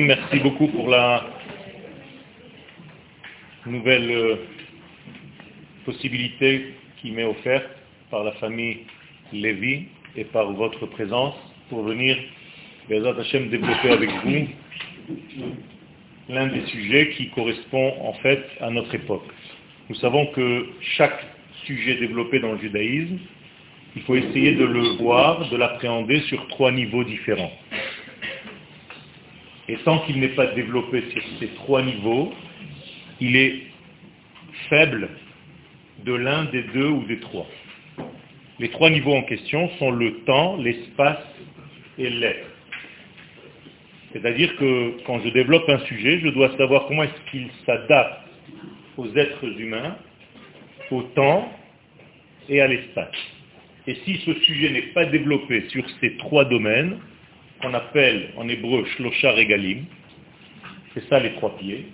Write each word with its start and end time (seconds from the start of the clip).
Merci 0.00 0.38
beaucoup 0.40 0.68
pour 0.68 0.88
la 0.88 1.24
nouvelle 3.66 4.10
euh, 4.10 4.36
possibilité 5.84 6.74
qui 7.00 7.10
m'est 7.10 7.24
offerte 7.24 7.66
par 8.10 8.24
la 8.24 8.32
famille 8.32 8.78
Lévy 9.32 9.86
et 10.16 10.24
par 10.24 10.52
votre 10.52 10.86
présence 10.86 11.34
pour 11.68 11.82
venir, 11.82 12.16
Hashem, 12.90 13.48
développer 13.50 13.90
avec 13.90 14.10
vous 14.24 14.46
l'un 16.28 16.46
des 16.48 16.64
sujets 16.66 17.10
qui 17.10 17.30
correspond 17.30 17.94
en 18.00 18.12
fait 18.14 18.44
à 18.60 18.70
notre 18.70 18.94
époque. 18.94 19.26
Nous 19.88 19.96
savons 19.96 20.26
que 20.26 20.66
chaque 20.96 21.24
sujet 21.64 21.96
développé 21.96 22.40
dans 22.40 22.52
le 22.52 22.58
judaïsme, 22.58 23.18
il 23.96 24.02
faut 24.02 24.16
essayer 24.16 24.54
de 24.54 24.64
le 24.64 24.96
voir, 24.96 25.48
de 25.50 25.56
l'appréhender 25.56 26.20
sur 26.22 26.46
trois 26.48 26.72
niveaux 26.72 27.04
différents. 27.04 27.52
Et 29.68 29.76
tant 29.78 30.00
qu'il 30.00 30.20
n'est 30.20 30.34
pas 30.34 30.46
développé 30.48 31.04
sur 31.10 31.22
ces 31.38 31.48
trois 31.54 31.82
niveaux, 31.82 32.32
il 33.20 33.36
est 33.36 33.62
faible 34.68 35.08
de 36.04 36.12
l'un 36.12 36.44
des 36.46 36.62
deux 36.74 36.88
ou 36.88 37.04
des 37.04 37.20
trois. 37.20 37.46
Les 38.58 38.68
trois 38.70 38.90
niveaux 38.90 39.14
en 39.14 39.22
question 39.22 39.70
sont 39.78 39.90
le 39.90 40.20
temps, 40.24 40.56
l'espace 40.56 41.24
et 41.98 42.10
l'être. 42.10 42.46
C'est-à-dire 44.12 44.54
que 44.56 45.02
quand 45.06 45.20
je 45.20 45.28
développe 45.30 45.68
un 45.68 45.78
sujet, 45.86 46.20
je 46.20 46.28
dois 46.28 46.56
savoir 46.56 46.86
comment 46.86 47.02
est-ce 47.04 47.30
qu'il 47.30 47.48
s'adapte 47.66 48.20
aux 48.96 49.08
êtres 49.16 49.60
humains, 49.60 49.96
au 50.90 51.02
temps 51.02 51.50
et 52.48 52.60
à 52.60 52.68
l'espace. 52.68 53.33
Et 53.86 53.96
si 54.04 54.16
ce 54.24 54.32
sujet 54.40 54.70
n'est 54.70 54.92
pas 54.92 55.04
développé 55.06 55.68
sur 55.68 55.84
ces 56.00 56.16
trois 56.16 56.46
domaines, 56.46 56.98
qu'on 57.60 57.74
appelle 57.74 58.30
en 58.36 58.48
hébreu 58.48 58.84
shlosha 58.96 59.32
regalim, 59.32 59.84
c'est 60.94 61.06
ça 61.08 61.20
les 61.20 61.32
trois 61.34 61.56
pieds, 61.58 61.86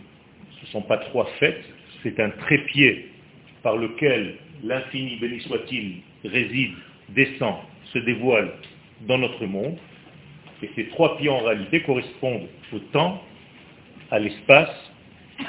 ce 0.59 0.67
ne 0.67 0.71
sont 0.71 0.83
pas 0.83 0.99
trois 0.99 1.27
fêtes, 1.39 1.65
c'est 2.03 2.21
un 2.21 2.31
trépied 2.31 3.09
par 3.63 3.77
lequel 3.77 4.37
l'infini, 4.63 5.17
béni 5.17 5.41
soit-il, 5.41 5.97
réside, 6.25 6.73
descend, 7.11 7.57
se 7.93 7.99
dévoile 7.99 8.53
dans 9.03 9.19
notre 9.19 9.45
monde. 9.47 9.77
Et 10.63 10.71
ces 10.77 10.89
trois 10.89 11.17
pieds 11.17 11.29
en 11.29 11.41
réalité 11.41 11.81
correspondent 11.83 12.47
au 12.73 12.79
temps, 12.93 13.23
à 14.11 14.19
l'espace 14.19 14.93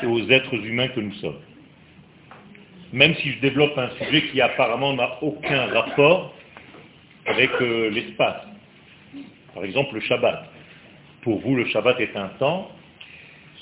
et 0.01 0.05
aux 0.05 0.29
êtres 0.29 0.53
humains 0.53 0.87
que 0.89 0.99
nous 0.99 1.13
sommes. 1.15 1.39
Même 2.93 3.15
si 3.15 3.31
je 3.31 3.39
développe 3.39 3.77
un 3.77 3.89
sujet 4.03 4.23
qui 4.23 4.41
apparemment 4.41 4.93
n'a 4.93 5.17
aucun 5.21 5.67
rapport 5.67 6.33
avec 7.25 7.49
euh, 7.61 7.89
l'espace. 7.89 8.41
Par 9.53 9.63
exemple, 9.63 9.95
le 9.95 10.01
Shabbat. 10.01 10.45
Pour 11.21 11.39
vous, 11.39 11.55
le 11.55 11.65
Shabbat 11.65 11.99
est 11.99 12.15
un 12.15 12.29
temps. 12.39 12.71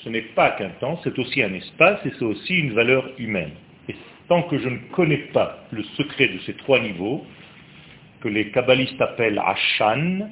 Ce 0.02 0.08
n'est 0.08 0.22
pas 0.22 0.52
qu'un 0.52 0.70
temps, 0.80 0.98
c'est 1.04 1.18
aussi 1.18 1.42
un 1.42 1.52
espace 1.52 2.00
et 2.06 2.12
c'est 2.18 2.24
aussi 2.24 2.54
une 2.54 2.72
valeur 2.72 3.10
humaine. 3.18 3.50
Et 3.88 3.94
tant 4.28 4.42
que 4.44 4.58
je 4.58 4.68
ne 4.68 4.78
connais 4.92 5.28
pas 5.32 5.64
le 5.70 5.82
secret 5.96 6.28
de 6.28 6.38
ces 6.40 6.54
trois 6.54 6.80
niveaux, 6.80 7.24
que 8.20 8.28
les 8.28 8.50
kabbalistes 8.50 9.00
appellent 9.00 9.38
Ashan, 9.38 10.30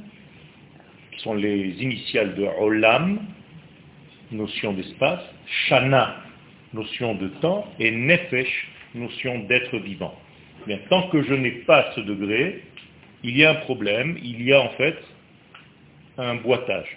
qui 1.13 1.21
sont 1.21 1.35
les 1.35 1.83
initiales 1.83 2.35
de 2.35 2.45
Olam, 2.61 3.19
notion 4.31 4.73
d'espace, 4.73 5.23
Shana, 5.67 6.17
notion 6.73 7.15
de 7.15 7.29
temps, 7.41 7.67
et 7.79 7.91
Nefesh, 7.91 8.69
notion 8.95 9.41
d'être 9.41 9.77
vivant. 9.79 10.15
Bien, 10.67 10.79
tant 10.89 11.09
que 11.09 11.23
je 11.23 11.35
n'ai 11.35 11.51
pas 11.51 11.93
ce 11.95 12.01
degré, 12.01 12.63
il 13.23 13.37
y 13.37 13.45
a 13.45 13.51
un 13.51 13.55
problème, 13.57 14.19
il 14.23 14.43
y 14.43 14.53
a 14.53 14.61
en 14.61 14.71
fait 14.71 14.97
un 16.17 16.37
boitage. 16.37 16.97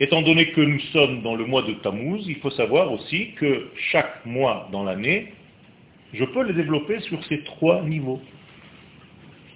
Étant 0.00 0.22
donné 0.22 0.50
que 0.52 0.60
nous 0.60 0.80
sommes 0.92 1.22
dans 1.22 1.34
le 1.34 1.44
mois 1.44 1.62
de 1.62 1.72
Tammuz, 1.74 2.24
il 2.28 2.36
faut 2.36 2.50
savoir 2.50 2.92
aussi 2.92 3.32
que 3.32 3.68
chaque 3.90 4.24
mois 4.24 4.68
dans 4.70 4.84
l'année, 4.84 5.32
je 6.14 6.24
peux 6.24 6.44
le 6.44 6.54
développer 6.54 7.00
sur 7.00 7.22
ces 7.24 7.42
trois 7.42 7.82
niveaux. 7.82 8.20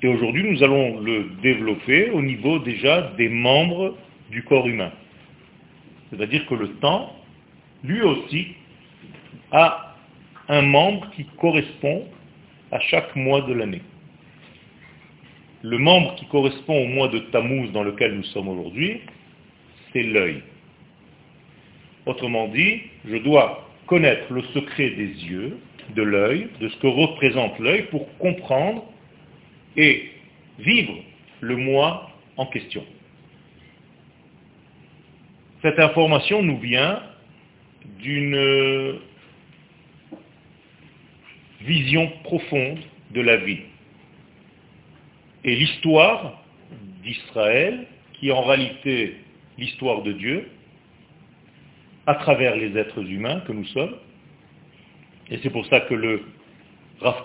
Et 0.02 0.08
aujourd'hui, 0.08 0.42
nous 0.42 0.62
allons 0.64 1.00
le 1.00 1.30
développer 1.42 2.10
au 2.10 2.20
niveau 2.20 2.58
déjà 2.58 3.12
des 3.16 3.28
membres 3.28 3.96
du 4.30 4.42
corps 4.42 4.66
humain. 4.66 4.90
C'est-à-dire 6.10 6.44
que 6.46 6.54
le 6.54 6.68
temps, 6.74 7.14
lui 7.84 8.02
aussi, 8.02 8.48
a 9.52 9.94
un 10.48 10.62
membre 10.62 11.10
qui 11.14 11.24
correspond 11.38 12.06
à 12.70 12.80
chaque 12.80 13.14
mois 13.14 13.42
de 13.42 13.52
l'année. 13.52 13.82
Le 15.62 15.78
membre 15.78 16.16
qui 16.16 16.26
correspond 16.26 16.84
au 16.84 16.86
mois 16.88 17.08
de 17.08 17.20
Tammuz 17.20 17.70
dans 17.72 17.84
lequel 17.84 18.14
nous 18.16 18.24
sommes 18.24 18.48
aujourd'hui, 18.48 19.00
c'est 19.92 20.02
l'œil. 20.02 20.42
Autrement 22.06 22.48
dit, 22.48 22.80
je 23.04 23.16
dois 23.18 23.68
connaître 23.86 24.32
le 24.32 24.42
secret 24.54 24.90
des 24.90 25.06
yeux, 25.24 25.58
de 25.94 26.02
l'œil, 26.02 26.48
de 26.60 26.68
ce 26.68 26.76
que 26.78 26.86
représente 26.86 27.58
l'œil 27.58 27.82
pour 27.90 28.06
comprendre 28.18 28.84
et 29.76 30.10
vivre 30.58 30.94
le 31.40 31.56
mois 31.56 32.10
en 32.36 32.46
question. 32.46 32.84
Cette 35.60 35.78
information 35.78 36.42
nous 36.42 36.58
vient 36.58 37.02
d'une 38.00 38.98
vision 41.64 42.10
profonde 42.24 42.78
de 43.10 43.20
la 43.20 43.36
vie. 43.36 43.60
Et 45.44 45.56
l'histoire 45.56 46.42
d'Israël, 47.02 47.86
qui 48.14 48.28
est 48.28 48.32
en 48.32 48.42
réalité 48.42 49.16
l'histoire 49.58 50.02
de 50.02 50.12
Dieu, 50.12 50.48
à 52.06 52.14
travers 52.16 52.56
les 52.56 52.76
êtres 52.76 53.02
humains 53.08 53.40
que 53.40 53.52
nous 53.52 53.66
sommes, 53.66 53.94
et 55.30 55.38
c'est 55.42 55.50
pour 55.50 55.66
ça 55.66 55.80
que 55.80 55.94
le 55.94 56.22
Rav 57.00 57.24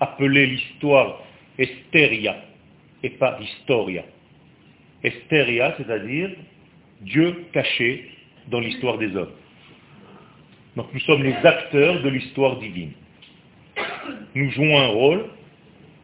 appelait 0.00 0.46
l'histoire 0.46 1.22
Estheria 1.58 2.36
et 3.02 3.10
pas 3.10 3.38
Historia. 3.40 4.04
Estheria, 5.02 5.74
c'est-à-dire 5.76 6.30
Dieu 7.00 7.44
caché 7.52 8.10
dans 8.48 8.60
l'histoire 8.60 8.98
des 8.98 9.14
hommes. 9.14 9.32
Donc 10.76 10.92
nous 10.92 11.00
sommes 11.00 11.22
les 11.22 11.34
acteurs 11.34 12.02
de 12.02 12.08
l'histoire 12.08 12.58
divine. 12.58 12.92
Nous 14.34 14.50
jouons 14.50 14.78
un 14.78 14.86
rôle, 14.86 15.24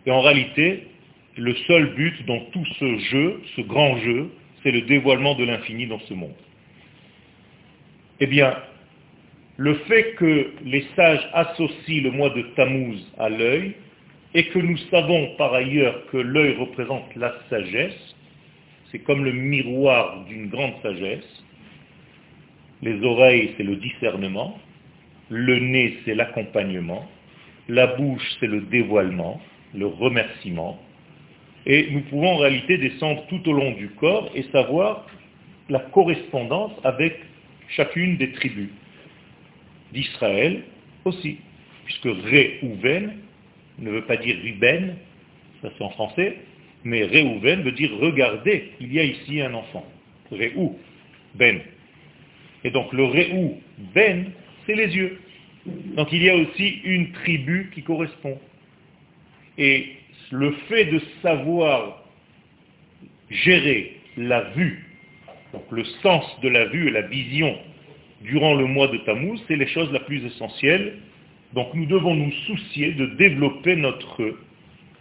et 0.06 0.10
en 0.10 0.20
réalité, 0.20 0.88
le 1.36 1.54
seul 1.66 1.94
but 1.94 2.24
dans 2.26 2.40
tout 2.52 2.64
ce 2.78 2.98
jeu, 2.98 3.40
ce 3.56 3.60
grand 3.62 3.96
jeu, 3.98 4.30
c'est 4.62 4.70
le 4.70 4.82
dévoilement 4.82 5.34
de 5.34 5.44
l'infini 5.44 5.86
dans 5.86 6.00
ce 6.00 6.14
monde. 6.14 6.34
Eh 8.20 8.26
bien, 8.26 8.56
le 9.56 9.74
fait 9.86 10.14
que 10.14 10.52
les 10.64 10.84
sages 10.96 11.28
associent 11.32 12.02
le 12.02 12.10
mois 12.10 12.30
de 12.30 12.42
Tammuz 12.56 13.00
à 13.18 13.28
l'œil, 13.28 13.74
et 14.34 14.46
que 14.48 14.58
nous 14.58 14.76
savons 14.90 15.34
par 15.36 15.54
ailleurs 15.54 16.06
que 16.06 16.16
l'œil 16.16 16.56
représente 16.56 17.14
la 17.14 17.34
sagesse, 17.48 18.16
c'est 18.90 18.98
comme 19.00 19.24
le 19.24 19.32
miroir 19.32 20.24
d'une 20.24 20.48
grande 20.48 20.74
sagesse, 20.82 21.44
les 22.82 23.00
oreilles 23.04 23.54
c'est 23.56 23.62
le 23.62 23.76
discernement, 23.76 24.58
le 25.30 25.58
nez 25.58 25.98
c'est 26.04 26.14
l'accompagnement, 26.14 27.08
la 27.68 27.86
bouche 27.88 28.22
c'est 28.40 28.46
le 28.46 28.62
dévoilement, 28.62 29.40
le 29.74 29.86
remerciement, 29.86 30.80
et 31.66 31.88
nous 31.90 32.00
pouvons 32.02 32.32
en 32.32 32.36
réalité 32.38 32.76
descendre 32.78 33.26
tout 33.28 33.48
au 33.48 33.52
long 33.52 33.72
du 33.72 33.88
corps 33.90 34.30
et 34.34 34.42
savoir 34.52 35.06
la 35.68 35.78
correspondance 35.78 36.72
avec 36.84 37.16
chacune 37.70 38.18
des 38.18 38.32
tribus 38.32 38.68
d'Israël 39.92 40.64
aussi, 41.04 41.38
puisque 41.84 42.08
Réhouven 42.24 43.14
ne 43.78 43.90
veut 43.90 44.04
pas 44.04 44.16
dire 44.16 44.36
Ruben, 44.42 44.96
ça 45.62 45.70
c'est 45.76 45.84
en 45.84 45.90
français, 45.90 46.38
mais 46.84 47.04
Réhouven 47.04 47.62
veut 47.62 47.72
dire 47.72 47.90
regardez, 47.98 48.72
il 48.80 48.92
y 48.92 49.00
a 49.00 49.04
ici 49.04 49.40
un 49.40 49.54
enfant. 49.54 49.86
Réhou, 50.30 50.78
Ben. 51.34 51.60
Et 52.62 52.70
donc 52.70 52.92
le 52.92 53.04
Réhou, 53.04 53.58
Ben, 53.94 54.26
c'est 54.66 54.74
les 54.74 54.94
yeux. 54.94 55.18
Donc 55.66 56.08
il 56.12 56.22
y 56.22 56.30
a 56.30 56.36
aussi 56.36 56.80
une 56.84 57.12
tribu 57.12 57.70
qui 57.74 57.82
correspond. 57.82 58.38
Et 59.56 59.92
le 60.30 60.52
fait 60.68 60.86
de 60.86 61.00
savoir 61.22 62.02
gérer 63.30 63.96
la 64.16 64.42
vue, 64.50 64.84
donc 65.52 65.64
le 65.70 65.84
sens 66.02 66.24
de 66.42 66.48
la 66.48 66.66
vue 66.66 66.88
et 66.88 66.90
la 66.90 67.02
vision 67.02 67.56
durant 68.22 68.54
le 68.54 68.66
mois 68.66 68.88
de 68.88 68.98
Tammuz, 68.98 69.40
c'est 69.46 69.56
les 69.56 69.66
choses 69.68 69.90
la 69.92 70.00
plus 70.00 70.24
essentielles. 70.24 70.98
Donc 71.52 71.72
nous 71.74 71.86
devons 71.86 72.14
nous 72.14 72.32
soucier 72.46 72.92
de 72.92 73.06
développer 73.06 73.76
notre 73.76 74.34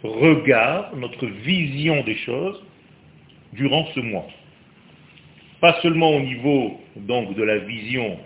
regard, 0.02 0.94
notre 0.96 1.26
vision 1.26 2.02
des 2.04 2.16
choses 2.16 2.62
durant 3.54 3.86
ce 3.94 4.00
mois. 4.00 4.26
Pas 5.60 5.80
seulement 5.82 6.10
au 6.10 6.20
niveau 6.20 6.80
donc 6.96 7.34
de 7.34 7.42
la 7.42 7.58
vision 7.58 8.18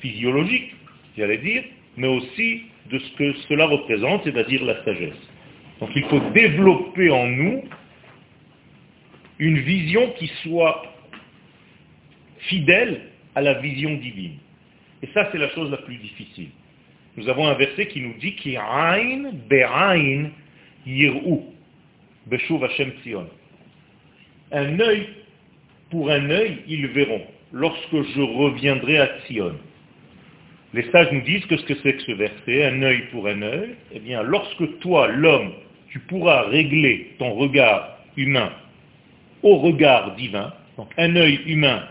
physiologique, 0.00 0.74
j'allais 1.18 1.38
dire, 1.38 1.64
mais 1.96 2.08
aussi 2.08 2.62
de 2.90 2.98
ce 2.98 3.12
que 3.16 3.32
cela 3.48 3.66
représente, 3.66 4.24
c'est-à-dire 4.24 4.64
la 4.64 4.82
sagesse. 4.84 5.14
Donc 5.80 5.90
il 5.94 6.04
faut 6.04 6.20
développer 6.32 7.10
en 7.10 7.26
nous 7.26 7.64
une 9.38 9.58
vision 9.58 10.10
qui 10.18 10.28
soit 10.42 10.82
fidèle 12.38 13.00
à 13.34 13.42
la 13.42 13.54
vision 13.54 13.94
divine. 13.94 14.38
Et 15.02 15.08
ça, 15.14 15.28
c'est 15.30 15.38
la 15.38 15.48
chose 15.50 15.70
la 15.70 15.76
plus 15.78 15.96
difficile. 15.96 16.48
Nous 17.16 17.28
avons 17.28 17.46
un 17.46 17.54
verset 17.54 17.86
qui 17.86 18.00
nous 18.00 18.14
dit 18.14 18.36
be'ain 19.48 20.30
yir'u. 20.86 21.40
Un 24.50 24.80
œil 24.80 25.08
pour 25.90 26.10
un 26.10 26.30
œil, 26.30 26.58
ils 26.68 26.86
verront, 26.88 27.22
lorsque 27.52 28.02
je 28.14 28.20
reviendrai 28.20 28.98
à 28.98 29.08
Tzion. 29.20 29.54
Les 30.74 30.90
sages 30.90 31.10
nous 31.12 31.22
disent 31.22 31.46
que 31.46 31.56
ce 31.56 31.64
que 31.64 31.74
c'est 31.82 31.94
que 31.94 32.02
ce 32.02 32.12
verset, 32.12 32.64
un 32.66 32.82
œil 32.82 33.04
pour 33.10 33.26
un 33.26 33.40
œil, 33.40 33.70
eh 33.92 34.00
bien, 34.00 34.22
lorsque 34.22 34.78
toi, 34.80 35.08
l'homme, 35.08 35.52
tu 35.88 35.98
pourras 36.00 36.42
régler 36.42 37.12
ton 37.18 37.32
regard 37.34 37.98
humain 38.16 38.52
au 39.42 39.56
regard 39.58 40.14
divin, 40.16 40.52
donc 40.76 40.90
un 40.98 41.16
œil 41.16 41.40
humain 41.46 41.84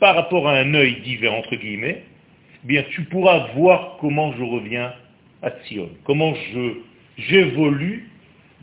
par 0.00 0.14
rapport 0.14 0.46
à 0.48 0.58
un 0.58 0.74
œil 0.74 1.00
divin, 1.02 1.30
entre 1.30 1.56
guillemets, 1.56 2.02
eh 2.64 2.66
bien, 2.66 2.84
tu 2.90 3.04
pourras 3.04 3.48
voir 3.54 3.96
comment 4.00 4.32
je 4.36 4.42
reviens 4.42 4.92
à 5.42 5.50
Sion, 5.64 5.88
comment 6.04 6.34
je, 6.34 6.74
j'évolue 7.16 8.10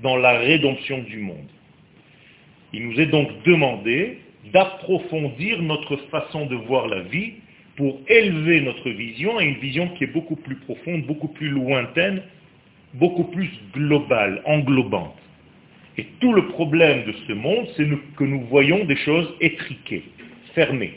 dans 0.03 0.17
la 0.17 0.37
rédemption 0.39 0.99
du 0.99 1.17
monde. 1.17 1.49
Il 2.73 2.87
nous 2.87 2.99
est 2.99 3.05
donc 3.07 3.29
demandé 3.43 4.19
d'approfondir 4.53 5.61
notre 5.61 5.95
façon 6.11 6.45
de 6.45 6.55
voir 6.55 6.87
la 6.87 7.01
vie 7.01 7.33
pour 7.75 7.99
élever 8.07 8.61
notre 8.61 8.89
vision 8.89 9.37
à 9.37 9.43
une 9.43 9.55
vision 9.55 9.89
qui 9.89 10.05
est 10.05 10.13
beaucoup 10.13 10.37
plus 10.37 10.55
profonde, 10.55 11.05
beaucoup 11.05 11.27
plus 11.27 11.49
lointaine, 11.49 12.21
beaucoup 12.93 13.25
plus 13.25 13.49
globale, 13.73 14.41
englobante. 14.45 15.15
Et 15.97 16.05
tout 16.19 16.33
le 16.33 16.47
problème 16.47 17.05
de 17.05 17.13
ce 17.27 17.33
monde, 17.33 17.67
c'est 17.75 17.87
que 18.17 18.23
nous 18.23 18.41
voyons 18.45 18.85
des 18.85 18.95
choses 18.97 19.33
étriquées, 19.41 20.03
fermées, 20.53 20.93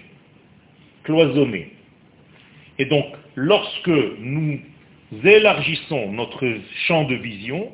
cloisonnées. 1.05 1.71
Et 2.79 2.85
donc, 2.85 3.07
lorsque 3.35 3.89
nous 4.21 4.61
élargissons 5.25 6.13
notre 6.13 6.45
champ 6.87 7.05
de 7.05 7.15
vision, 7.17 7.73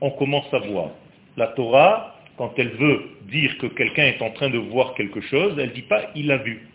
on 0.00 0.10
commence 0.10 0.52
à 0.52 0.58
voir. 0.58 0.90
La 1.36 1.48
Torah, 1.48 2.20
quand 2.36 2.52
elle 2.58 2.70
veut 2.70 3.02
dire 3.30 3.56
que 3.58 3.66
quelqu'un 3.66 4.04
est 4.04 4.22
en 4.22 4.30
train 4.30 4.50
de 4.50 4.58
voir 4.58 4.94
quelque 4.94 5.20
chose, 5.20 5.54
elle 5.58 5.70
ne 5.70 5.74
dit 5.74 5.82
pas 5.82 6.10
il 6.14 6.30
a 6.30 6.38
vu. 6.38 6.66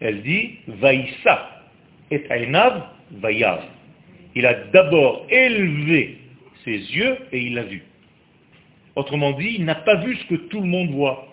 Elle 0.00 0.22
dit 0.22 0.58
Vaïssa 0.66 1.62
et 2.10 2.24
Ainav 2.30 2.82
Vayav. 3.12 3.62
Il 4.34 4.46
a 4.46 4.54
d'abord 4.54 5.26
élevé 5.30 6.18
ses 6.64 6.72
yeux 6.72 7.16
et 7.32 7.40
il 7.40 7.58
a 7.58 7.62
vu. 7.62 7.82
Autrement 8.96 9.32
dit, 9.32 9.56
il 9.58 9.64
n'a 9.64 9.74
pas 9.74 9.96
vu 9.96 10.16
ce 10.16 10.26
que 10.26 10.34
tout 10.34 10.60
le 10.60 10.66
monde 10.66 10.90
voit. 10.90 11.28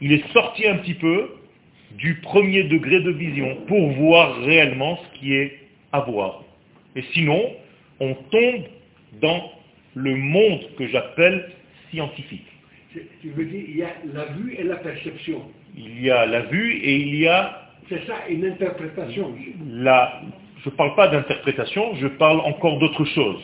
Il 0.00 0.12
est 0.12 0.26
sorti 0.32 0.66
un 0.66 0.76
petit 0.76 0.94
peu 0.94 1.30
du 1.92 2.16
premier 2.16 2.64
degré 2.64 3.00
de 3.00 3.10
vision 3.10 3.56
pour 3.66 3.90
voir 3.92 4.40
réellement 4.42 4.98
ce 4.98 5.18
qui 5.18 5.34
est 5.34 5.58
à 5.92 6.00
voir. 6.00 6.44
Et 6.94 7.02
sinon, 7.12 7.52
on 8.00 8.14
tombe 8.14 8.64
dans 9.20 9.50
le 9.94 10.14
monde 10.14 10.60
que 10.78 10.86
j'appelle 10.88 11.50
scientifique. 11.90 12.46
Tu 12.92 13.30
veux 13.30 13.44
dire, 13.44 13.64
il 13.68 13.76
y 13.76 13.82
a 13.82 13.94
la 14.12 14.24
vue 14.26 14.54
et 14.58 14.62
la 14.62 14.76
perception. 14.76 15.42
Il 15.76 16.02
y 16.02 16.10
a 16.10 16.26
la 16.26 16.42
vue 16.42 16.74
et 16.74 16.96
il 16.96 17.14
y 17.16 17.26
a... 17.26 17.65
C'est 17.88 18.04
ça, 18.06 18.14
une 18.28 18.44
interprétation. 18.44 19.32
La, 19.68 20.20
je 20.64 20.70
ne 20.70 20.74
parle 20.74 20.94
pas 20.96 21.08
d'interprétation, 21.08 21.94
je 21.96 22.08
parle 22.08 22.40
encore 22.40 22.78
d'autre 22.78 23.04
chose. 23.04 23.40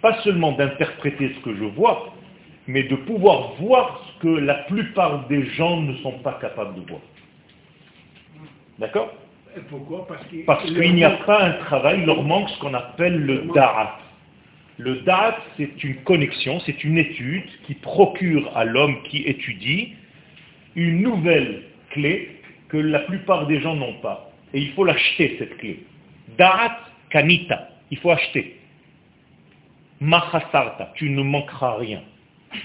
Pas 0.00 0.20
seulement 0.22 0.52
d'interpréter 0.52 1.32
ce 1.34 1.44
que 1.44 1.56
je 1.56 1.64
vois, 1.64 2.14
mais 2.68 2.84
de 2.84 2.94
pouvoir 2.94 3.54
voir 3.54 4.04
ce 4.06 4.22
que 4.22 4.28
la 4.28 4.54
plupart 4.54 5.26
des 5.26 5.44
gens 5.46 5.80
ne 5.80 5.94
sont 5.96 6.18
pas 6.20 6.38
capables 6.40 6.74
de 6.76 6.88
voir. 6.88 7.00
D'accord? 8.78 9.12
Pourquoi? 9.70 10.06
Parce 10.46 10.64
qu'il 10.64 10.94
n'y 10.94 11.04
a 11.04 11.10
pas 11.10 11.42
un 11.42 11.52
travail, 11.64 12.00
il 12.00 12.06
leur 12.06 12.22
manque 12.22 12.48
ce 12.50 12.58
qu'on 12.60 12.74
appelle 12.74 13.18
le 13.18 13.50
da'at. 13.54 13.98
Le 14.76 15.00
da'at, 15.00 15.36
c'est 15.56 15.82
une 15.82 15.96
connexion, 16.04 16.60
c'est 16.60 16.84
une 16.84 16.98
étude 16.98 17.42
qui 17.66 17.74
procure 17.74 18.56
à 18.56 18.64
l'homme 18.64 19.02
qui 19.04 19.22
étudie 19.22 19.94
une 20.76 21.02
nouvelle 21.02 21.64
clé 21.90 22.37
que 22.68 22.76
la 22.76 23.00
plupart 23.00 23.46
des 23.46 23.60
gens 23.60 23.74
n'ont 23.74 24.00
pas. 24.00 24.30
Et 24.52 24.60
il 24.60 24.72
faut 24.72 24.84
l'acheter, 24.84 25.36
cette 25.38 25.56
clé. 25.58 25.84
Da'at 26.36 26.78
kanita, 27.10 27.68
il 27.90 27.98
faut 27.98 28.10
acheter. 28.10 28.58
Mahasarta, 30.00 30.92
tu 30.94 31.10
ne 31.10 31.22
manqueras 31.22 31.76
rien. 31.76 32.02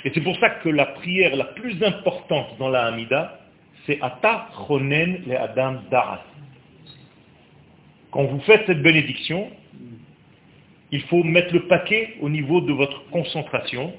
Et 0.05 0.11
c'est 0.13 0.21
pour 0.21 0.37
ça 0.37 0.49
que 0.49 0.69
la 0.69 0.85
prière 0.85 1.35
la 1.35 1.45
plus 1.45 1.81
importante 1.83 2.57
dans 2.59 2.69
la 2.69 2.85
Hamida, 2.85 3.39
c'est 3.85 3.99
Ata 4.01 4.47
Chonen 4.67 5.23
le 5.27 5.37
Adam 5.37 5.81
Da'at. 5.91 6.23
Quand 8.11 8.25
vous 8.25 8.39
faites 8.41 8.65
cette 8.67 8.81
bénédiction, 8.81 9.49
il 10.91 11.01
faut 11.03 11.23
mettre 11.23 11.53
le 11.53 11.67
paquet 11.67 12.15
au 12.21 12.29
niveau 12.29 12.61
de 12.61 12.71
votre 12.71 13.09
concentration, 13.09 13.93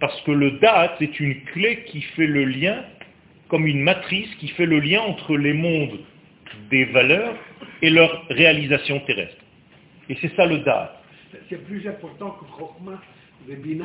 parce 0.00 0.20
que 0.22 0.32
le 0.32 0.52
Da'at, 0.52 0.96
c'est 0.98 1.20
une 1.20 1.40
clé 1.44 1.84
qui 1.84 2.02
fait 2.02 2.26
le 2.26 2.44
lien, 2.44 2.82
comme 3.54 3.68
une 3.68 3.82
matrice 3.82 4.34
qui 4.40 4.48
fait 4.48 4.66
le 4.66 4.80
lien 4.80 5.00
entre 5.02 5.36
les 5.36 5.52
mondes 5.52 6.00
des 6.72 6.86
valeurs 6.86 7.36
et 7.82 7.88
leur 7.88 8.26
réalisation 8.28 8.98
terrestre. 9.06 9.44
Et 10.08 10.16
c'est 10.20 10.34
ça 10.34 10.44
le 10.44 10.58
Da'at. 10.58 11.00
C'est 11.48 11.64
plus 11.64 11.86
important 11.86 12.30
que 12.30 12.46
Chokhmah 12.58 13.00
et 13.48 13.54
Bina. 13.54 13.84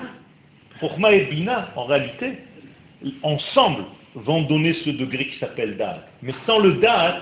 Chokhmah 0.79 1.11
et 1.11 1.25
Bina, 1.25 1.71
en 1.75 1.85
réalité, 1.85 2.31
ensemble, 3.21 3.83
vont 4.15 4.41
donner 4.41 4.73
ce 4.73 4.89
degré 4.89 5.27
qui 5.27 5.37
s'appelle 5.37 5.77
Da'at. 5.77 6.03
Mais 6.23 6.33
sans 6.47 6.57
le 6.57 6.73
Da'at, 6.79 7.19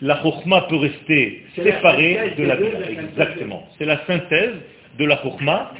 la 0.00 0.20
Chokhmah 0.24 0.62
peut 0.62 0.78
rester 0.78 1.44
séparée 1.54 2.34
de 2.36 2.42
la 2.42 2.56
Bina. 2.56 2.90
Exactement. 2.90 3.68
C'est 3.78 3.84
la 3.84 4.04
synthèse 4.06 4.56
de 4.98 5.04
la 5.04 5.22
Chokhmah 5.22 5.72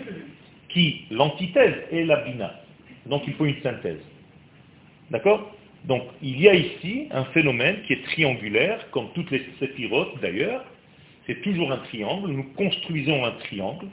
qui, 0.68 1.06
l'antithèse, 1.10 1.74
est 1.90 2.04
la 2.04 2.18
Bina. 2.18 2.54
Donc 3.06 3.24
il 3.26 3.32
faut 3.32 3.46
une 3.46 3.60
synthèse. 3.60 3.98
D'accord? 5.10 5.52
Donc 5.86 6.02
il 6.20 6.40
y 6.40 6.48
a 6.48 6.54
ici 6.54 7.08
un 7.12 7.24
phénomène 7.26 7.82
qui 7.86 7.92
est 7.94 8.02
triangulaire, 8.02 8.90
comme 8.90 9.08
toutes 9.14 9.30
les 9.30 9.42
séphirotes 9.58 10.20
d'ailleurs, 10.20 10.64
c'est 11.26 11.40
toujours 11.42 11.72
un 11.72 11.78
triangle, 11.78 12.30
nous 12.30 12.44
construisons 12.54 13.24
un 13.24 13.32
triangle 13.32 13.86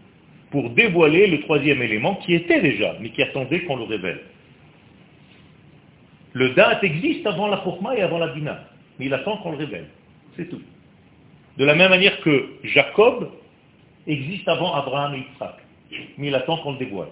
pour 0.51 0.69
dévoiler 0.71 1.27
le 1.27 1.41
troisième 1.41 1.81
élément 1.81 2.15
qui 2.17 2.35
était 2.35 2.61
déjà, 2.61 2.95
mais 2.99 3.09
qui 3.09 3.21
attendait 3.21 3.61
qu'on 3.63 3.75
le 3.75 3.83
révèle. 3.83 4.21
Le 6.33 6.49
date 6.49 6.83
existe 6.83 7.25
avant 7.27 7.47
la 7.47 7.63
Chokhmah 7.63 7.95
et 7.95 8.01
avant 8.01 8.17
la 8.17 8.27
Bina, 8.27 8.67
mais 8.97 9.05
il 9.05 9.13
attend 9.13 9.37
qu'on 9.37 9.51
le 9.51 9.57
révèle. 9.57 9.87
C'est 10.35 10.49
tout. 10.49 10.61
De 11.57 11.65
la 11.65 11.75
même 11.75 11.91
manière 11.91 12.19
que 12.21 12.49
Jacob 12.63 13.31
existe 14.07 14.47
avant 14.47 14.73
Abraham 14.73 15.13
et 15.13 15.17
Yitzhak, 15.19 15.57
mais 16.17 16.27
il 16.27 16.35
attend 16.35 16.57
qu'on 16.57 16.73
le 16.73 16.79
dévoile. 16.79 17.09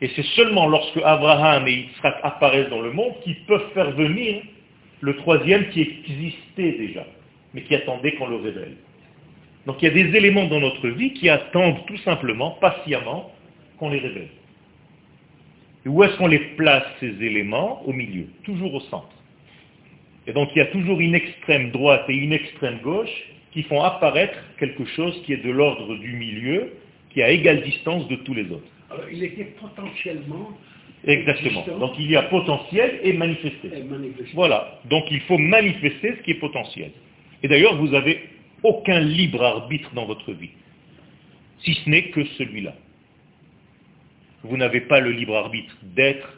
Et 0.00 0.10
c'est 0.14 0.24
seulement 0.36 0.68
lorsque 0.68 0.98
Abraham 1.04 1.66
et 1.66 1.72
Yitzhak 1.72 2.20
apparaissent 2.22 2.70
dans 2.70 2.80
le 2.80 2.92
monde 2.92 3.14
qu'ils 3.22 3.44
peuvent 3.46 3.72
faire 3.74 3.90
venir 3.92 4.42
le 5.00 5.16
troisième 5.16 5.68
qui 5.70 5.80
existait 5.80 6.72
déjà 6.72 7.04
mais 7.54 7.62
qui 7.62 7.74
attendait 7.74 8.12
qu'on 8.12 8.28
le 8.28 8.36
révèle. 8.36 8.76
Donc 9.66 9.82
il 9.82 9.86
y 9.86 9.88
a 9.88 9.94
des 9.94 10.16
éléments 10.16 10.46
dans 10.46 10.60
notre 10.60 10.88
vie 10.88 11.12
qui 11.12 11.28
attendent 11.28 11.84
tout 11.86 11.96
simplement, 11.98 12.52
patiemment, 12.52 13.32
qu'on 13.78 13.90
les 13.90 13.98
révèle. 13.98 14.28
Et 15.84 15.88
où 15.88 16.02
est-ce 16.02 16.16
qu'on 16.16 16.26
les 16.26 16.38
place, 16.56 16.84
ces 17.00 17.22
éléments? 17.22 17.82
Au 17.86 17.92
milieu, 17.92 18.26
toujours 18.44 18.74
au 18.74 18.80
centre. 18.80 19.08
Et 20.26 20.32
donc 20.32 20.50
il 20.54 20.58
y 20.58 20.62
a 20.62 20.66
toujours 20.66 21.00
une 21.00 21.14
extrême 21.14 21.70
droite 21.70 22.04
et 22.08 22.14
une 22.14 22.32
extrême 22.32 22.78
gauche 22.82 23.24
qui 23.52 23.62
font 23.62 23.82
apparaître 23.82 24.38
quelque 24.58 24.84
chose 24.84 25.20
qui 25.24 25.32
est 25.32 25.44
de 25.44 25.50
l'ordre 25.50 25.96
du 25.96 26.12
milieu, 26.12 26.74
qui 27.10 27.20
est 27.20 27.24
à 27.24 27.30
égale 27.30 27.62
distance 27.62 28.06
de 28.08 28.16
tous 28.16 28.34
les 28.34 28.50
autres. 28.50 28.77
Alors 28.90 29.04
il 29.10 29.22
était 29.24 29.44
potentiellement 29.44 30.50
Exactement. 31.06 31.64
Donc 31.78 31.92
il 31.98 32.10
y 32.10 32.16
a 32.16 32.22
potentiel 32.22 33.00
et 33.04 33.12
manifesté. 33.12 33.70
Voilà. 34.34 34.80
Donc 34.86 35.04
il 35.10 35.20
faut 35.22 35.38
manifester 35.38 36.16
ce 36.16 36.22
qui 36.22 36.32
est 36.32 36.40
potentiel. 36.40 36.90
Et 37.42 37.48
d'ailleurs, 37.48 37.76
vous 37.76 37.88
n'avez 37.88 38.20
aucun 38.62 39.00
libre 39.00 39.42
arbitre 39.42 39.92
dans 39.94 40.06
votre 40.06 40.32
vie, 40.32 40.50
si 41.60 41.74
ce 41.74 41.88
n'est 41.88 42.10
que 42.10 42.24
celui-là. 42.24 42.74
Vous 44.42 44.56
n'avez 44.56 44.80
pas 44.80 45.00
le 45.00 45.12
libre 45.12 45.36
arbitre 45.36 45.76
d'être, 45.82 46.36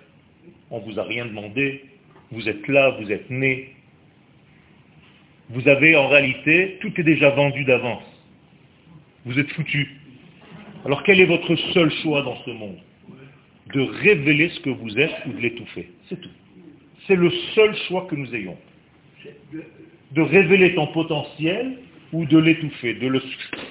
on 0.71 0.80
ne 0.80 0.85
vous 0.85 0.99
a 0.99 1.04
rien 1.04 1.26
demandé, 1.26 1.85
vous 2.30 2.49
êtes 2.49 2.66
là, 2.69 2.90
vous 3.00 3.11
êtes 3.11 3.30
né. 3.30 3.75
Vous 5.49 5.66
avez 5.69 5.97
en 5.97 6.09
réalité, 6.09 6.78
tout 6.80 6.92
est 7.00 7.04
déjà 7.04 7.30
vendu 7.30 7.64
d'avance. 7.64 8.04
Vous 9.25 9.38
êtes 9.38 9.50
foutu. 9.52 10.00
Alors 10.85 11.03
quel 11.03 11.21
est 11.21 11.27
votre 11.27 11.55
seul 11.73 11.91
choix 12.03 12.23
dans 12.23 12.37
ce 12.45 12.51
monde? 12.51 12.79
De 13.75 13.81
révéler 13.81 14.49
ce 14.51 14.61
que 14.61 14.71
vous 14.71 14.99
êtes 14.99 15.15
ou 15.27 15.33
de 15.33 15.39
l'étouffer. 15.39 15.91
C'est 16.09 16.21
tout. 16.21 16.31
C'est 17.07 17.17
le 17.17 17.31
seul 17.55 17.75
choix 17.89 18.07
que 18.07 18.17
nous 18.17 18.35
ayons 18.35 18.57
de 20.13 20.23
révéler 20.23 20.75
ton 20.75 20.89
potentiel 20.89 21.79
ou 22.13 22.25
de 22.25 22.39
l'étouffer, 22.39 22.95
de 22.95 23.07
le 23.07 23.23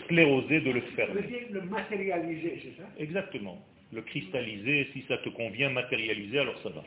scléroser, 0.06 0.62
de 0.62 0.72
le 0.72 0.82
dire 0.82 1.40
le 1.52 1.62
matérialiser, 1.64 2.62
c'est 2.62 2.82
ça? 2.82 2.88
Exactement. 2.98 3.62
Le 3.92 4.02
cristalliser, 4.02 4.88
si 4.94 5.04
ça 5.08 5.18
te 5.18 5.30
convient, 5.30 5.70
matérialiser, 5.70 6.40
alors 6.40 6.58
ça 6.64 6.70
va. 6.70 6.84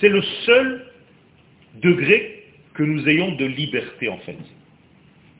C'est 0.00 0.08
le 0.08 0.22
seul 0.44 0.86
degré 1.74 2.44
que 2.74 2.82
nous 2.82 3.08
ayons 3.08 3.32
de 3.32 3.44
liberté 3.44 4.08
en 4.08 4.18
fait. 4.18 4.36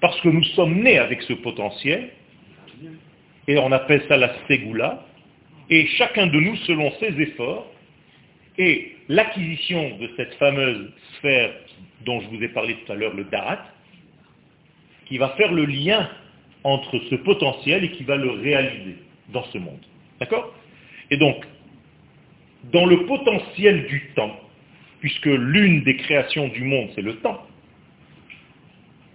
Parce 0.01 0.21
que 0.21 0.29
nous 0.29 0.45
sommes 0.45 0.83
nés 0.83 0.99
avec 0.99 1.23
ce 1.23 1.33
potentiel, 1.33 2.11
et 3.49 3.59
on 3.59 3.73
appelle 3.73 4.03
ça 4.09 4.17
la 4.17 4.33
ségoula, 4.49 5.05
et 5.71 5.87
chacun 5.87 6.27
de 6.27 6.39
nous, 6.39 6.57
selon 6.57 6.91
ses 6.99 7.21
efforts, 7.21 7.67
et 8.59 8.97
l'acquisition 9.09 9.97
de 9.99 10.11
cette 10.17 10.35
fameuse 10.35 10.91
sphère 11.17 11.53
dont 12.05 12.21
je 12.21 12.29
vous 12.29 12.43
ai 12.43 12.49
parlé 12.49 12.77
tout 12.85 12.93
à 12.93 12.95
l'heure, 12.95 13.15
le 13.15 13.25
darat, 13.25 13.65
qui 15.07 15.19
va 15.19 15.31
faire 15.31 15.53
le 15.53 15.65
lien 15.65 16.09
entre 16.65 16.99
ce 17.11 17.15
potentiel 17.17 17.85
et 17.85 17.91
qui 17.93 18.05
va 18.05 18.17
le 18.17 18.31
réaliser 18.31 18.97
dans 19.29 19.45
ce 19.45 19.59
monde. 19.59 19.81
D'accord? 20.19 20.55
Et 21.11 21.17
donc, 21.17 21.45
dans 22.73 22.87
le 22.87 23.07
potentiel 23.07 23.87
du 23.87 24.11
temps, 24.17 24.39
puisque 25.01 25.27
l'une 25.27 25.83
des 25.85 25.97
créations 25.97 26.49
du 26.49 26.65
monde, 26.65 26.89
c'est 26.95 27.03
le 27.03 27.17
temps, 27.17 27.47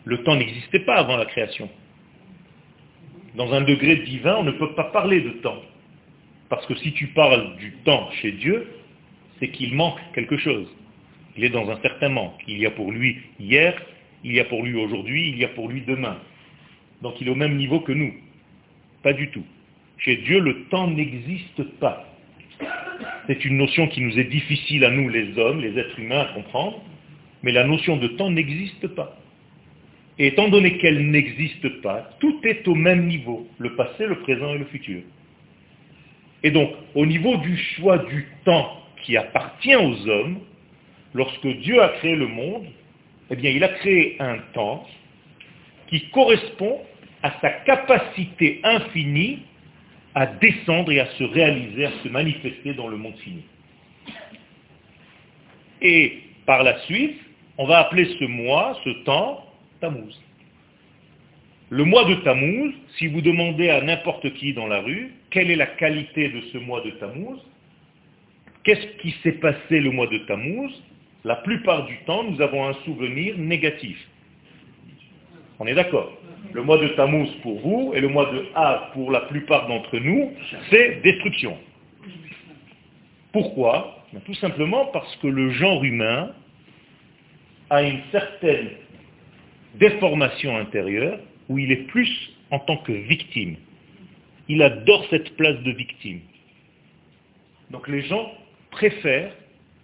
le 0.06 0.24
temps 0.24 0.36
n'existait 0.36 0.80
pas 0.80 0.96
avant 0.96 1.18
la 1.18 1.26
création. 1.26 1.70
Dans 3.36 3.54
un 3.54 3.62
degré 3.62 3.98
divin, 3.98 4.38
on 4.38 4.44
ne 4.44 4.52
peut 4.52 4.74
pas 4.74 4.86
parler 4.86 5.22
de 5.22 5.30
temps. 5.30 5.62
Parce 6.50 6.66
que 6.66 6.76
si 6.76 6.92
tu 6.94 7.08
parles 7.08 7.56
du 7.58 7.72
temps 7.86 8.10
chez 8.22 8.34
Dieu, 8.34 8.68
c'est 9.40 9.50
qu'il 9.50 9.74
manque 9.74 10.00
quelque 10.14 10.38
chose. 10.38 10.68
Il 11.38 11.46
est 11.46 11.50
dans 11.50 11.70
un 11.70 11.80
certain 11.82 12.10
manque. 12.10 12.42
Il 12.48 12.58
y 12.58 12.66
a 12.66 12.72
pour 12.72 12.92
lui 12.92 13.20
hier, 13.40 13.82
il 14.24 14.34
y 14.34 14.40
a 14.40 14.46
pour 14.46 14.64
lui 14.64 14.76
aujourd'hui, 14.76 15.30
il 15.30 15.38
y 15.38 15.46
a 15.46 15.48
pour 15.48 15.70
lui 15.70 15.82
demain. 15.82 16.18
Donc 17.02 17.20
il 17.22 17.28
est 17.28 17.32
au 17.32 17.36
même 17.36 17.56
niveau 17.56 17.80
que 17.80 17.94
nous. 17.94 18.14
Pas 19.02 19.14
du 19.14 19.30
tout. 19.30 19.46
Chez 19.98 20.18
Dieu, 20.18 20.40
le 20.40 20.66
temps 20.66 20.88
n'existe 20.88 21.64
pas. 21.80 22.06
C'est 23.28 23.46
une 23.46 23.58
notion 23.58 23.88
qui 23.88 24.02
nous 24.02 24.20
est 24.20 24.26
difficile 24.26 24.84
à 24.84 24.92
nous, 24.92 25.10
les 25.10 25.38
hommes, 25.38 25.62
les 25.62 25.78
êtres 25.80 26.00
humains, 26.00 26.22
à 26.22 26.34
comprendre, 26.34 26.84
mais 27.44 27.52
la 27.52 27.64
notion 27.64 27.98
de 27.98 28.08
temps 28.08 28.30
n'existe 28.30 28.88
pas. 28.90 29.18
Et 30.22 30.28
étant 30.28 30.50
donné 30.50 30.78
qu'elle 30.78 31.10
n'existe 31.10 31.82
pas, 31.82 32.08
tout 32.20 32.42
est 32.44 32.68
au 32.68 32.76
même 32.76 33.08
niveau, 33.08 33.50
le 33.58 33.76
passé, 33.76 34.06
le 34.06 34.20
présent 34.20 34.54
et 34.54 34.60
le 34.60 34.66
futur. 34.66 35.02
Et 36.44 36.52
donc, 36.52 36.70
au 36.94 37.08
niveau 37.08 37.38
du 37.38 37.58
choix 37.58 37.98
du 37.98 38.28
temps 38.46 38.84
qui 39.02 39.18
appartient 39.18 39.76
aux 39.76 40.08
hommes, 40.08 40.42
lorsque 41.16 41.48
Dieu 41.48 41.82
a 41.82 41.90
créé 41.98 42.16
le 42.16 42.28
monde, 42.28 42.68
eh 43.32 43.36
bien, 43.36 43.50
il 43.50 43.64
a 43.64 43.70
créé 43.70 44.18
un 44.20 44.38
temps 44.54 44.88
qui 45.88 46.08
correspond 46.12 46.82
à 47.24 47.34
sa 47.42 47.50
capacité 47.50 48.60
infinie 48.64 49.40
à 50.14 50.28
descendre 50.28 50.92
et 50.92 51.00
à 51.00 51.08
se 51.18 51.24
réaliser, 51.24 51.86
à 51.86 51.92
se 52.04 52.10
manifester 52.10 52.76
dans 52.76 52.90
le 52.90 52.98
monde 52.98 53.18
fini. 53.24 53.42
Et 55.82 56.20
par 56.46 56.62
la 56.62 56.78
suite, 56.82 57.18
on 57.58 57.66
va 57.66 57.80
appeler 57.80 58.06
ce 58.20 58.26
mois, 58.26 58.80
ce 58.84 58.92
temps, 59.04 59.48
Tammuz. 59.82 60.20
Le 61.70 61.84
mois 61.84 62.06
de 62.06 62.16
Tammuz, 62.16 62.74
si 62.98 63.08
vous 63.08 63.22
demandez 63.22 63.70
à 63.70 63.82
n'importe 63.82 64.34
qui 64.36 64.54
dans 64.54 64.68
la 64.68 64.82
rue, 64.82 65.12
quelle 65.30 65.50
est 65.50 65.56
la 65.56 65.66
qualité 65.66 66.30
de 66.30 66.42
ce 66.54 66.58
mois 66.58 66.82
de 66.82 66.92
Tammuz, 66.92 67.40
qu'est-ce 68.64 69.02
qui 69.02 69.12
s'est 69.24 69.40
passé 69.40 69.80
le 69.80 69.90
mois 69.90 70.08
de 70.08 70.20
Tammuz, 70.20 70.72
la 71.24 71.38
plupart 71.38 71.86
du 71.86 71.98
temps, 72.06 72.24
nous 72.24 72.42
avons 72.42 72.68
un 72.68 72.74
souvenir 72.86 73.38
négatif. 73.38 73.98
On 75.60 75.68
est 75.68 75.74
d'accord 75.74 76.12
Le 76.54 76.62
mois 76.64 76.78
de 76.78 76.90
Tammuz 76.90 77.30
pour 77.42 77.60
vous 77.60 77.94
et 77.96 78.02
le 78.02 78.08
mois 78.08 78.32
de 78.32 78.46
Av 78.56 78.92
pour 78.94 79.12
la 79.12 79.22
plupart 79.22 79.68
d'entre 79.68 79.98
nous, 79.98 80.34
c'est 80.70 81.02
destruction. 81.04 81.58
Pourquoi? 83.32 84.06
Tout 84.26 84.34
simplement 84.36 84.88
parce 84.88 85.16
que 85.18 85.28
le 85.28 85.52
genre 85.52 85.84
humain 85.84 86.32
a 87.70 87.82
une 87.84 88.02
certaine 88.12 88.72
déformation 89.76 90.58
intérieure 90.58 91.20
où 91.50 91.58
il 91.58 91.72
est 91.72 91.88
plus 91.88 92.32
en 92.50 92.60
tant 92.60 92.78
que 92.78 92.92
victime. 92.92 93.56
Il 94.48 94.62
adore 94.62 95.06
cette 95.10 95.36
place 95.38 95.62
de 95.64 95.72
victime. 95.72 96.20
Donc 97.70 97.88
les 97.88 98.02
gens 98.02 98.32
préfèrent 98.72 99.34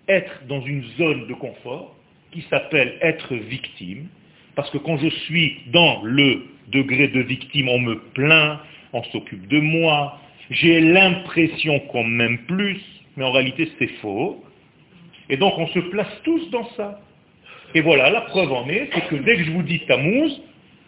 être 0.07 0.45
dans 0.47 0.61
une 0.61 0.83
zone 0.97 1.27
de 1.27 1.33
confort 1.33 1.95
qui 2.31 2.41
s'appelle 2.49 2.97
être 3.01 3.35
victime, 3.35 4.07
parce 4.55 4.69
que 4.71 4.77
quand 4.77 4.97
je 4.97 5.09
suis 5.09 5.57
dans 5.67 6.01
le 6.03 6.43
degré 6.69 7.07
de 7.07 7.21
victime, 7.21 7.69
on 7.69 7.79
me 7.79 7.99
plaint, 8.13 8.59
on 8.93 9.03
s'occupe 9.05 9.47
de 9.47 9.59
moi, 9.59 10.19
j'ai 10.49 10.81
l'impression 10.81 11.79
qu'on 11.79 12.03
m'aime 12.03 12.39
plus, 12.45 12.81
mais 13.15 13.23
en 13.23 13.31
réalité 13.31 13.69
c'est 13.79 13.91
faux. 14.01 14.43
Et 15.29 15.37
donc 15.37 15.57
on 15.57 15.67
se 15.67 15.79
place 15.79 16.21
tous 16.23 16.49
dans 16.51 16.69
ça. 16.75 17.01
Et 17.77 17.81
voilà, 17.81 18.09
la 18.09 18.21
preuve 18.21 18.51
en 18.51 18.67
est, 18.69 18.89
c'est 18.91 19.07
que 19.07 19.17
dès 19.17 19.37
que 19.37 19.43
je 19.43 19.51
vous 19.51 19.61
dis 19.61 19.81
Tammuz, 19.81 20.31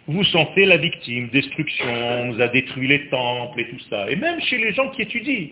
vous 0.07 0.23
sentez 0.23 0.65
la 0.65 0.77
victime, 0.77 1.29
destruction, 1.29 1.85
on 1.85 2.25
nous 2.33 2.41
a 2.41 2.47
détruit 2.47 2.87
les 2.87 3.09
temples 3.09 3.59
et 3.59 3.69
tout 3.69 3.79
ça. 3.91 4.09
Et 4.09 4.15
même 4.15 4.41
chez 4.41 4.57
les 4.57 4.73
gens 4.73 4.89
qui 4.89 5.03
étudient. 5.03 5.49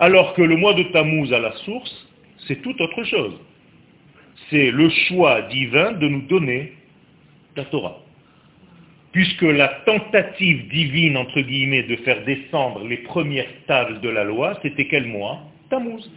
Alors 0.00 0.34
que 0.34 0.42
le 0.42 0.56
mois 0.56 0.74
de 0.74 0.82
Tammuz 0.82 1.32
à 1.32 1.38
la 1.38 1.52
source, 1.58 2.08
c'est 2.48 2.60
tout 2.62 2.74
autre 2.82 3.04
chose. 3.04 3.34
C'est 4.50 4.72
le 4.72 4.90
choix 5.06 5.42
divin 5.42 5.92
de 5.92 6.08
nous 6.08 6.22
donner 6.22 6.72
la 7.54 7.64
Torah. 7.66 8.00
Puisque 9.12 9.42
la 9.42 9.68
tentative 9.86 10.66
divine, 10.66 11.16
entre 11.16 11.42
guillemets, 11.42 11.84
de 11.84 11.94
faire 11.94 12.24
descendre 12.24 12.88
les 12.88 12.96
premières 12.96 13.46
tables 13.68 14.00
de 14.00 14.08
la 14.08 14.24
loi, 14.24 14.58
c'était 14.62 14.88
quel 14.88 15.06
mois? 15.06 15.38
Tammuz. 15.70 16.10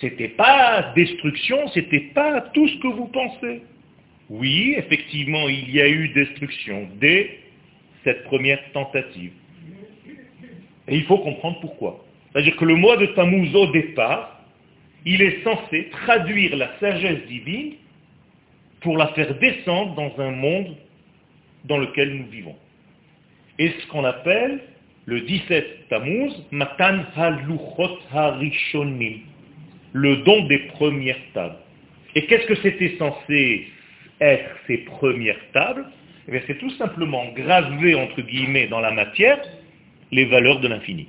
C'était 0.00 0.28
pas 0.28 0.92
destruction, 0.94 1.68
c'était 1.74 2.00
pas 2.14 2.40
tout 2.54 2.66
ce 2.68 2.76
que 2.78 2.88
vous 2.88 3.06
pensez. 3.06 3.62
Oui, 4.30 4.74
effectivement, 4.76 5.48
il 5.48 5.70
y 5.70 5.80
a 5.80 5.88
eu 5.88 6.08
destruction 6.08 6.88
dès 7.00 7.38
cette 8.04 8.24
première 8.24 8.60
tentative. 8.72 9.32
Et 10.88 10.96
il 10.96 11.04
faut 11.04 11.18
comprendre 11.18 11.60
pourquoi. 11.60 12.04
C'est-à-dire 12.32 12.56
que 12.56 12.64
le 12.64 12.76
mois 12.76 12.96
de 12.96 13.06
Tammuz, 13.06 13.54
au 13.54 13.66
départ, 13.72 14.40
il 15.04 15.20
est 15.20 15.42
censé 15.42 15.88
traduire 15.90 16.56
la 16.56 16.78
sagesse 16.78 17.26
divine 17.26 17.74
pour 18.80 18.96
la 18.96 19.08
faire 19.08 19.34
descendre 19.38 19.94
dans 19.94 20.22
un 20.22 20.30
monde 20.30 20.76
dans 21.64 21.78
lequel 21.78 22.14
nous 22.14 22.26
vivons. 22.26 22.56
Et 23.58 23.68
ce 23.68 23.86
qu'on 23.88 24.04
appelle 24.04 24.60
le 25.06 25.20
17 25.20 25.88
Tammuz, 25.88 26.32
Matan 26.50 27.00
Haluchot 27.16 27.98
Harishonim, 28.12 29.20
le 29.92 30.16
don 30.18 30.44
des 30.46 30.58
premières 30.58 31.20
tables. 31.34 31.56
Et 32.14 32.26
qu'est-ce 32.26 32.46
que 32.46 32.56
c'était 32.56 32.96
censé 32.98 33.68
être 34.20 34.50
ces 34.66 34.78
premières 34.78 35.40
tables? 35.52 35.86
Eh 36.28 36.32
bien, 36.32 36.40
c'est 36.46 36.58
tout 36.58 36.70
simplement 36.70 37.26
graver, 37.32 37.94
entre 37.94 38.20
guillemets, 38.22 38.66
dans 38.66 38.80
la 38.80 38.90
matière, 38.90 39.40
les 40.12 40.24
valeurs 40.26 40.60
de 40.60 40.68
l'infini. 40.68 41.08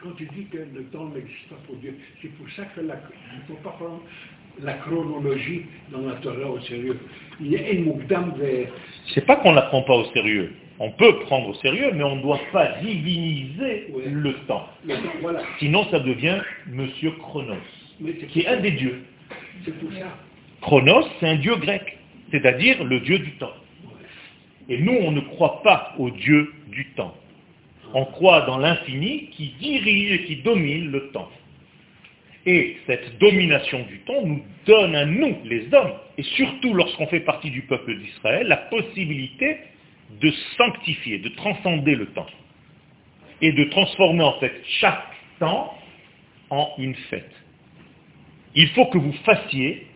Quand 0.00 0.12
tu 0.12 0.26
dis 0.36 0.46
que 0.46 0.58
le 0.58 0.84
temps 0.92 1.08
n'existe 1.08 1.48
pas 1.48 1.56
pour 1.66 1.76
Dieu, 1.76 1.96
c'est 2.20 2.28
pour 2.36 2.48
ça 2.50 2.64
qu'il 2.74 2.84
ne 2.84 2.90
faut 3.48 3.62
pas 3.62 3.70
prendre 3.70 4.02
la 4.62 4.74
chronologie 4.74 5.62
dans 5.90 6.02
la 6.02 6.14
Torah 6.16 6.50
au 6.50 6.60
sérieux. 6.60 6.98
Il 7.40 7.52
y 7.52 7.56
a 7.56 7.70
une 7.70 7.84
moukdam 7.84 8.34
vers... 8.38 8.68
C'est 9.14 9.26
pas 9.26 9.36
qu'on 9.36 9.50
ne 9.50 9.56
la 9.56 9.62
prend 9.62 9.82
pas 9.82 9.94
au 9.94 10.04
sérieux. 10.12 10.52
On 10.80 10.90
peut 10.90 11.20
prendre 11.20 11.48
au 11.48 11.54
sérieux, 11.54 11.92
mais 11.94 12.02
on 12.02 12.16
ne 12.16 12.22
doit 12.22 12.40
pas 12.52 12.78
diviniser 12.82 13.86
Ouais. 13.92 14.04
le 14.06 14.32
temps. 14.46 14.68
Voilà. 15.20 15.40
Sinon, 15.58 15.86
ça 15.90 16.00
devient 16.00 16.38
Monsieur 16.66 17.12
Chronos, 17.12 17.54
qui 18.30 18.40
est 18.40 18.46
un 18.48 18.56
des 18.60 18.72
dieux. 18.72 19.04
ça. 19.64 19.70
Chronos, 20.60 21.06
c'est 21.20 21.28
un 21.28 21.36
dieu 21.36 21.54
grec, 21.56 21.98
c'est-à-dire 22.30 22.82
le 22.84 23.00
dieu 23.00 23.18
du 23.18 23.32
temps. 23.32 23.52
Et 24.68 24.78
nous, 24.78 24.96
on 25.00 25.12
ne 25.12 25.20
croit 25.20 25.62
pas 25.62 25.94
au 25.98 26.10
dieu 26.10 26.52
du 26.68 26.86
temps. 26.96 27.14
On 27.92 28.06
croit 28.06 28.40
dans 28.46 28.58
l'infini 28.58 29.28
qui 29.30 29.54
dirige 29.60 30.12
et 30.12 30.24
qui 30.24 30.36
domine 30.36 30.90
le 30.90 31.10
temps. 31.10 31.30
Et 32.46 32.76
cette 32.86 33.18
domination 33.18 33.84
du 33.84 34.00
temps 34.00 34.22
nous 34.24 34.42
donne 34.66 34.94
à 34.96 35.04
nous, 35.06 35.36
les 35.44 35.66
hommes, 35.72 35.92
et 36.18 36.22
surtout 36.22 36.74
lorsqu'on 36.74 37.06
fait 37.06 37.20
partie 37.20 37.50
du 37.50 37.62
peuple 37.62 37.96
d'Israël, 37.96 38.48
la 38.48 38.56
possibilité 38.56 39.58
de 40.20 40.30
sanctifier, 40.56 41.18
de 41.18 41.28
transcender 41.30 41.94
le 41.94 42.06
temps. 42.06 42.26
Et 43.40 43.52
de 43.52 43.64
transformer 43.64 44.22
en 44.22 44.38
fait 44.38 44.52
chaque 44.80 45.12
temps 45.38 45.76
en 46.50 46.70
une 46.78 46.94
fête. 46.94 47.32
Il 48.54 48.68
faut 48.68 48.86
que 48.86 48.98
vous 48.98 49.12
fassiez 49.24 49.86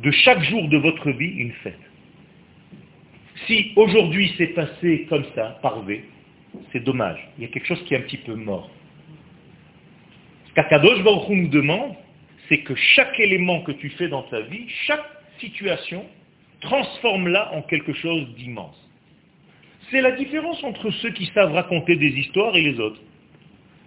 de 0.00 0.10
chaque 0.10 0.42
jour 0.42 0.68
de 0.68 0.76
votre 0.76 1.10
vie 1.10 1.30
une 1.30 1.52
fête. 1.52 1.78
Si 3.46 3.72
aujourd'hui 3.76 4.34
c'est 4.36 4.48
passé 4.48 5.06
comme 5.08 5.24
ça, 5.34 5.58
par 5.62 5.82
V, 5.82 6.04
c'est 6.72 6.84
dommage. 6.84 7.18
Il 7.38 7.44
y 7.44 7.46
a 7.46 7.48
quelque 7.48 7.66
chose 7.66 7.82
qui 7.84 7.94
est 7.94 7.98
un 7.98 8.02
petit 8.02 8.18
peu 8.18 8.34
mort. 8.34 8.70
Ce 10.48 10.54
qu'Akadosh 10.54 11.02
Baruch 11.02 11.28
nous 11.30 11.48
demande, 11.48 11.94
c'est 12.48 12.58
que 12.58 12.74
chaque 12.74 13.18
élément 13.20 13.62
que 13.62 13.72
tu 13.72 13.90
fais 13.90 14.08
dans 14.08 14.22
ta 14.24 14.40
vie, 14.40 14.66
chaque 14.86 15.04
situation, 15.38 16.04
transforme-la 16.60 17.54
en 17.54 17.62
quelque 17.62 17.92
chose 17.92 18.26
d'immense. 18.34 18.87
C'est 19.90 20.00
la 20.00 20.12
différence 20.12 20.62
entre 20.64 20.90
ceux 20.90 21.10
qui 21.10 21.26
savent 21.34 21.52
raconter 21.52 21.96
des 21.96 22.10
histoires 22.10 22.54
et 22.56 22.62
les 22.62 22.78
autres. 22.78 23.00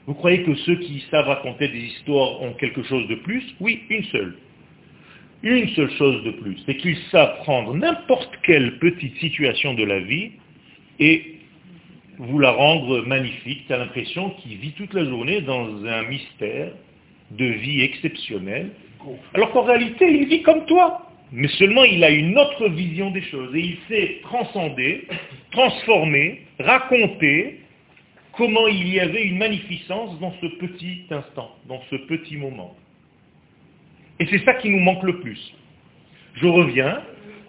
Vous 0.08 0.16
croyez 0.16 0.44
que 0.44 0.56
ceux 0.56 0.76
qui 0.76 1.06
savent 1.12 1.28
raconter 1.28 1.68
des 1.68 1.80
histoires 1.80 2.42
ont 2.42 2.54
quelque 2.54 2.84
chose 2.84 3.08
de 3.08 3.16
plus? 3.16 3.44
Oui, 3.60 3.82
une 3.90 4.04
seule. 4.06 4.36
Une 5.44 5.70
seule 5.70 5.92
chose 5.92 6.24
de 6.24 6.32
plus, 6.32 6.58
c'est 6.66 6.76
qu'ils 6.78 6.98
savent 7.12 7.38
prendre 7.40 7.74
n'importe 7.74 8.32
quelle 8.44 8.78
petite 8.78 9.18
situation 9.18 9.74
de 9.74 9.84
la 9.84 10.00
vie 10.00 10.32
et 11.00 11.36
vous 12.20 12.38
la 12.38 12.52
rendre 12.52 13.02
magnifique. 13.02 13.66
Tu 13.66 13.74
as 13.74 13.78
l'impression 13.78 14.32
qu'il 14.32 14.58
vit 14.58 14.74
toute 14.74 14.94
la 14.94 15.06
journée 15.06 15.42
dans 15.42 15.84
un 15.86 16.04
mystère 16.04 16.72
de 17.32 17.46
vie 17.46 17.82
exceptionnelle, 17.82 18.72
alors 19.34 19.52
qu'en 19.52 19.64
réalité, 19.64 20.06
il 20.12 20.28
vit 20.28 20.44
comme 20.44 20.66
toi. 20.66 21.11
Mais 21.32 21.48
seulement 21.48 21.84
il 21.84 22.04
a 22.04 22.10
une 22.10 22.38
autre 22.38 22.68
vision 22.70 23.12
des 23.12 23.22
choses 23.22 23.56
et 23.56 23.60
il 23.60 23.78
sait 23.88 24.20
transcender, 24.24 25.08
transformer, 25.52 26.42
raconter 26.60 27.60
comment 28.34 28.68
il 28.68 28.88
y 28.94 29.00
avait 29.00 29.24
une 29.24 29.38
magnificence 29.38 30.20
dans 30.20 30.34
ce 30.42 30.48
petit 30.48 31.04
instant, 31.10 31.56
dans 31.68 31.82
ce 31.90 31.96
petit 31.96 32.38
moment. 32.38 32.76
Et 34.20 34.28
c'est 34.28 34.44
ça 34.44 34.56
qui 34.56 34.70
nous 34.70 34.80
manque 34.80 35.04
le 35.04 35.20
plus. 35.20 35.54
Je 36.36 36.48
reviens, 36.48 37.02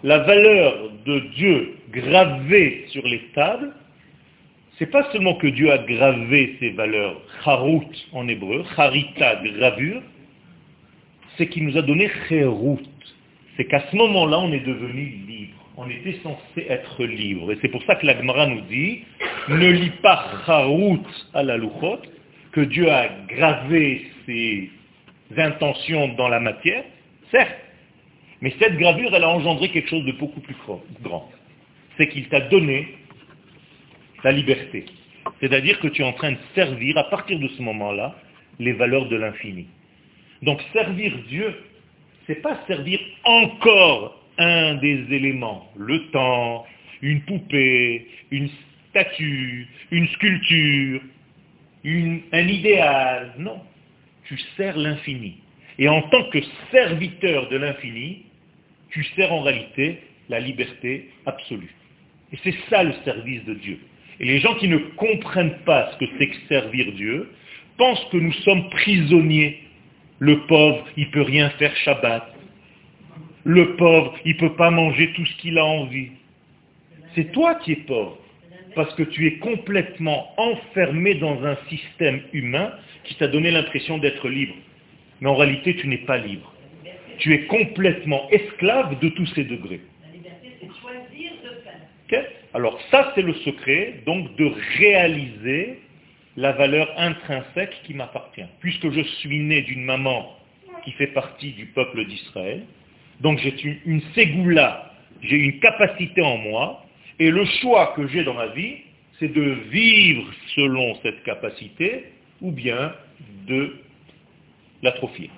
la 0.03 0.19
valeur 0.19 0.91
de 1.05 1.19
Dieu 1.35 1.75
gravée 1.91 2.85
sur 2.89 3.05
les 3.05 3.21
tables, 3.35 3.73
c'est 4.79 4.89
pas 4.89 5.09
seulement 5.11 5.35
que 5.35 5.47
Dieu 5.47 5.71
a 5.71 5.77
gravé 5.77 6.57
ces 6.59 6.71
valeurs, 6.71 7.21
charut 7.43 7.87
en 8.11 8.27
hébreu, 8.27 8.65
charita, 8.75 9.35
gravure, 9.35 10.01
c'est 11.37 11.47
qu'il 11.47 11.65
nous 11.65 11.77
a 11.77 11.81
donné 11.81 12.09
cherut. 12.27 12.79
C'est 13.57 13.65
qu'à 13.65 13.83
ce 13.91 13.95
moment-là, 13.95 14.39
on 14.39 14.51
est 14.51 14.65
devenu 14.65 15.05
libre. 15.27 15.53
On 15.77 15.89
était 15.89 16.19
censé 16.23 16.65
être 16.69 17.03
libre. 17.03 17.51
Et 17.51 17.57
c'est 17.61 17.69
pour 17.69 17.83
ça 17.83 17.95
que 17.95 18.05
la 18.05 18.17
Gemara 18.17 18.47
nous 18.47 18.61
dit, 18.61 19.03
ne 19.49 19.69
lis 19.69 19.91
pas 20.01 20.25
charut 20.45 20.99
à 21.33 21.43
la 21.43 21.57
louchot, 21.57 21.99
que 22.51 22.61
Dieu 22.61 22.89
a 22.91 23.09
gravé 23.27 24.05
ses 24.25 24.69
intentions 25.37 26.09
dans 26.09 26.29
la 26.29 26.39
matière, 26.39 26.83
certes, 27.31 27.57
mais 28.41 28.53
cette 28.59 28.77
gravure, 28.77 29.15
elle 29.15 29.23
a 29.23 29.29
engendré 29.29 29.69
quelque 29.69 29.89
chose 29.89 30.05
de 30.05 30.11
beaucoup 30.11 30.41
plus 30.41 30.55
grand. 31.01 31.31
C'est 31.97 32.09
qu'il 32.09 32.27
t'a 32.27 32.41
donné 32.41 32.87
la 34.23 34.31
liberté. 34.31 34.85
C'est-à-dire 35.39 35.79
que 35.79 35.87
tu 35.87 36.01
es 36.01 36.05
en 36.05 36.13
train 36.13 36.33
de 36.33 36.37
servir, 36.53 36.97
à 36.97 37.05
partir 37.05 37.39
de 37.39 37.47
ce 37.47 37.61
moment-là, 37.61 38.15
les 38.59 38.73
valeurs 38.73 39.07
de 39.07 39.15
l'infini. 39.15 39.67
Donc 40.41 40.61
servir 40.73 41.17
Dieu, 41.29 41.55
c'est 42.27 42.41
pas 42.41 42.59
servir 42.67 42.99
encore 43.23 44.19
un 44.37 44.75
des 44.75 45.05
éléments, 45.11 45.69
le 45.77 46.09
temps, 46.11 46.65
une 47.01 47.21
poupée, 47.21 48.07
une 48.31 48.49
statue, 48.89 49.67
une 49.91 50.07
sculpture, 50.09 51.01
un 51.85 52.47
idéal. 52.47 53.33
Non, 53.37 53.61
tu 54.25 54.37
sers 54.57 54.77
l'infini. 54.77 55.37
Et 55.77 55.89
en 55.89 56.01
tant 56.03 56.29
que 56.29 56.39
serviteur 56.71 57.49
de 57.49 57.57
l'infini, 57.57 58.23
tu 58.91 59.03
sers 59.15 59.31
en 59.33 59.41
réalité 59.41 59.99
la 60.29 60.39
liberté 60.39 61.09
absolue. 61.25 61.73
Et 62.31 62.37
c'est 62.43 62.55
ça 62.69 62.83
le 62.83 62.93
service 63.03 63.43
de 63.45 63.55
Dieu. 63.55 63.79
Et 64.19 64.25
les 64.25 64.39
gens 64.39 64.55
qui 64.55 64.67
ne 64.67 64.77
comprennent 64.77 65.59
pas 65.65 65.91
ce 65.91 65.97
que 65.97 66.11
c'est 66.17 66.27
que 66.27 66.35
servir 66.47 66.91
Dieu, 66.93 67.29
pensent 67.77 68.05
que 68.11 68.17
nous 68.17 68.33
sommes 68.33 68.69
prisonniers. 68.69 69.62
Le 70.23 70.39
pauvre, 70.47 70.85
il 70.95 71.07
ne 71.07 71.11
peut 71.11 71.21
rien 71.21 71.49
faire 71.59 71.75
Shabbat. 71.75 72.23
Le 73.43 73.75
pauvre, 73.75 74.17
il 74.23 74.35
ne 74.35 74.39
peut 74.39 74.55
pas 74.55 74.71
manger 74.71 75.11
tout 75.11 75.25
ce 75.25 75.35
qu'il 75.41 75.57
a 75.57 75.65
envie. 75.65 76.11
C'est 77.13 77.33
toi 77.33 77.55
qui 77.55 77.73
es 77.73 77.75
pauvre, 77.75 78.17
parce 78.73 78.95
que 78.95 79.03
tu 79.03 79.27
es 79.27 79.33
complètement 79.39 80.33
enfermé 80.37 81.15
dans 81.15 81.43
un 81.43 81.57
système 81.67 82.21
humain 82.31 82.71
qui 83.03 83.15
t'a 83.15 83.27
donné 83.27 83.51
l'impression 83.51 83.97
d'être 83.97 84.29
libre. 84.29 84.55
Mais 85.19 85.27
en 85.27 85.35
réalité, 85.35 85.75
tu 85.75 85.89
n'es 85.89 85.97
pas 85.97 86.19
libre. 86.19 86.53
Tu 87.17 87.33
es 87.33 87.41
complètement 87.47 88.29
esclave 88.29 88.97
de 88.99 89.09
tous 89.09 89.25
ces 89.35 89.43
degrés. 89.43 89.81
La 90.01 90.13
liberté, 90.13 90.51
c'est 90.61 90.69
choisir 90.79 91.31
de 91.43 91.49
faire. 91.65 92.29
Alors 92.53 92.79
ça, 92.91 93.11
c'est 93.13 93.23
le 93.23 93.33
secret, 93.33 93.95
donc, 94.05 94.33
de 94.37 94.49
réaliser 94.77 95.79
la 96.35 96.51
valeur 96.53 96.89
intrinsèque 96.97 97.75
qui 97.83 97.93
m'appartient. 97.93 98.45
Puisque 98.59 98.89
je 98.91 99.01
suis 99.01 99.39
né 99.39 99.61
d'une 99.61 99.83
maman 99.83 100.35
qui 100.83 100.91
fait 100.93 101.07
partie 101.07 101.51
du 101.51 101.67
peuple 101.67 102.05
d'Israël, 102.05 102.63
donc 103.21 103.39
j'ai 103.39 103.81
une, 103.85 104.01
ségoula, 104.15 104.91
j'ai 105.21 105.37
une 105.37 105.59
capacité 105.59 106.21
en 106.21 106.37
moi, 106.37 106.85
et 107.19 107.29
le 107.29 107.45
choix 107.61 107.93
que 107.95 108.07
j'ai 108.07 108.23
dans 108.23 108.33
ma 108.33 108.47
vie, 108.47 108.77
c'est 109.19 109.31
de 109.31 109.57
vivre 109.69 110.25
selon 110.55 110.95
cette 111.03 111.23
capacité, 111.23 112.05
ou 112.41 112.51
bien 112.51 112.93
de 113.47 113.75
l'atrophier. 114.81 115.29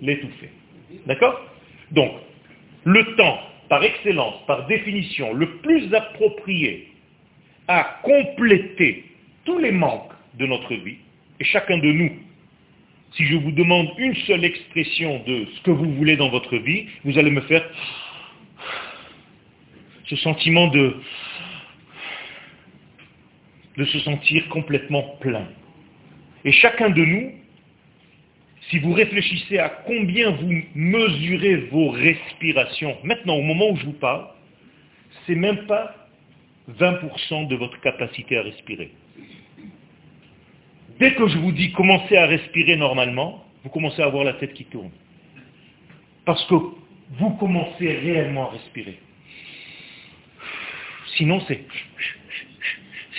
L'étouffer. 0.00 0.50
D'accord? 1.06 1.40
Donc, 1.92 2.12
le 2.84 3.14
temps, 3.16 3.38
par 3.68 3.82
excellence, 3.84 4.34
par 4.46 4.66
définition, 4.66 5.32
le 5.32 5.58
plus 5.58 5.94
approprié 5.94 6.88
à 7.68 8.00
compléter 8.02 9.11
tous 9.44 9.58
les 9.58 9.72
manques 9.72 10.12
de 10.34 10.46
notre 10.46 10.74
vie, 10.74 10.98
et 11.40 11.44
chacun 11.44 11.78
de 11.78 11.90
nous, 11.90 12.12
si 13.14 13.26
je 13.26 13.36
vous 13.36 13.52
demande 13.52 13.90
une 13.98 14.14
seule 14.26 14.44
expression 14.44 15.22
de 15.26 15.46
ce 15.56 15.60
que 15.62 15.70
vous 15.70 15.92
voulez 15.94 16.16
dans 16.16 16.30
votre 16.30 16.56
vie, 16.56 16.86
vous 17.04 17.18
allez 17.18 17.30
me 17.30 17.42
faire 17.42 17.64
ce 20.06 20.16
sentiment 20.16 20.68
de, 20.68 20.96
se 23.76 23.98
sentir 24.00 24.48
complètement 24.48 25.02
plein. 25.20 25.46
Et 26.44 26.52
chacun 26.52 26.90
de 26.90 27.04
nous, 27.04 27.32
si 28.70 28.78
vous 28.78 28.92
réfléchissez 28.92 29.58
à 29.58 29.68
combien 29.68 30.30
vous 30.30 30.62
mesurez 30.74 31.56
vos 31.70 31.90
respirations, 31.90 32.96
maintenant 33.02 33.36
au 33.36 33.42
moment 33.42 33.70
où 33.70 33.76
je 33.76 33.86
vous 33.86 33.92
parle, 33.92 34.26
c'est 35.26 35.34
même 35.34 35.66
pas 35.66 35.94
20% 36.78 37.48
de 37.48 37.56
votre 37.56 37.80
capacité 37.80 38.38
à 38.38 38.42
respirer. 38.42 38.92
Dès 40.98 41.14
que 41.14 41.26
je 41.28 41.38
vous 41.38 41.52
dis 41.52 41.72
commencez 41.72 42.16
à 42.16 42.26
respirer 42.26 42.76
normalement, 42.76 43.44
vous 43.64 43.70
commencez 43.70 44.02
à 44.02 44.06
avoir 44.06 44.24
la 44.24 44.34
tête 44.34 44.54
qui 44.54 44.64
tourne. 44.64 44.90
Parce 46.24 46.44
que 46.46 46.54
vous 46.54 47.30
commencez 47.38 47.88
réellement 47.88 48.48
à 48.48 48.52
respirer. 48.52 48.98
Sinon, 51.16 51.42
c'est, 51.46 51.60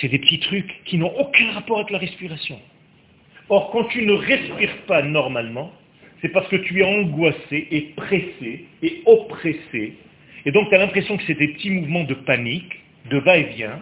c'est 0.00 0.08
des 0.08 0.18
petits 0.18 0.40
trucs 0.40 0.82
qui 0.84 0.98
n'ont 0.98 1.12
aucun 1.18 1.52
rapport 1.52 1.78
avec 1.78 1.90
la 1.90 1.98
respiration. 1.98 2.60
Or, 3.48 3.70
quand 3.70 3.84
tu 3.84 4.02
ne 4.02 4.12
respires 4.12 4.76
pas 4.86 5.02
normalement, 5.02 5.70
c'est 6.20 6.30
parce 6.30 6.48
que 6.48 6.56
tu 6.56 6.80
es 6.80 6.84
angoissé 6.84 7.68
et 7.70 7.92
pressé 7.96 8.66
et 8.82 9.02
oppressé. 9.06 9.94
Et 10.46 10.52
donc, 10.52 10.68
tu 10.70 10.74
as 10.74 10.78
l'impression 10.78 11.16
que 11.16 11.22
c'est 11.26 11.34
des 11.38 11.48
petits 11.48 11.70
mouvements 11.70 12.04
de 12.04 12.14
panique, 12.14 12.80
de 13.10 13.18
va-et-vient, 13.18 13.80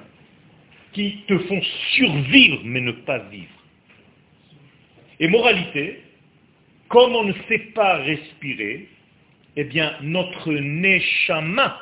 qui 0.92 1.18
te 1.26 1.38
font 1.38 1.62
survivre 1.94 2.61
mais 2.64 2.81
ne 2.81 2.92
pas 2.92 3.18
vivre. 3.18 3.62
Et 5.20 5.29
moralité, 5.29 6.01
comme 6.88 7.14
on 7.14 7.25
ne 7.25 7.33
sait 7.48 7.70
pas 7.75 7.96
respirer, 7.98 8.88
eh 9.57 9.64
bien, 9.64 9.94
notre 10.03 10.53
neshama 10.53 11.79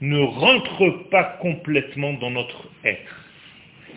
ne 0.00 0.20
rentre 0.20 1.08
pas 1.10 1.24
complètement 1.40 2.12
dans 2.14 2.30
notre 2.30 2.68
être. 2.84 3.24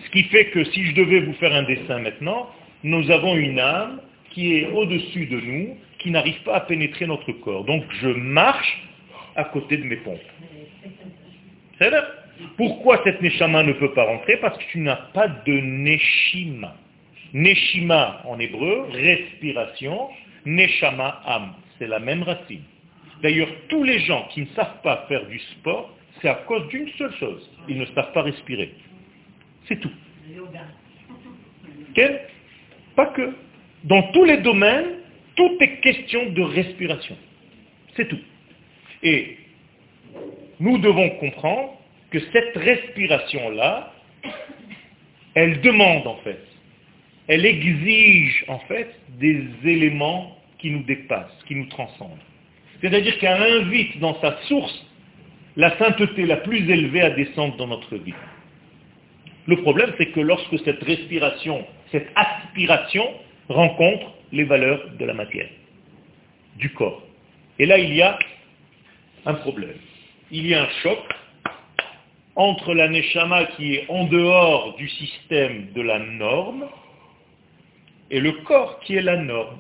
Ce 0.06 0.10
qui 0.10 0.24
fait 0.24 0.46
que 0.46 0.64
si 0.66 0.86
je 0.86 0.96
devais 0.96 1.20
vous 1.20 1.34
faire 1.34 1.54
un 1.54 1.64
dessin 1.64 2.00
maintenant, 2.00 2.50
nous 2.84 3.12
avons 3.12 3.36
une 3.36 3.60
âme 3.60 4.02
qui 4.32 4.58
est 4.58 4.68
au-dessus 4.68 5.28
de 5.28 5.40
nous, 5.40 5.78
qui 6.00 6.10
n'arrive 6.10 6.42
pas 6.44 6.56
à 6.56 6.62
pénétrer 6.62 7.06
notre 7.06 7.32
corps. 7.34 7.66
Donc 7.66 7.84
je 8.02 8.08
marche 8.08 8.82
à 9.36 9.44
côté 9.46 9.78
de 9.78 9.84
mes 9.84 9.98
pompes. 9.98 10.20
C'est 11.78 11.92
Pourquoi 12.58 13.02
cette 13.04 13.22
neshama 13.22 13.64
ne 13.64 13.74
peut 13.74 13.94
pas 13.94 14.06
rentrer? 14.06 14.38
Parce 14.38 14.58
que 14.58 14.64
tu 14.72 14.80
n'as 14.80 14.96
pas 14.96 15.28
de 15.28 15.54
neshima. 15.54 16.76
Neshima 17.34 18.22
en 18.26 18.40
hébreu, 18.40 18.88
respiration, 18.92 20.10
neshama 20.46 21.22
âme. 21.26 21.54
C'est 21.78 21.88
la 21.88 22.00
même 22.00 22.24
racine. 22.24 22.64
D'ailleurs, 23.22 23.50
tous 23.70 23.84
les 23.84 24.00
gens 24.00 24.28
qui 24.32 24.42
ne 24.42 24.48
savent 24.48 24.82
pas 24.82 25.06
faire 25.08 25.26
du 25.28 25.40
sport, 25.40 25.96
c'est 26.22 26.30
à 26.30 26.36
cause 26.36 26.68
d'une 26.70 26.90
seule 26.98 27.14
chose. 27.16 27.50
Ils 27.68 27.78
ne 27.78 27.86
savent 27.86 28.12
pas 28.14 28.24
respirer. 28.24 28.74
C'est 29.68 29.80
tout. 29.80 29.92
Quel 31.94 32.22
pas 32.96 33.08
que. 33.08 33.34
Dans 33.84 34.04
tous 34.12 34.26
les 34.26 34.38
domaines, 34.38 35.00
tout 35.36 35.58
est 35.60 35.80
question 35.80 36.30
de 36.32 36.42
respiration. 36.42 37.18
C'est 37.96 38.08
tout. 38.08 38.20
Et 39.02 39.38
nous 40.60 40.78
devons 40.78 41.10
comprendre 41.12 41.78
que 42.12 42.20
cette 42.32 42.56
respiration-là, 42.56 43.94
elle 45.34 45.62
demande 45.62 46.06
en 46.06 46.18
fait, 46.18 46.46
elle 47.32 47.46
exige 47.46 48.44
en 48.50 48.60
fait 48.60 48.94
des 49.18 49.48
éléments 49.64 50.38
qui 50.60 50.70
nous 50.70 50.84
dépassent, 50.84 51.32
qui 51.48 51.56
nous 51.56 51.68
transcendent. 51.68 52.20
C'est-à-dire 52.82 53.18
qu'elle 53.20 53.42
invite 53.42 54.00
dans 54.00 54.20
sa 54.20 54.38
source 54.50 54.86
la 55.56 55.78
sainteté 55.78 56.26
la 56.26 56.36
plus 56.36 56.70
élevée 56.70 57.00
à 57.00 57.12
descendre 57.12 57.56
dans 57.56 57.68
notre 57.68 57.96
vie. 57.96 58.14
Le 59.48 59.62
problème, 59.62 59.94
c'est 59.98 60.12
que 60.12 60.20
lorsque 60.20 60.60
cette 60.66 60.84
respiration, 60.84 61.66
cette 61.94 62.10
aspiration 62.16 63.10
rencontre 63.48 64.12
les 64.34 64.44
valeurs 64.44 64.90
de 65.00 65.06
la 65.06 65.14
matière, 65.14 65.50
du 66.58 66.70
corps. 66.74 67.02
Et 67.60 67.66
là, 67.66 67.78
il 67.78 67.94
y 67.94 68.02
a 68.02 68.20
un 69.26 69.36
problème. 69.36 69.78
Il 70.32 70.48
y 70.48 70.54
a 70.54 70.64
un 70.64 70.70
choc 70.84 71.00
entre 72.36 72.74
la 72.74 72.90
neshama 72.90 73.46
qui 73.56 73.76
est 73.76 73.86
en 73.88 74.04
dehors 74.04 74.76
du 74.76 74.90
système 74.90 75.72
de 75.74 75.82
la 75.82 76.00
norme 76.00 76.68
et 78.12 78.20
le 78.20 78.34
corps 78.44 78.80
qui 78.82 78.96
est 78.96 79.02
la 79.02 79.18
norme. 79.18 79.58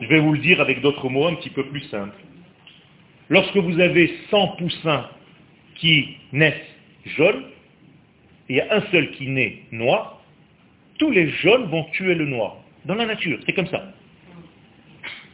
Je 0.00 0.06
vais 0.08 0.18
vous 0.18 0.32
le 0.32 0.38
dire 0.38 0.60
avec 0.60 0.80
d'autres 0.80 1.08
mots 1.08 1.26
un 1.28 1.34
petit 1.34 1.50
peu 1.50 1.64
plus 1.66 1.82
simples. 1.82 2.16
Lorsque 3.28 3.56
vous 3.56 3.78
avez 3.78 4.12
100 4.30 4.48
poussins 4.56 5.08
qui 5.76 6.16
naissent 6.32 6.54
jaunes, 7.04 7.44
et 8.48 8.54
il 8.54 8.56
y 8.56 8.60
a 8.60 8.74
un 8.74 8.80
seul 8.90 9.10
qui 9.12 9.28
naît 9.28 9.60
noir, 9.70 10.22
tous 10.98 11.10
les 11.10 11.28
jaunes 11.28 11.66
vont 11.66 11.84
tuer 11.92 12.14
le 12.14 12.26
noir. 12.26 12.56
Dans 12.84 12.94
la 12.94 13.06
nature, 13.06 13.38
c'est 13.46 13.52
comme 13.52 13.68
ça. 13.68 13.92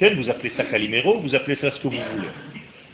Vous 0.01 0.31
appelez 0.31 0.53
ça 0.57 0.65
Calimero, 0.65 1.19
vous 1.21 1.35
appelez 1.35 1.57
ça 1.57 1.71
ce 1.73 1.81
que 1.81 1.89
vous 1.89 1.97
voulez. 1.97 2.29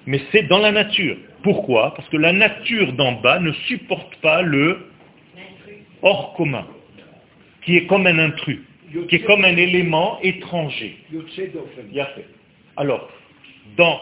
Mais 0.07 0.21
c'est 0.33 0.45
dans 0.45 0.59
la 0.59 0.73
nature. 0.73 1.17
Pourquoi? 1.43 1.95
Parce 1.95 2.09
que 2.09 2.17
la 2.17 2.33
nature 2.33 2.93
d'en 2.95 3.13
bas 3.13 3.41
ne 3.41 3.53
supporte 3.53 4.17
pas 4.17 4.43
le 4.43 4.91
hors 6.03 6.35
commun, 6.35 6.67
qui 7.63 7.77
est 7.77 7.87
comme 7.87 8.07
un 8.07 8.19
intrus, 8.19 8.61
qui 9.09 9.17
est 9.17 9.25
comme 9.25 9.45
un 9.45 9.57
élément 9.57 10.19
étranger. 10.23 10.97
Alors, 12.77 13.09
dans 13.77 14.01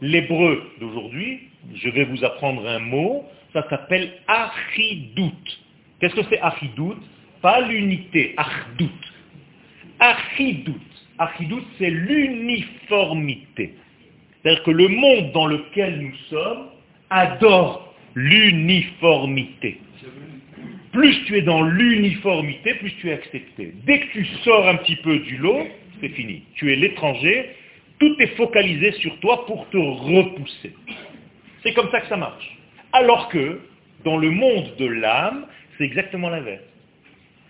l'hébreu 0.00 0.62
d'aujourd'hui, 0.80 1.40
je 1.74 1.88
vais 1.90 2.04
vous 2.04 2.24
apprendre 2.24 2.66
un 2.66 2.78
mot, 2.78 3.24
ça 3.52 3.66
s'appelle 3.68 4.12
achidout. 4.26 5.32
Qu'est-ce 6.00 6.14
que 6.14 6.22
c'est 6.30 6.40
achidout? 6.40 6.96
Pas 7.42 7.60
l'unité, 7.60 8.34
achdout. 8.36 8.90
Achidout. 9.98 10.80
Achidout, 11.18 11.62
c'est 11.78 11.90
l'uniformité. 11.90 13.74
C'est-à-dire 14.42 14.62
que 14.62 14.70
le 14.70 14.88
monde 14.88 15.32
dans 15.32 15.46
lequel 15.46 16.00
nous 16.00 16.14
sommes 16.30 16.68
adore 17.10 17.94
l'uniformité. 18.14 19.78
Plus 20.92 21.24
tu 21.24 21.36
es 21.36 21.42
dans 21.42 21.62
l'uniformité, 21.62 22.74
plus 22.74 22.94
tu 22.96 23.10
es 23.10 23.12
accepté. 23.12 23.72
Dès 23.84 24.00
que 24.00 24.12
tu 24.12 24.24
sors 24.44 24.68
un 24.68 24.76
petit 24.76 24.96
peu 24.96 25.18
du 25.20 25.36
lot, 25.36 25.66
c'est 26.00 26.08
fini. 26.10 26.42
Tu 26.54 26.72
es 26.72 26.76
l'étranger, 26.76 27.50
tout 27.98 28.14
est 28.18 28.34
focalisé 28.36 28.92
sur 28.92 29.18
toi 29.20 29.46
pour 29.46 29.68
te 29.70 29.76
repousser. 29.76 30.74
C'est 31.62 31.74
comme 31.74 31.90
ça 31.90 32.00
que 32.00 32.08
ça 32.08 32.16
marche. 32.16 32.58
Alors 32.92 33.28
que, 33.28 33.60
dans 34.04 34.16
le 34.16 34.30
monde 34.30 34.74
de 34.78 34.86
l'âme, 34.86 35.46
c'est 35.76 35.84
exactement 35.84 36.28
l'inverse. 36.28 36.62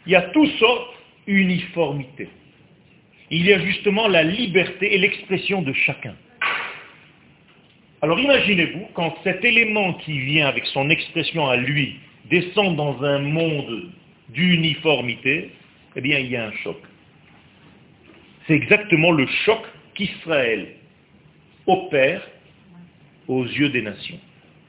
Il 0.06 0.12
y 0.12 0.16
a 0.16 0.22
tout 0.22 0.46
sortes 0.58 0.94
uniformité. 1.26 2.28
Il 3.30 3.46
y 3.46 3.52
a 3.52 3.58
justement 3.60 4.08
la 4.08 4.24
liberté 4.24 4.94
et 4.94 4.98
l'expression 4.98 5.62
de 5.62 5.72
chacun. 5.72 6.14
Alors 8.02 8.18
imaginez-vous, 8.18 8.88
quand 8.94 9.14
cet 9.22 9.44
élément 9.44 9.94
qui 9.94 10.18
vient 10.18 10.48
avec 10.48 10.66
son 10.66 10.90
expression 10.90 11.48
à 11.48 11.56
lui 11.56 12.00
descend 12.28 12.76
dans 12.76 13.02
un 13.02 13.18
monde 13.18 13.90
d'uniformité, 14.28 15.50
eh 15.96 16.00
bien 16.00 16.18
il 16.18 16.30
y 16.30 16.36
a 16.36 16.46
un 16.46 16.52
choc. 16.62 16.76
C'est 18.46 18.54
exactement 18.54 19.12
le 19.12 19.26
choc 19.44 19.60
qu'Israël 19.94 20.74
opère 21.66 22.26
aux 23.28 23.44
yeux 23.44 23.68
des 23.68 23.82
nations. 23.82 24.18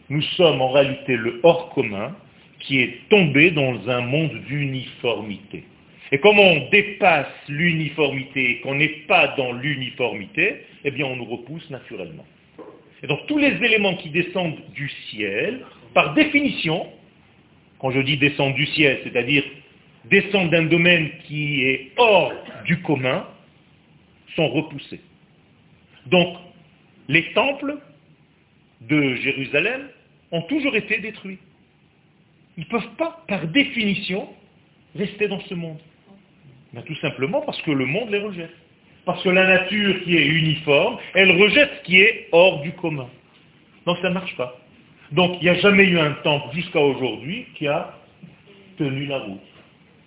Nous 0.10 0.22
sommes 0.22 0.62
en 0.62 0.70
réalité 0.72 1.16
le 1.16 1.40
hors 1.44 1.70
commun 1.70 2.16
qui 2.60 2.80
est 2.80 3.10
tombé 3.10 3.52
dans 3.52 3.90
un 3.90 4.02
monde 4.02 4.34
d'uniformité. 4.48 5.64
Et 6.12 6.20
comme 6.20 6.38
on 6.40 6.70
dépasse 6.70 7.32
l'uniformité 7.48 8.52
et 8.52 8.60
qu'on 8.60 8.76
n'est 8.76 9.06
pas 9.08 9.34
dans 9.38 9.54
l'uniformité, 9.54 10.66
eh 10.84 10.92
bien 10.92 11.06
on 11.06 11.16
nous 11.16 11.26
repousse 11.26 11.70
naturellement. 11.70 12.26
Et 13.02 13.08
donc 13.08 13.26
tous 13.28 13.38
les 13.38 13.54
éléments 13.64 13.96
qui 13.96 14.10
descendent 14.10 14.60
du 14.74 14.90
ciel, 15.10 15.66
par 15.94 16.14
définition, 16.14 16.86
quand 17.82 17.90
je 17.90 18.00
dis 18.00 18.16
descendre 18.18 18.56
du 18.56 18.68
ciel, 18.68 19.00
c'est-à-dire 19.04 19.44
descendre 20.06 20.52
d'un 20.52 20.66
domaine 20.66 21.10
qui 21.26 21.64
est 21.64 21.92
hors 21.98 22.32
du 22.66 22.80
commun, 22.84 23.26
sont 24.36 24.48
repoussés. 24.50 25.02
Donc, 26.06 26.38
les 27.08 27.34
temples 27.34 27.78
de 28.82 29.16
Jérusalem 29.16 29.90
ont 30.32 30.44
toujours 30.44 30.76
été 30.76 31.00
détruits. 31.00 31.40
Ils 32.56 32.66
ne 32.66 32.70
peuvent 32.70 32.96
pas, 32.98 33.24
par 33.28 33.48
définition, 33.48 34.30
rester 34.96 35.28
dans 35.28 35.42
ce 35.42 35.56
monde. 35.56 35.80
Ben, 36.74 36.84
tout 36.84 36.96
simplement 36.98 37.42
parce 37.42 37.62
que 37.64 37.72
le 37.72 37.86
monde 37.86 38.12
les 38.12 38.20
rejette. 38.20 38.56
Parce 39.06 39.24
que 39.24 39.30
la 39.30 39.48
nature 39.48 40.04
qui 40.04 40.16
est 40.16 40.26
uniforme, 40.26 41.00
elle 41.16 41.32
rejette 41.32 41.72
ce 41.80 41.84
qui 41.84 42.00
est 42.00 42.30
hors 42.32 42.62
du 42.62 42.72
commun. 42.74 43.10
Donc 43.88 43.98
ça 44.04 44.10
ne 44.10 44.14
marche 44.14 44.36
pas. 44.38 44.56
Donc 45.12 45.38
il 45.42 45.44
n'y 45.44 45.50
a 45.50 45.56
jamais 45.56 45.86
eu 45.86 46.00
un 46.00 46.14
temple 46.24 46.56
jusqu'à 46.56 46.80
aujourd'hui 46.80 47.46
qui 47.56 47.68
a 47.68 47.94
tenu 48.78 49.06
la 49.06 49.20
route. 49.20 49.40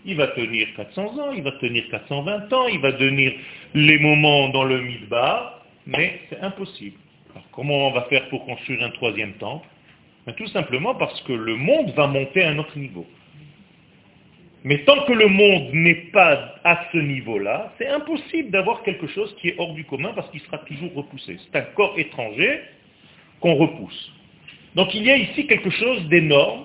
Il 0.06 0.16
va 0.16 0.28
tenir 0.28 0.68
400 0.76 1.02
ans, 1.18 1.32
il 1.34 1.42
va 1.42 1.52
tenir 1.52 1.88
420 1.90 2.52
ans, 2.52 2.66
il 2.66 2.80
va 2.80 2.92
tenir 2.92 3.32
les 3.74 3.98
moments 3.98 4.48
dans 4.50 4.64
le 4.64 4.80
midbar, 4.80 5.64
mais 5.86 6.20
c'est 6.28 6.40
impossible. 6.40 6.98
comment 7.52 7.88
on 7.88 7.92
va 7.92 8.02
faire 8.02 8.28
pour 8.28 8.44
construire 8.44 8.82
un 8.82 8.90
troisième 8.90 9.32
temple? 9.34 9.66
Ben, 10.26 10.34
Tout 10.34 10.46
simplement 10.48 10.94
parce 10.94 11.20
que 11.22 11.32
le 11.32 11.56
monde 11.56 11.90
va 11.94 12.06
monter 12.06 12.42
à 12.42 12.50
un 12.50 12.58
autre 12.58 12.78
niveau. 12.78 13.06
Mais 14.62 14.78
tant 14.84 15.04
que 15.04 15.12
le 15.12 15.28
monde 15.28 15.74
n'est 15.74 16.10
pas 16.12 16.54
à 16.64 16.86
ce 16.90 16.96
niveau-là, 16.96 17.74
c'est 17.76 17.88
impossible 17.88 18.50
d'avoir 18.50 18.82
quelque 18.82 19.06
chose 19.08 19.34
qui 19.38 19.48
est 19.48 19.54
hors 19.58 19.74
du 19.74 19.84
commun 19.84 20.12
parce 20.14 20.30
qu'il 20.30 20.40
sera 20.40 20.58
toujours 20.58 20.94
repoussé. 20.94 21.38
C'est 21.44 21.58
un 21.58 21.66
corps 21.74 21.94
étranger 21.98 22.60
qu'on 23.40 23.56
repousse. 23.56 24.10
Donc 24.74 24.94
il 24.94 25.04
y 25.04 25.10
a 25.10 25.16
ici 25.16 25.46
quelque 25.46 25.70
chose 25.70 26.04
d'énorme. 26.08 26.64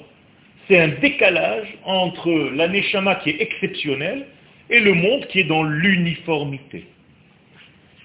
C'est 0.68 0.80
un 0.80 0.90
décalage 1.00 1.68
entre 1.84 2.32
la 2.54 2.68
qui 2.70 3.30
est 3.30 3.42
exceptionnelle 3.42 4.28
et 4.70 4.80
le 4.80 4.94
monde 4.94 5.26
qui 5.28 5.40
est 5.40 5.46
dans 5.46 5.64
l'uniformité. 5.64 6.86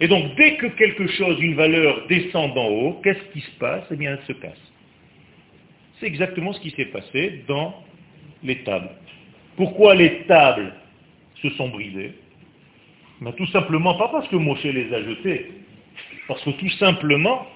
Et 0.01 0.09
donc 0.09 0.35
dès 0.37 0.57
que 0.57 0.67
quelque 0.67 1.07
chose, 1.07 1.40
une 1.40 1.55
valeur 1.55 2.07
descend 2.09 2.55
d'en 2.55 2.69
haut, 2.69 3.01
qu'est-ce 3.05 3.33
qui 3.33 3.40
se 3.40 3.51
passe? 3.59 3.85
Eh 3.90 3.97
bien 3.97 4.12
elle 4.12 4.27
se 4.27 4.33
casse. 4.40 4.73
C'est 6.01 6.07
exactement 6.07 6.53
ce 6.53 6.61
qui 6.61 6.71
s'est 6.71 6.87
passé 6.87 7.45
dans 7.47 7.75
les 8.43 8.57
tables. 8.64 8.90
Pourquoi 9.57 9.95
les 9.95 10.25
tables 10.27 10.73
se 11.43 11.51
sont 11.51 11.69
brisées? 11.69 12.14
Ben, 13.21 13.33
Tout 13.33 13.47
simplement, 13.49 13.95
pas 13.95 14.09
parce 14.09 14.29
que 14.29 14.37
Moshe 14.37 14.64
les 14.64 14.93
a 14.93 15.03
jetées, 15.03 15.53
parce 16.27 16.43
que 16.43 16.51
tout 16.51 16.71
simplement, 16.71 17.47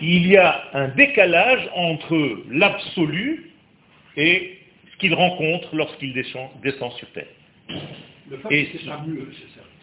il 0.00 0.26
y 0.26 0.36
a 0.36 0.64
un 0.72 0.88
décalage 0.88 1.68
entre 1.74 2.42
l'absolu 2.50 3.50
et 4.16 4.58
ce 4.92 4.96
qu'il 4.98 5.14
rencontre 5.14 5.74
lorsqu'il 5.74 6.12
descend, 6.12 6.50
sur 6.92 7.10
terre. 7.12 7.26
Le 8.30 8.36
peuple, 8.38 8.54
c'est 8.72 8.84
ça. 8.84 9.04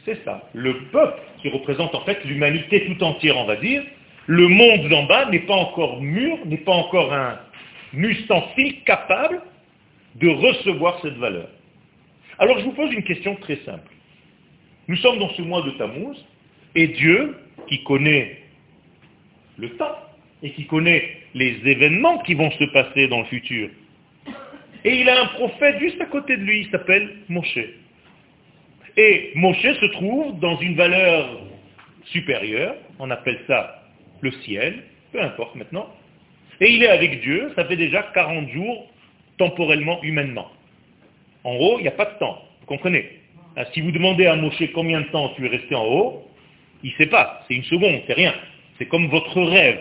C'est 0.06 0.24
ça. 0.26 0.50
Le 0.54 0.86
peuple, 0.86 1.20
qui 1.42 1.50
représente 1.50 1.94
en 1.94 2.02
fait 2.02 2.24
l'humanité 2.26 2.86
tout 2.86 3.04
entière, 3.04 3.38
on 3.38 3.46
va 3.46 3.56
dire, 3.56 3.84
le 4.28 4.48
monde 4.48 4.90
d'en 4.90 5.04
bas 5.04 5.30
n'est 5.30 5.40
pas 5.40 5.56
encore 5.56 6.02
mûr, 6.02 6.38
n'est 6.46 6.58
pas 6.58 6.74
encore 6.74 7.14
un 7.14 7.40
ustensile 7.94 8.84
capable 8.84 9.42
de 10.16 10.30
recevoir 10.30 11.00
cette 11.02 11.18
valeur. 11.18 11.50
Alors 12.40 12.58
je 12.60 12.66
vous 12.66 12.74
pose 12.74 12.92
une 12.94 13.04
question 13.04 13.36
très 13.36 13.58
simple. 13.58 13.92
Nous 14.88 14.96
sommes 14.98 15.20
dans 15.20 15.30
ce 15.32 15.42
mois 15.42 15.62
de 15.62 15.72
Tammuz, 15.72 16.18
et 16.76 16.88
Dieu, 16.88 17.38
qui 17.68 17.84
connaît 17.84 18.41
le 19.58 19.70
temps, 19.72 19.96
et 20.44 20.52
qui 20.52 20.66
connaît 20.66 21.18
les 21.34 21.60
événements 21.66 22.20
qui 22.20 22.34
vont 22.34 22.52
se 22.52 22.64
passer 22.66 23.08
dans 23.08 23.20
le 23.20 23.26
futur, 23.26 23.70
et 24.84 25.02
il 25.02 25.10
a 25.10 25.22
un 25.22 25.28
prophète 25.28 25.80
juste 25.80 26.02
à 26.02 26.06
côté 26.06 26.38
de 26.38 26.42
lui, 26.42 26.62
il 26.62 26.72
s'appelle 26.72 27.18
Moshe. 27.30 27.60
Et 28.98 29.32
Moshe 29.36 29.62
se 29.62 29.86
trouve 29.94 30.40
dans 30.40 30.58
une 30.60 30.76
valeur 30.76 31.40
supérieure, 32.06 32.76
on 32.98 33.12
appelle 33.12 33.40
ça 33.48 33.84
le 34.22 34.32
ciel, 34.44 34.84
peu 35.12 35.22
importe 35.22 35.56
maintenant, 35.56 35.88
et 36.60 36.70
il 36.72 36.84
est 36.84 36.90
avec 36.90 37.22
Dieu, 37.22 37.52
ça 37.56 37.66
fait 37.66 37.76
déjà 37.76 38.04
40 38.14 38.50
jours 38.50 38.88
temporellement, 39.38 40.02
humainement. 40.04 40.52
En 41.44 41.56
haut, 41.56 41.80
il 41.80 41.84
n'y 41.84 41.88
a 41.88 41.92
pas 41.92 42.06
de 42.06 42.20
temps. 42.20 42.44
Vous 42.62 42.68
comprenez? 42.68 43.20
Ah, 43.56 43.66
Si 43.74 43.82
vous 43.82 43.92
demandez 43.92 44.28
à 44.28 44.36
Moshe 44.36 44.64
combien 44.74 45.02
de 45.02 45.08
temps 45.08 45.30
tu 45.36 45.46
es 45.46 45.50
resté 45.50 45.74
en 45.74 45.86
haut, 45.86 46.28
il 46.84 46.92
ne 46.92 46.96
sait 46.96 47.08
pas. 47.08 47.44
C'est 47.48 47.56
une 47.56 47.64
seconde, 47.64 48.02
c'est 48.06 48.14
rien. 48.14 48.34
C'est 48.82 48.88
comme 48.88 49.10
votre 49.10 49.40
rêve. 49.44 49.80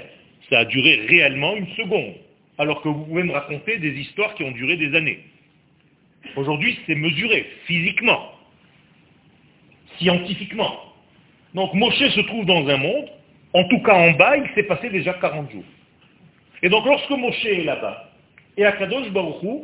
Ça 0.51 0.59
a 0.59 0.65
duré 0.67 1.07
réellement 1.09 1.57
une 1.57 1.69
seconde. 1.69 2.17
Alors 2.59 2.83
que 2.83 2.91
vous 2.91 3.07
pouvez 3.07 3.23
me 3.23 3.33
raconter 3.33 3.79
des 3.79 3.99
histoires 3.99 4.35
qui 4.35 4.45
ont 4.45 4.51
duré 4.51 4.77
des 4.77 4.95
années. 4.95 5.21
Aujourd'hui, 6.37 6.79
c'est 6.87 6.97
mesuré 6.97 7.47
physiquement, 7.65 8.31
scientifiquement. 9.97 10.79
Donc 11.55 11.73
Moshe 11.73 12.11
se 12.11 12.21
trouve 12.21 12.45
dans 12.45 12.69
un 12.69 12.77
monde, 12.77 13.07
en 13.55 13.67
tout 13.69 13.81
cas 13.81 13.95
en 13.95 14.11
bas, 14.11 14.37
il 14.37 14.51
s'est 14.55 14.65
passé 14.65 14.91
déjà 14.91 15.15
40 15.15 15.51
jours. 15.51 15.65
Et 16.63 16.69
donc 16.69 16.85
lorsque 16.85 17.09
Moshe 17.09 17.47
est 17.47 17.65
là-bas, 17.65 18.13
et 18.59 18.67
Akadosh 18.67 19.09
Baruch 19.13 19.43
Hu, 19.43 19.61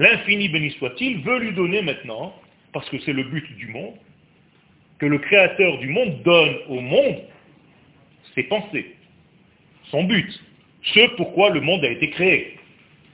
l'infini 0.00 0.48
béni 0.48 0.72
soit-il, 0.72 1.20
veut 1.20 1.38
lui 1.38 1.52
donner 1.52 1.82
maintenant, 1.82 2.34
parce 2.72 2.90
que 2.90 2.98
c'est 2.98 3.12
le 3.12 3.22
but 3.22 3.56
du 3.58 3.68
monde, 3.68 3.94
que 4.98 5.06
le 5.06 5.18
créateur 5.18 5.78
du 5.78 5.86
monde 5.86 6.20
donne 6.24 6.56
au 6.68 6.80
monde 6.80 7.29
ses 8.34 8.44
pensées, 8.44 8.94
son 9.90 10.04
but, 10.04 10.40
ce 10.82 11.06
pourquoi 11.16 11.50
le 11.50 11.60
monde 11.60 11.84
a 11.84 11.90
été 11.90 12.10
créé. 12.10 12.56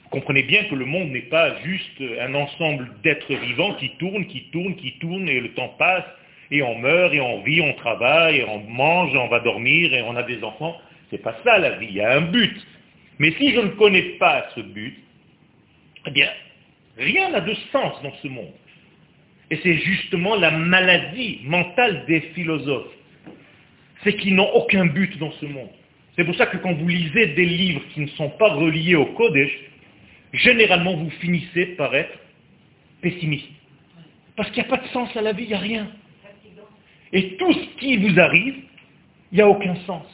Vous 0.04 0.10
comprenez 0.10 0.44
bien 0.44 0.64
que 0.64 0.74
le 0.74 0.84
monde 0.84 1.10
n'est 1.10 1.22
pas 1.22 1.60
juste 1.62 2.00
un 2.20 2.34
ensemble 2.34 2.90
d'êtres 3.02 3.34
vivants 3.34 3.74
qui 3.74 3.90
tournent, 3.98 4.26
qui 4.26 4.44
tournent, 4.52 4.76
qui 4.76 4.92
tournent, 4.98 5.28
et 5.28 5.40
le 5.40 5.52
temps 5.54 5.74
passe, 5.78 6.04
et 6.50 6.62
on 6.62 6.78
meurt, 6.78 7.12
et 7.12 7.20
on 7.20 7.42
vit, 7.42 7.60
on 7.60 7.72
travaille, 7.74 8.38
et 8.38 8.44
on 8.44 8.60
mange, 8.60 9.12
et 9.14 9.18
on 9.18 9.28
va 9.28 9.40
dormir, 9.40 9.92
et 9.92 10.02
on 10.02 10.14
a 10.14 10.22
des 10.22 10.42
enfants. 10.44 10.76
C'est 11.10 11.22
pas 11.22 11.36
ça 11.44 11.58
la 11.58 11.70
vie, 11.78 11.88
il 11.90 11.96
y 11.96 12.00
a 12.00 12.16
un 12.16 12.20
but. 12.20 12.56
Mais 13.18 13.32
si 13.32 13.52
je 13.52 13.60
ne 13.60 13.68
connais 13.68 14.02
pas 14.18 14.48
ce 14.54 14.60
but, 14.60 14.96
eh 16.06 16.10
bien, 16.10 16.28
rien 16.96 17.30
n'a 17.30 17.40
de 17.40 17.54
sens 17.72 18.00
dans 18.02 18.14
ce 18.22 18.28
monde. 18.28 18.52
Et 19.50 19.58
c'est 19.62 19.76
justement 19.78 20.36
la 20.36 20.50
maladie 20.50 21.40
mentale 21.44 22.04
des 22.06 22.20
philosophes. 22.34 22.95
C'est 24.04 24.14
qu'ils 24.16 24.34
n'ont 24.34 24.50
aucun 24.54 24.86
but 24.86 25.18
dans 25.18 25.32
ce 25.32 25.46
monde. 25.46 25.70
C'est 26.16 26.24
pour 26.24 26.34
ça 26.36 26.46
que 26.46 26.56
quand 26.58 26.72
vous 26.72 26.88
lisez 26.88 27.28
des 27.28 27.44
livres 27.44 27.82
qui 27.92 28.00
ne 28.00 28.08
sont 28.08 28.30
pas 28.30 28.52
reliés 28.54 28.94
au 28.94 29.06
Kodesh, 29.06 29.52
généralement 30.32 30.96
vous 30.96 31.10
finissez 31.10 31.66
par 31.76 31.94
être 31.94 32.18
pessimiste. 33.02 33.48
Parce 34.36 34.50
qu'il 34.50 34.62
n'y 34.62 34.68
a 34.68 34.76
pas 34.76 34.82
de 34.82 34.88
sens 34.88 35.14
à 35.16 35.22
la 35.22 35.32
vie, 35.32 35.44
il 35.44 35.48
n'y 35.48 35.54
a 35.54 35.58
rien. 35.58 35.88
Et 37.12 37.36
tout 37.36 37.52
ce 37.52 37.78
qui 37.78 37.96
vous 37.96 38.18
arrive, 38.18 38.56
il 39.32 39.36
n'y 39.36 39.40
a 39.40 39.48
aucun 39.48 39.74
sens. 39.86 40.06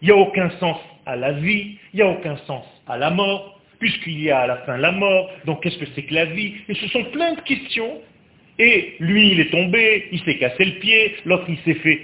Il 0.00 0.06
n'y 0.06 0.12
a 0.12 0.16
aucun 0.16 0.50
sens 0.58 0.78
à 1.06 1.16
la 1.16 1.32
vie, 1.32 1.78
il 1.92 1.96
n'y 1.96 2.02
a 2.02 2.08
aucun 2.08 2.36
sens 2.46 2.64
à 2.86 2.96
la 2.98 3.10
mort, 3.10 3.60
puisqu'il 3.78 4.20
y 4.20 4.30
a 4.30 4.40
à 4.40 4.46
la 4.46 4.56
fin 4.58 4.76
la 4.76 4.92
mort, 4.92 5.30
donc 5.44 5.62
qu'est-ce 5.62 5.78
que 5.78 5.86
c'est 5.94 6.02
que 6.02 6.14
la 6.14 6.26
vie? 6.26 6.54
Et 6.68 6.74
ce 6.74 6.88
sont 6.88 7.04
plein 7.04 7.34
de 7.34 7.40
questions. 7.40 8.00
Et 8.58 8.96
lui, 8.98 9.30
il 9.32 9.40
est 9.40 9.50
tombé, 9.50 10.08
il 10.10 10.20
s'est 10.24 10.36
cassé 10.38 10.64
le 10.64 10.78
pied, 10.80 11.14
l'autre, 11.24 11.44
il 11.48 11.58
s'est 11.58 11.80
fait. 11.80 12.00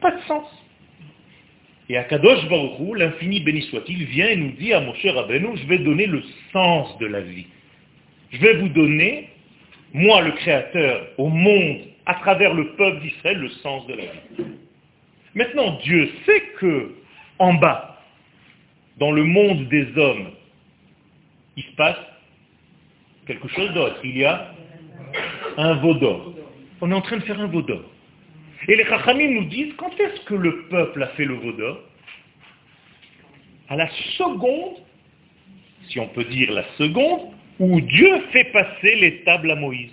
Pas 0.00 0.10
de 0.12 0.20
sens. 0.22 0.46
Et 1.88 1.96
à 1.96 2.04
Kadosh 2.04 2.48
Baruch 2.48 2.96
l'infini 2.96 3.40
béni 3.40 3.62
soit-il, 3.62 4.04
vient 4.06 4.28
et 4.28 4.36
nous 4.36 4.52
dit 4.52 4.72
à 4.72 4.80
mon 4.80 4.94
cher 4.94 5.14
Rabbeinu, 5.14 5.56
je 5.56 5.66
vais 5.66 5.78
donner 5.78 6.06
le 6.06 6.22
sens 6.52 6.96
de 6.98 7.06
la 7.06 7.20
vie. 7.20 7.46
Je 8.30 8.38
vais 8.38 8.54
vous 8.54 8.70
donner, 8.70 9.28
moi 9.92 10.22
le 10.22 10.32
Créateur, 10.32 11.08
au 11.18 11.28
monde, 11.28 11.80
à 12.06 12.14
travers 12.14 12.54
le 12.54 12.74
peuple 12.76 13.00
d'Israël, 13.00 13.38
le 13.38 13.50
sens 13.50 13.86
de 13.86 13.94
la 13.94 14.02
vie. 14.02 14.44
Maintenant, 15.34 15.78
Dieu 15.82 16.10
sait 16.24 16.42
que, 16.58 16.94
en 17.38 17.54
bas, 17.54 18.00
dans 18.98 19.12
le 19.12 19.24
monde 19.24 19.68
des 19.68 19.86
hommes, 19.98 20.30
il 21.56 21.64
se 21.64 21.72
passe 21.72 21.98
quelque 23.26 23.48
chose 23.48 23.72
d'autre. 23.74 23.96
Il 24.04 24.16
y 24.16 24.24
a 24.24 24.52
un 25.56 25.74
vaudor. 25.74 26.34
On 26.80 26.90
est 26.90 26.94
en 26.94 27.00
train 27.00 27.16
de 27.16 27.22
faire 27.22 27.40
un 27.40 27.46
vaudor. 27.46 27.82
Et 28.68 28.76
les 28.76 28.84
Chachamim 28.84 29.28
nous 29.28 29.44
disent, 29.44 29.74
quand 29.76 29.92
est-ce 30.00 30.20
que 30.24 30.34
le 30.34 30.62
peuple 30.68 31.02
a 31.02 31.08
fait 31.08 31.24
le 31.24 31.34
vaudor 31.34 31.80
À 33.68 33.76
la 33.76 33.88
seconde, 34.16 34.76
si 35.88 36.00
on 36.00 36.08
peut 36.08 36.24
dire 36.24 36.50
la 36.52 36.64
seconde, 36.78 37.32
où 37.58 37.80
Dieu 37.80 38.20
fait 38.32 38.44
passer 38.52 38.96
les 38.96 39.22
tables 39.24 39.50
à 39.50 39.56
Moïse. 39.56 39.92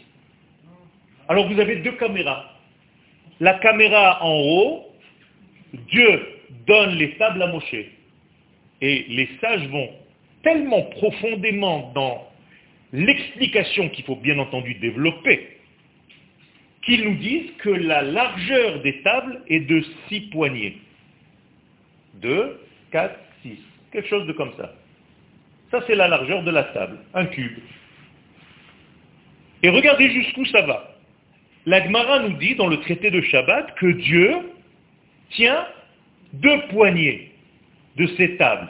Alors 1.28 1.52
vous 1.52 1.60
avez 1.60 1.78
deux 1.78 1.92
caméras. 1.94 2.58
La 3.40 3.56
caméra 3.56 4.24
en 4.24 4.34
haut, 4.34 4.86
Dieu 5.90 6.22
donne 6.68 6.96
les 6.96 7.12
tables 7.18 7.42
à 7.42 7.48
Moshe. 7.48 7.76
Et 8.82 9.06
les 9.10 9.30
sages 9.40 9.68
vont 9.68 9.90
tellement 10.44 10.84
profondément 10.84 11.92
dans 11.94 12.28
l'explication 12.94 13.90
qu'il 13.90 14.06
faut 14.06 14.16
bien 14.16 14.40
entendu 14.40 14.76
développer, 14.76 15.61
qu'ils 16.84 17.04
nous 17.04 17.16
disent 17.16 17.52
que 17.60 17.70
la 17.70 18.02
largeur 18.02 18.82
des 18.82 19.02
tables 19.02 19.42
est 19.48 19.60
de 19.62 19.84
6 20.10 20.22
poignées. 20.32 20.78
2, 22.16 22.60
4, 22.92 23.20
6. 23.44 23.58
Quelque 23.92 24.08
chose 24.08 24.28
de 24.28 24.34
comme 24.34 24.54
ça. 24.58 24.74
Ça, 25.70 25.82
c'est 25.88 25.96
la 25.96 26.08
largeur 26.08 26.44
de 26.44 26.52
la 26.52 26.64
table, 26.66 26.98
un 27.14 27.26
cube. 27.26 27.60
Et 29.64 29.70
regardez 29.70 30.10
jusqu'où 30.12 30.46
ça 30.46 30.62
va. 30.64 30.96
L'Agmara 31.66 32.20
nous 32.20 32.38
dit 32.38 32.56
dans 32.56 32.68
le 32.68 32.80
traité 32.80 33.12
de 33.12 33.22
Shabbat 33.22 33.76
que 33.76 33.88
Dieu 33.88 34.36
tient 35.30 35.68
deux 36.34 36.62
poignées 36.70 37.32
de 37.98 38.08
ces 38.18 38.36
tables. 38.38 38.70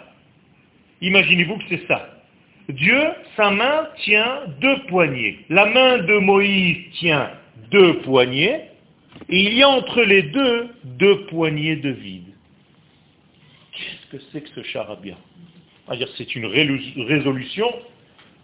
Imaginez-vous 1.02 1.58
que 1.58 1.64
c'est 1.70 1.88
ça. 1.88 2.10
Dieu, 2.70 3.02
sa 3.36 3.50
main 3.52 3.88
tient 4.04 4.42
deux 4.60 4.80
poignées. 4.88 5.40
La 5.50 5.66
main 5.66 6.00
de 6.00 6.18
Moïse 6.18 6.78
tient 7.00 7.32
deux 7.72 8.00
poignées, 8.02 8.62
et 9.30 9.40
il 9.44 9.54
y 9.54 9.64
a 9.64 9.70
entre 9.70 10.02
les 10.02 10.24
deux 10.24 10.70
deux 10.84 11.26
poignées 11.26 11.78
de 11.78 11.90
vide. 11.90 12.34
Qu'est-ce 13.74 14.18
que 14.18 14.24
c'est 14.32 14.42
que 14.42 14.50
ce 14.50 14.64
charabia? 14.64 15.16
C'est 16.18 16.36
une 16.36 16.46
résolution 16.46 17.68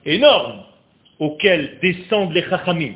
énorme 0.06 0.64
auquel 1.20 1.80
descendent 1.82 2.34
les 2.34 2.44
chachamim. 2.44 2.96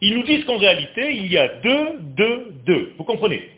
Ils 0.00 0.16
nous 0.16 0.22
disent 0.24 0.44
qu'en 0.44 0.58
réalité, 0.58 1.14
il 1.14 1.30
y 1.30 1.38
a 1.38 1.48
deux, 1.48 1.98
deux, 2.00 2.54
deux. 2.66 2.92
Vous 2.98 3.04
comprenez? 3.04 3.50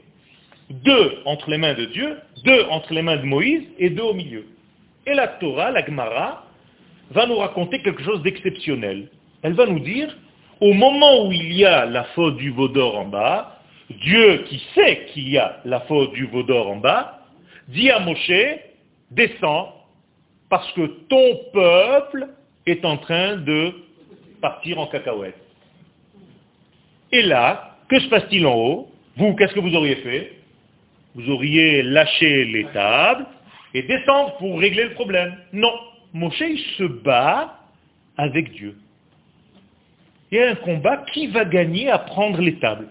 Deux 0.71 1.19
entre 1.25 1.51
les 1.51 1.59
mains 1.59 1.75
de 1.75 1.87
Dieu, 1.87 2.17
deux 2.45 2.63
entre 2.71 2.93
les 2.93 3.03
mains 3.03 3.17
de 3.17 3.25
Moïse 3.25 3.63
et 3.79 3.91
deux 3.91 4.03
au 4.03 4.15
milieu. 4.15 4.47
Et 5.07 5.15
la 5.15 5.29
Torah, 5.29 5.71
la 5.71 5.85
Gemara, 5.85 6.47
va 7.11 7.27
nous 7.27 7.37
raconter 7.37 7.81
quelque 7.83 8.03
chose 8.03 8.23
d'exceptionnel. 8.23 9.09
Elle 9.43 9.55
va 9.55 9.67
nous 9.67 9.81
dire, 9.81 10.17
au 10.61 10.73
moment 10.73 11.27
où 11.27 11.33
il 11.33 11.53
y 11.53 11.65
a 11.65 11.87
la 11.87 12.05
faute 12.05 12.37
du 12.37 12.51
Vaudor 12.51 12.99
en 12.99 13.07
bas, 13.07 13.61
Dieu 13.91 14.45
qui 14.49 14.63
sait 14.75 15.07
qu'il 15.13 15.29
y 15.29 15.39
a 15.39 15.61
la 15.65 15.81
faute 15.81 16.13
du 16.13 16.27
Vaudor 16.27 16.71
en 16.71 16.77
bas, 16.77 17.21
dit 17.69 17.91
à 17.91 18.01
Moshe, 18.01 18.31
descends, 19.11 19.75
parce 20.51 20.71
que 20.73 20.87
ton 21.09 21.41
peuple 21.53 22.29
est 22.67 22.85
en 22.85 22.97
train 22.99 23.37
de 23.37 23.73
partir 24.41 24.79
en 24.79 24.87
cacahuète. 24.87 25.37
Et 27.13 27.23
là, 27.23 27.77
que 27.89 27.99
se 28.01 28.09
passe-t-il 28.09 28.47
en 28.47 28.55
haut? 28.55 28.89
Vous, 29.17 29.35
qu'est-ce 29.35 29.55
que 29.55 29.61
vous 29.61 29.75
auriez 29.75 29.97
fait? 29.97 30.33
Vous 31.15 31.31
auriez 31.31 31.83
lâché 31.83 32.45
les 32.45 32.65
tables, 32.67 33.27
et 33.75 33.83
descendre 33.83 34.37
pour 34.39 34.59
régler 34.59 34.85
le 34.85 34.95
problème. 34.95 35.37
Non. 35.53 35.73
Moshe, 36.13 36.41
il 36.41 36.59
se 36.77 36.85
bat 36.85 37.59
avec 38.17 38.53
Dieu. 38.53 38.77
Il 40.31 40.39
y 40.39 40.41
a 40.41 40.51
un 40.51 40.55
combat, 40.57 41.05
qui 41.13 41.29
va 41.29 41.45
gagner 41.45 41.91
à 41.91 41.99
prendre 41.99 42.41
les 42.41 42.59
tables? 42.59 42.89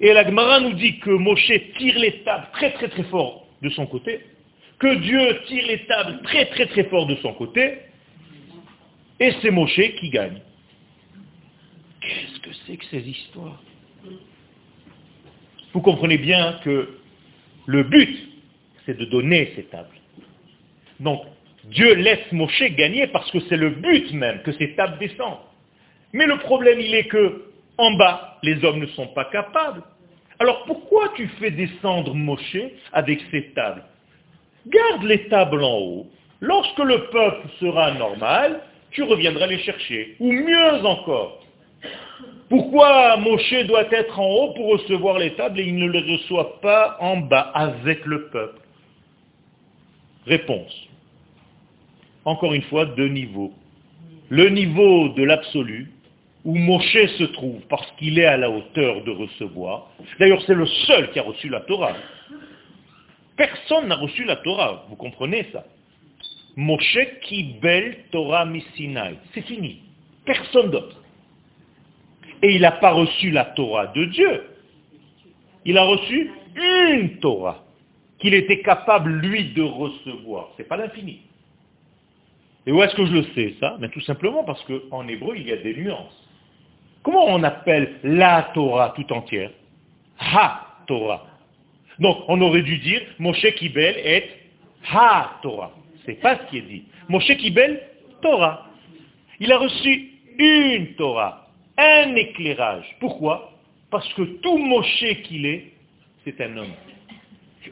Et 0.00 0.12
la 0.12 0.24
Gemara 0.24 0.60
nous 0.60 0.72
dit 0.74 0.98
que 0.98 1.10
Moshe 1.10 1.52
tire 1.78 1.98
les 1.98 2.22
tables 2.24 2.48
très 2.52 2.72
très 2.72 2.88
très 2.88 3.04
fort 3.04 3.46
de 3.62 3.70
son 3.70 3.86
côté, 3.86 4.20
que 4.78 4.94
Dieu 4.96 5.40
tire 5.46 5.66
les 5.66 5.84
tables 5.86 6.20
très 6.22 6.46
très 6.46 6.66
très 6.66 6.84
fort 6.84 7.06
de 7.06 7.16
son 7.16 7.32
côté, 7.34 7.78
et 9.20 9.32
c'est 9.40 9.50
Moshe 9.50 9.80
qui 10.00 10.10
gagne. 10.10 10.40
Qu'est-ce 12.00 12.40
que 12.40 12.50
c'est 12.66 12.76
que 12.76 12.84
ces 12.86 13.08
histoires? 13.08 13.62
Vous 15.72 15.80
comprenez 15.80 16.18
bien 16.18 16.58
que 16.64 16.98
le 17.66 17.82
but 17.84 18.28
c'est 18.84 18.98
de 18.98 19.04
donner 19.04 19.52
ces 19.54 19.64
tables. 19.64 19.96
Donc, 20.98 21.22
Dieu 21.64 21.94
laisse 21.94 22.30
Moshe 22.32 22.64
gagner 22.76 23.06
parce 23.06 23.30
que 23.30 23.38
c'est 23.48 23.56
le 23.56 23.70
but 23.70 24.12
même 24.12 24.42
que 24.42 24.52
ces 24.52 24.74
tables 24.74 24.98
descendent. 24.98 25.38
Mais 26.12 26.26
le 26.26 26.38
problème, 26.38 26.80
il 26.80 26.94
est 26.94 27.08
que, 27.08 27.42
en 27.78 27.92
bas, 27.94 28.38
les 28.42 28.62
hommes 28.64 28.80
ne 28.80 28.86
sont 28.88 29.08
pas 29.08 29.24
capables. 29.26 29.82
Alors 30.38 30.64
pourquoi 30.64 31.12
tu 31.16 31.28
fais 31.38 31.50
descendre 31.50 32.14
Moshe 32.14 32.56
avec 32.92 33.20
ces 33.30 33.52
tables? 33.52 33.84
Garde 34.66 35.04
les 35.04 35.28
tables 35.28 35.62
en 35.62 35.78
haut. 35.78 36.06
Lorsque 36.40 36.78
le 36.80 37.08
peuple 37.10 37.46
sera 37.60 37.92
normal, 37.92 38.60
tu 38.90 39.02
reviendras 39.02 39.46
les 39.46 39.58
chercher. 39.58 40.16
Ou 40.18 40.32
mieux 40.32 40.84
encore, 40.84 41.42
pourquoi 42.48 43.16
Moshe 43.16 43.64
doit 43.66 43.90
être 43.92 44.18
en 44.18 44.28
haut 44.28 44.52
pour 44.54 44.72
recevoir 44.72 45.18
les 45.18 45.34
tables 45.34 45.60
et 45.60 45.64
il 45.64 45.76
ne 45.76 45.90
les 45.90 46.12
reçoit 46.12 46.60
pas 46.60 46.96
en 47.00 47.18
bas 47.18 47.50
avec 47.54 48.04
le 48.04 48.28
peuple? 48.28 48.60
Réponse. 50.26 50.88
Encore 52.24 52.52
une 52.52 52.62
fois, 52.62 52.84
deux 52.84 53.08
niveaux. 53.08 53.52
Le 54.28 54.48
niveau 54.48 55.08
de 55.10 55.24
l'absolu, 55.24 55.90
où 56.44 56.56
Moshe 56.56 57.06
se 57.18 57.24
trouve 57.24 57.60
parce 57.68 57.90
qu'il 57.92 58.18
est 58.18 58.26
à 58.26 58.36
la 58.36 58.50
hauteur 58.50 59.04
de 59.04 59.10
recevoir. 59.10 59.90
D'ailleurs, 60.18 60.42
c'est 60.46 60.54
le 60.54 60.66
seul 60.66 61.10
qui 61.12 61.18
a 61.18 61.22
reçu 61.22 61.48
la 61.48 61.60
Torah. 61.60 61.94
Personne 63.36 63.88
n'a 63.88 63.96
reçu 63.96 64.24
la 64.24 64.36
Torah, 64.36 64.84
vous 64.88 64.96
comprenez 64.96 65.46
ça 65.52 65.64
Moshe 66.56 66.98
qui 67.22 67.54
belle 67.62 68.04
Torah 68.10 68.44
Missinai. 68.44 69.16
C'est 69.32 69.42
fini. 69.42 69.80
Personne 70.24 70.70
d'autre. 70.70 70.96
Et 72.42 72.54
il 72.54 72.62
n'a 72.62 72.72
pas 72.72 72.92
reçu 72.92 73.30
la 73.30 73.46
Torah 73.46 73.86
de 73.88 74.04
Dieu. 74.06 74.44
Il 75.64 75.78
a 75.78 75.84
reçu 75.84 76.30
une 76.54 77.18
Torah 77.20 77.64
qu'il 78.18 78.34
était 78.34 78.60
capable, 78.60 79.10
lui, 79.10 79.52
de 79.52 79.62
recevoir. 79.62 80.50
Ce 80.56 80.62
n'est 80.62 80.68
pas 80.68 80.76
l'infini. 80.76 81.22
Et 82.66 82.72
où 82.72 82.82
est-ce 82.82 82.94
que 82.94 83.06
je 83.06 83.12
le 83.12 83.24
sais, 83.34 83.54
ça? 83.58 83.76
Mais 83.80 83.88
Tout 83.88 84.00
simplement 84.02 84.44
parce 84.44 84.62
qu'en 84.64 85.08
hébreu, 85.08 85.36
il 85.36 85.48
y 85.48 85.52
a 85.52 85.56
des 85.56 85.74
nuances. 85.74 86.21
Comment 87.02 87.26
on 87.26 87.42
appelle 87.42 87.96
la 88.04 88.50
Torah 88.54 88.92
tout 88.94 89.12
entière? 89.12 89.50
Ha 90.18 90.66
Torah. 90.86 91.26
Donc, 91.98 92.18
on 92.28 92.40
aurait 92.40 92.62
dû 92.62 92.78
dire, 92.78 93.02
Moshe 93.18 93.46
Kibel 93.56 93.96
est 93.98 94.28
Ha 94.92 95.38
Torah. 95.42 95.72
C'est 96.04 96.20
pas 96.20 96.38
ce 96.38 96.50
qui 96.50 96.58
est 96.58 96.62
dit. 96.62 96.84
Moshe 97.08 97.36
Kibel, 97.36 97.80
Torah. 98.20 98.66
Il 99.40 99.52
a 99.52 99.58
reçu 99.58 100.10
une 100.38 100.94
Torah, 100.94 101.48
un 101.76 102.14
éclairage. 102.14 102.84
Pourquoi? 103.00 103.52
Parce 103.90 104.12
que 104.14 104.22
tout 104.22 104.58
Moshe 104.58 105.04
qu'il 105.24 105.46
est, 105.46 105.72
c'est 106.24 106.40
un 106.40 106.56
homme. 106.56 106.74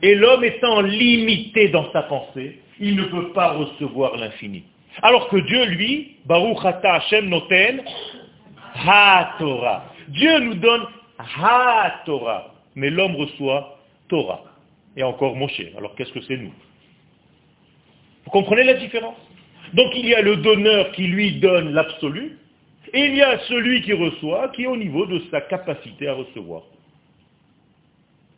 Et 0.02 0.14
l'homme 0.14 0.44
étant 0.44 0.80
limité 0.80 1.68
dans 1.68 1.90
sa 1.92 2.02
pensée, 2.02 2.60
il 2.78 2.96
ne 2.96 3.04
peut 3.04 3.32
pas 3.32 3.52
recevoir 3.52 4.16
l'infini. 4.16 4.64
Alors 5.02 5.28
que 5.28 5.36
Dieu, 5.36 5.64
lui, 5.66 6.16
Baruch 6.26 6.64
Ata 6.64 6.94
Hashem 6.94 7.28
Noten, 7.28 7.82
Ha 8.74 9.36
Torah. 9.38 9.84
Dieu 10.08 10.38
nous 10.40 10.54
donne 10.54 10.82
Ha 11.18 12.02
Torah. 12.04 12.54
Mais 12.74 12.90
l'homme 12.90 13.16
reçoit 13.16 13.78
Torah. 14.08 14.42
Et 14.96 15.02
encore 15.02 15.36
Moshe. 15.36 15.62
Alors 15.76 15.94
qu'est-ce 15.94 16.12
que 16.12 16.20
c'est 16.22 16.36
nous? 16.36 16.52
Vous 18.24 18.30
comprenez 18.30 18.64
la 18.64 18.74
différence? 18.74 19.16
Donc 19.74 19.92
il 19.94 20.06
y 20.06 20.14
a 20.14 20.22
le 20.22 20.36
donneur 20.36 20.90
qui 20.92 21.06
lui 21.06 21.38
donne 21.38 21.72
l'absolu, 21.72 22.38
et 22.92 23.04
il 23.06 23.16
y 23.16 23.22
a 23.22 23.38
celui 23.40 23.82
qui 23.82 23.92
reçoit, 23.92 24.48
qui 24.48 24.64
est 24.64 24.66
au 24.66 24.76
niveau 24.76 25.06
de 25.06 25.22
sa 25.30 25.40
capacité 25.42 26.08
à 26.08 26.14
recevoir. 26.14 26.62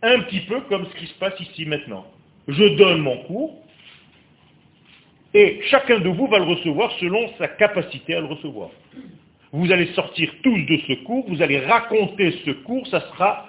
Un 0.02 0.20
petit 0.20 0.40
peu 0.40 0.60
comme 0.62 0.86
ce 0.86 0.96
qui 0.96 1.06
se 1.06 1.14
passe 1.14 1.38
ici 1.40 1.64
maintenant. 1.64 2.06
Je 2.48 2.76
donne 2.76 3.00
mon 3.00 3.18
cours, 3.18 3.56
et 5.32 5.60
chacun 5.70 6.00
de 6.00 6.08
vous 6.08 6.26
va 6.26 6.38
le 6.38 6.44
recevoir 6.44 6.92
selon 7.00 7.30
sa 7.38 7.48
capacité 7.48 8.14
à 8.14 8.20
le 8.20 8.26
recevoir. 8.26 8.70
Vous 9.52 9.70
allez 9.70 9.92
sortir 9.92 10.32
tous 10.42 10.62
de 10.62 10.78
ce 10.88 10.94
cours, 11.04 11.28
vous 11.28 11.42
allez 11.42 11.60
raconter 11.60 12.32
ce 12.44 12.50
cours, 12.52 12.86
ça 12.86 13.00
sera 13.00 13.48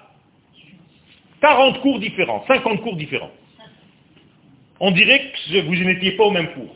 40 1.42 1.80
cours 1.80 2.00
différents, 2.00 2.44
50 2.48 2.82
cours 2.82 2.98
différents. 2.98 3.32
On 4.80 4.92
dirait 4.92 5.32
que 5.32 5.62
vous 5.62 5.76
n'étiez 5.76 6.12
pas 6.14 6.26
au 6.26 6.32
même 6.32 6.52
cours. 6.54 6.76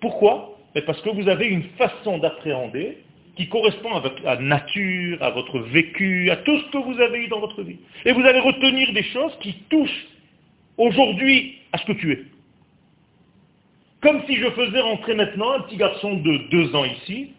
Pourquoi? 0.00 0.58
Ben 0.74 0.82
Parce 0.84 1.00
que 1.02 1.10
vous 1.10 1.28
avez 1.28 1.46
une 1.46 1.64
façon 1.78 2.18
d'appréhender 2.18 2.98
qui 3.36 3.48
correspond 3.48 3.94
à 3.94 4.00
votre 4.00 4.40
nature, 4.40 5.22
à 5.22 5.30
votre 5.30 5.58
vécu, 5.58 6.30
à 6.30 6.36
tout 6.36 6.58
ce 6.58 6.70
que 6.70 6.78
vous 6.78 6.98
avez 7.00 7.24
eu 7.24 7.28
dans 7.28 7.40
votre 7.40 7.62
vie. 7.62 7.76
Et 8.06 8.12
vous 8.12 8.22
allez 8.22 8.40
retenir 8.40 8.92
des 8.94 9.02
choses 9.04 9.36
qui 9.40 9.52
touchent 9.68 10.06
aujourd'hui 10.78 11.58
à 11.72 11.78
ce 11.78 11.84
que 11.84 11.92
tu 11.92 12.12
es. 12.12 12.22
Comme 14.00 14.22
si 14.26 14.36
je 14.36 14.50
faisais 14.50 14.80
rentrer 14.80 15.14
maintenant 15.14 15.52
un 15.52 15.60
petit 15.60 15.76
garçon 15.76 16.14
de 16.14 16.36
deux 16.50 16.74
ans 16.74 16.84
ici, 16.84 17.32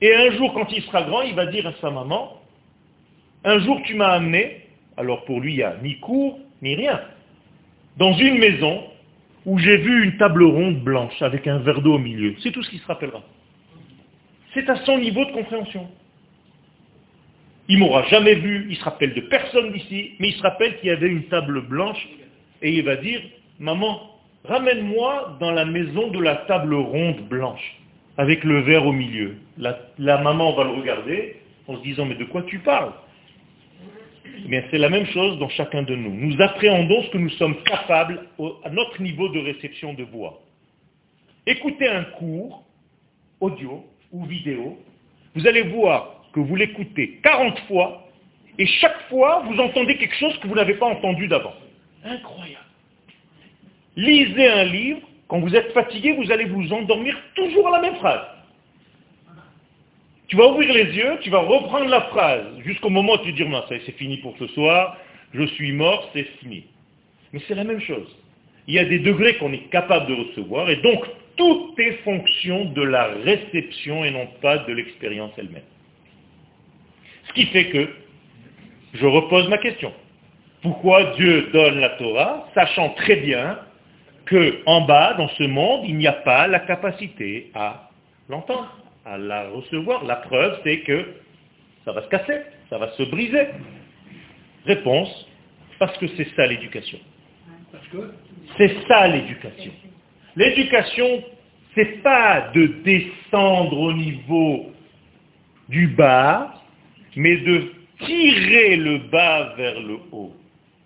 et 0.00 0.14
un 0.14 0.30
jour, 0.32 0.52
quand 0.54 0.70
il 0.72 0.82
sera 0.82 1.02
grand, 1.02 1.22
il 1.22 1.34
va 1.34 1.46
dire 1.46 1.66
à 1.66 1.72
sa 1.80 1.90
maman, 1.90 2.40
un 3.44 3.58
jour 3.60 3.80
tu 3.84 3.94
m'as 3.94 4.12
amené, 4.12 4.66
alors 4.96 5.24
pour 5.24 5.40
lui, 5.40 5.54
il 5.54 5.56
n'y 5.56 5.62
a 5.62 5.76
ni 5.82 5.98
cours, 5.98 6.38
ni 6.62 6.74
rien, 6.74 7.00
dans 7.96 8.12
une 8.12 8.38
maison 8.38 8.84
où 9.44 9.58
j'ai 9.58 9.78
vu 9.78 10.04
une 10.04 10.16
table 10.18 10.44
ronde 10.44 10.82
blanche 10.82 11.20
avec 11.22 11.46
un 11.46 11.58
verre 11.58 11.80
d'eau 11.80 11.94
au 11.94 11.98
milieu. 11.98 12.34
C'est 12.42 12.52
tout 12.52 12.62
ce 12.62 12.70
qu'il 12.70 12.80
se 12.80 12.86
rappellera. 12.86 13.22
C'est 14.54 14.68
à 14.68 14.76
son 14.84 14.98
niveau 14.98 15.24
de 15.24 15.32
compréhension. 15.32 15.88
Il 17.68 17.78
m'aura 17.78 18.02
jamais 18.04 18.34
vu, 18.34 18.66
il 18.70 18.76
se 18.76 18.84
rappelle 18.84 19.14
de 19.14 19.20
personne 19.22 19.72
d'ici, 19.72 20.12
mais 20.18 20.28
il 20.28 20.34
se 20.34 20.42
rappelle 20.42 20.78
qu'il 20.78 20.88
y 20.88 20.92
avait 20.92 21.08
une 21.08 21.24
table 21.24 21.62
blanche 21.62 22.08
et 22.62 22.72
il 22.72 22.84
va 22.84 22.96
dire, 22.96 23.20
maman, 23.58 24.00
ramène-moi 24.44 25.36
dans 25.40 25.50
la 25.50 25.64
maison 25.64 26.08
de 26.08 26.18
la 26.18 26.36
table 26.36 26.74
ronde 26.74 27.28
blanche 27.28 27.77
avec 28.18 28.42
le 28.42 28.60
verre 28.60 28.84
au 28.84 28.92
milieu. 28.92 29.36
La, 29.56 30.18
maman 30.18 30.52
va 30.52 30.64
le 30.64 30.70
regarder 30.70 31.36
en 31.68 31.76
se 31.76 31.82
disant, 31.82 32.04
mais 32.04 32.16
de 32.16 32.24
quoi 32.24 32.42
tu 32.42 32.58
parles? 32.58 32.92
Mais 34.48 34.64
c'est 34.70 34.78
la 34.78 34.88
même 34.88 35.06
chose 35.06 35.38
dans 35.38 35.48
chacun 35.48 35.82
de 35.82 35.94
nous. 35.94 36.12
Nous 36.12 36.40
appréhendons 36.42 37.02
ce 37.04 37.10
que 37.10 37.18
nous 37.18 37.30
sommes 37.30 37.62
capables 37.62 38.26
à 38.64 38.70
notre 38.70 39.00
niveau 39.00 39.28
de 39.28 39.38
réception 39.38 39.94
de 39.94 40.02
voix. 40.02 40.40
Écoutez 41.46 41.88
un 41.88 42.04
cours, 42.04 42.64
audio 43.40 43.84
ou 44.12 44.24
vidéo, 44.26 44.78
vous 45.34 45.46
allez 45.46 45.62
voir 45.62 46.24
que 46.32 46.40
vous 46.40 46.56
l'écoutez 46.56 47.20
40 47.22 47.58
fois, 47.60 48.04
et 48.58 48.66
chaque 48.66 49.00
fois, 49.08 49.44
vous 49.46 49.58
entendez 49.60 49.96
quelque 49.96 50.16
chose 50.16 50.36
que 50.38 50.48
vous 50.48 50.56
n'avez 50.56 50.74
pas 50.74 50.86
entendu 50.86 51.28
d'avant. 51.28 51.54
Incroyable. 52.04 52.64
Lisez 53.96 54.48
un 54.48 54.64
livre, 54.64 55.07
quand 55.28 55.40
vous 55.40 55.54
êtes 55.54 55.72
fatigué, 55.72 56.12
vous 56.12 56.32
allez 56.32 56.46
vous 56.46 56.72
endormir 56.72 57.16
toujours 57.34 57.68
à 57.68 57.72
la 57.72 57.80
même 57.80 57.96
phrase. 57.96 58.26
Tu 60.26 60.36
vas 60.36 60.48
ouvrir 60.48 60.72
les 60.72 60.84
yeux, 60.84 61.18
tu 61.20 61.30
vas 61.30 61.40
reprendre 61.40 61.86
la 61.86 62.02
phrase, 62.02 62.44
jusqu'au 62.64 62.90
moment 62.90 63.14
où 63.14 63.18
tu 63.18 63.32
dis, 63.32 63.44
non, 63.44 63.62
c'est 63.68 63.80
fini 63.92 64.18
pour 64.18 64.36
ce 64.38 64.46
soir, 64.48 64.96
je 65.32 65.44
suis 65.44 65.72
mort, 65.72 66.08
c'est 66.14 66.24
fini. 66.40 66.64
Mais 67.32 67.40
c'est 67.46 67.54
la 67.54 67.64
même 67.64 67.80
chose. 67.80 68.06
Il 68.66 68.74
y 68.74 68.78
a 68.78 68.84
des 68.84 68.98
degrés 68.98 69.36
qu'on 69.36 69.52
est 69.52 69.70
capable 69.70 70.06
de 70.06 70.14
recevoir, 70.14 70.68
et 70.68 70.76
donc 70.76 71.04
tout 71.36 71.74
est 71.78 71.92
fonction 72.04 72.66
de 72.66 72.82
la 72.82 73.06
réception 73.24 74.04
et 74.04 74.10
non 74.10 74.28
pas 74.42 74.58
de 74.58 74.72
l'expérience 74.72 75.32
elle-même. 75.38 75.62
Ce 77.28 77.32
qui 77.34 77.46
fait 77.46 77.66
que 77.66 77.88
je 78.94 79.06
repose 79.06 79.48
ma 79.48 79.58
question. 79.58 79.92
Pourquoi 80.62 81.14
Dieu 81.16 81.50
donne 81.52 81.78
la 81.78 81.90
Torah, 81.90 82.48
sachant 82.54 82.90
très 82.90 83.16
bien 83.16 83.58
que 84.28 84.62
en 84.66 84.82
bas, 84.82 85.14
dans 85.14 85.28
ce 85.28 85.44
monde, 85.44 85.84
il 85.86 85.96
n'y 85.96 86.06
a 86.06 86.12
pas 86.12 86.46
la 86.46 86.60
capacité 86.60 87.50
à 87.54 87.90
l'entendre, 88.28 88.76
à 89.04 89.16
la 89.16 89.48
recevoir. 89.48 90.04
La 90.04 90.16
preuve, 90.16 90.60
c'est 90.64 90.80
que 90.80 91.14
ça 91.84 91.92
va 91.92 92.02
se 92.02 92.08
casser, 92.08 92.40
ça 92.68 92.78
va 92.78 92.90
se 92.90 93.02
briser. 93.04 93.48
Réponse, 94.66 95.26
parce 95.78 95.96
que 95.98 96.06
c'est 96.16 96.28
ça 96.36 96.46
l'éducation. 96.46 96.98
C'est 98.58 98.76
ça 98.86 99.08
l'éducation. 99.08 99.72
L'éducation, 100.36 101.24
c'est 101.74 102.02
pas 102.02 102.50
de 102.54 102.66
descendre 102.84 103.78
au 103.78 103.92
niveau 103.94 104.72
du 105.68 105.88
bas, 105.88 106.54
mais 107.16 107.38
de 107.38 107.72
tirer 108.00 108.76
le 108.76 108.98
bas 109.10 109.54
vers 109.56 109.80
le 109.80 109.98
haut. 110.12 110.34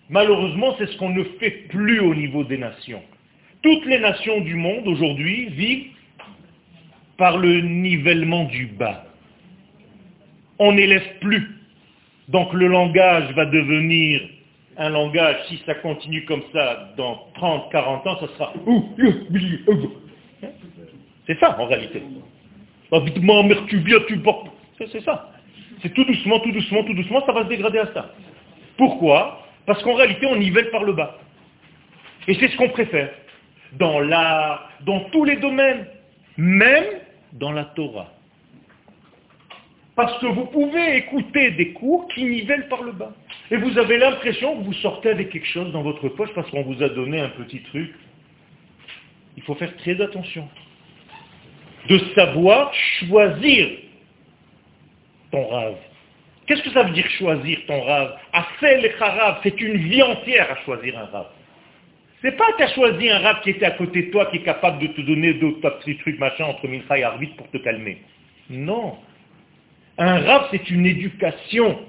Malheureusement, 0.09 0.77
c'est 0.79 0.87
ce 0.87 0.97
qu'on 0.97 1.11
ne 1.11 1.25
fait 1.41 1.69
plus 1.69 2.01
au 2.01 2.15
niveau 2.15 2.45
des 2.45 2.59
nations. 2.59 3.03
Toutes 3.63 3.87
les 3.87 3.99
nations 3.99 4.41
du 4.41 4.55
monde 4.57 4.89
aujourd'hui 4.89 5.49
vivent 5.51 5.93
par 7.17 7.39
le 7.39 7.61
nivellement 7.61 8.45
du 8.45 8.67
bas. 8.67 9.05
On 10.59 10.73
n'élève 10.73 11.19
plus. 11.21 11.49
Donc 12.29 12.53
le 12.53 12.67
langage 12.67 13.33
va 13.35 13.47
devenir 13.47 14.21
un 14.77 14.89
langage, 14.89 15.37
si 15.49 15.63
ça 15.67 15.75
continue 15.75 16.25
comme 16.25 16.43
ça, 16.53 16.93
dans 16.97 17.27
30, 17.35 17.71
40 17.71 18.07
ans, 18.07 18.19
ça 18.21 18.27
sera... 18.29 18.53
C'est 21.27 21.39
ça 21.39 21.61
en 21.61 21.67
réalité. 21.67 22.03
C'est 24.79 25.05
ça. 25.05 25.31
C'est 25.83 25.95
tout 25.95 26.05
doucement, 26.05 26.41
tout 26.41 26.53
doucement, 26.53 26.85
tout 26.85 26.95
doucement, 26.95 27.25
ça 27.27 27.33
va 27.33 27.45
se 27.45 27.49
dégrader 27.49 27.79
à 27.79 27.93
ça. 27.93 28.15
Pourquoi? 28.77 29.47
Parce 29.67 29.83
qu'en 29.83 29.95
réalité, 29.95 30.27
on 30.27 30.37
nivelle 30.37 30.71
par 30.71 30.85
le 30.85 30.93
bas. 30.93 31.19
Et 32.27 32.35
c'est 32.35 32.49
ce 32.49 32.57
qu'on 32.57 32.71
préfère 32.71 33.11
dans 33.79 34.01
l'art, 34.01 34.71
dans 34.85 35.01
tous 35.11 35.25
les 35.25 35.37
domaines, 35.37 35.87
même 36.37 36.85
dans 37.33 37.53
la 37.53 37.65
Torah. 37.65 38.13
Parce 39.95 40.19
que 40.21 40.27
vous 40.27 40.47
pouvez 40.47 40.97
écouter 40.97 41.51
des 41.53 41.73
cours 41.73 42.09
qui 42.09 42.25
nivellent 42.25 42.69
par 42.69 42.83
le 42.83 42.93
bas. 42.93 43.13
Et 43.51 43.57
vous 43.57 43.79
avez 43.79 43.99
l'impression 43.99 44.57
que 44.57 44.65
vous 44.65 44.73
sortez 44.75 45.11
avec 45.11 45.31
quelque 45.31 45.47
chose 45.47 45.71
dans 45.73 45.83
votre 45.83 46.09
poche 46.09 46.31
parce 46.35 46.51
qu'on 46.51 46.63
vous 46.63 46.83
a 46.83 46.89
donné 46.89 47.21
un 47.21 47.29
petit 47.29 47.61
truc. 47.65 47.93
Il 49.37 49.43
faut 49.43 49.55
faire 49.55 49.77
très 49.77 50.01
attention. 50.01 50.49
De 51.89 51.99
savoir 52.15 52.73
choisir 52.75 53.69
ton 55.31 55.47
rave. 55.49 55.77
Qu'est-ce 56.47 56.63
que 56.63 56.71
ça 56.71 56.85
veut 56.85 56.93
dire 56.93 57.09
choisir 57.11 57.59
ton 57.67 57.83
rave? 57.83 58.17
Afel 58.33 58.85
et 58.85 58.93
c'est 59.43 59.61
une 59.61 59.77
vie 59.77 60.03
entière 60.03 60.51
à 60.51 60.57
choisir 60.65 60.99
un 60.99 61.05
rave. 61.07 61.29
C'est 62.23 62.37
pas 62.37 62.53
que 62.53 62.59
tu 62.59 62.63
as 62.63 62.75
choisi 62.75 63.11
un 63.11 63.19
rap 63.19 63.43
qui 63.43 63.51
était 63.51 63.67
à 63.67 63.73
côté 63.73 64.05
de 64.05 64.11
toi, 64.13 64.27
qui 64.27 64.37
est 64.37 64.43
capable 64.43 64.79
de 64.81 64.87
te 64.87 65.01
donner 65.01 65.35
d'autres 65.35 65.69
petits 65.71 65.99
trucs 65.99 66.21
machin 66.21 66.45
entre 66.45 66.69
Mincha 66.69 66.97
et 66.97 67.03
Arvit 67.03 67.35
pour 67.37 67.51
te 67.51 67.59
calmer. 67.59 67.99
Non. 68.49 68.97
Un 69.99 70.21
rap, 70.21 70.49
c'est 70.53 70.71
une 70.71 70.87
éducation. 70.87 71.81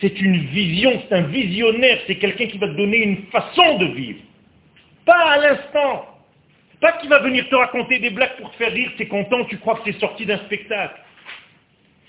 C'est 0.00 0.18
une 0.20 0.38
vision, 0.46 1.02
c'est 1.08 1.14
un 1.14 1.22
visionnaire, 1.22 2.00
c'est 2.06 2.16
quelqu'un 2.16 2.46
qui 2.46 2.58
va 2.58 2.68
te 2.68 2.72
donner 2.72 3.02
une 3.04 3.22
façon 3.26 3.78
de 3.78 3.86
vivre. 3.86 4.20
Pas 5.04 5.30
à 5.30 5.38
l'instant. 5.38 6.06
Pas 6.80 6.92
qu'il 6.92 7.10
va 7.10 7.20
venir 7.20 7.48
te 7.48 7.54
raconter 7.54 7.98
des 7.98 8.10
blagues 8.10 8.36
pour 8.38 8.50
te 8.50 8.56
faire 8.56 8.72
rire, 8.72 8.90
tu 8.96 9.02
es 9.02 9.06
content, 9.06 9.44
tu 9.44 9.58
crois 9.58 9.76
que 9.76 9.92
c'est 9.92 10.00
sorti 10.00 10.26
d'un 10.26 10.38
spectacle. 10.38 11.00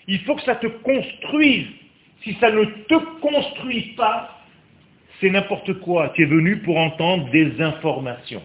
Il 0.08 0.20
faut 0.22 0.36
que 0.36 0.42
ça 0.44 0.56
te 0.56 0.68
construise. 0.68 1.68
si 2.24 2.34
ça 2.40 2.50
ne 2.50 2.64
te 2.64 2.96
construit 3.20 3.94
pas, 3.98 4.43
n'importe 5.30 5.74
quoi. 5.80 6.10
Tu 6.10 6.24
es 6.24 6.26
venu 6.26 6.58
pour 6.60 6.78
entendre 6.78 7.30
des 7.32 7.62
informations. 7.62 8.44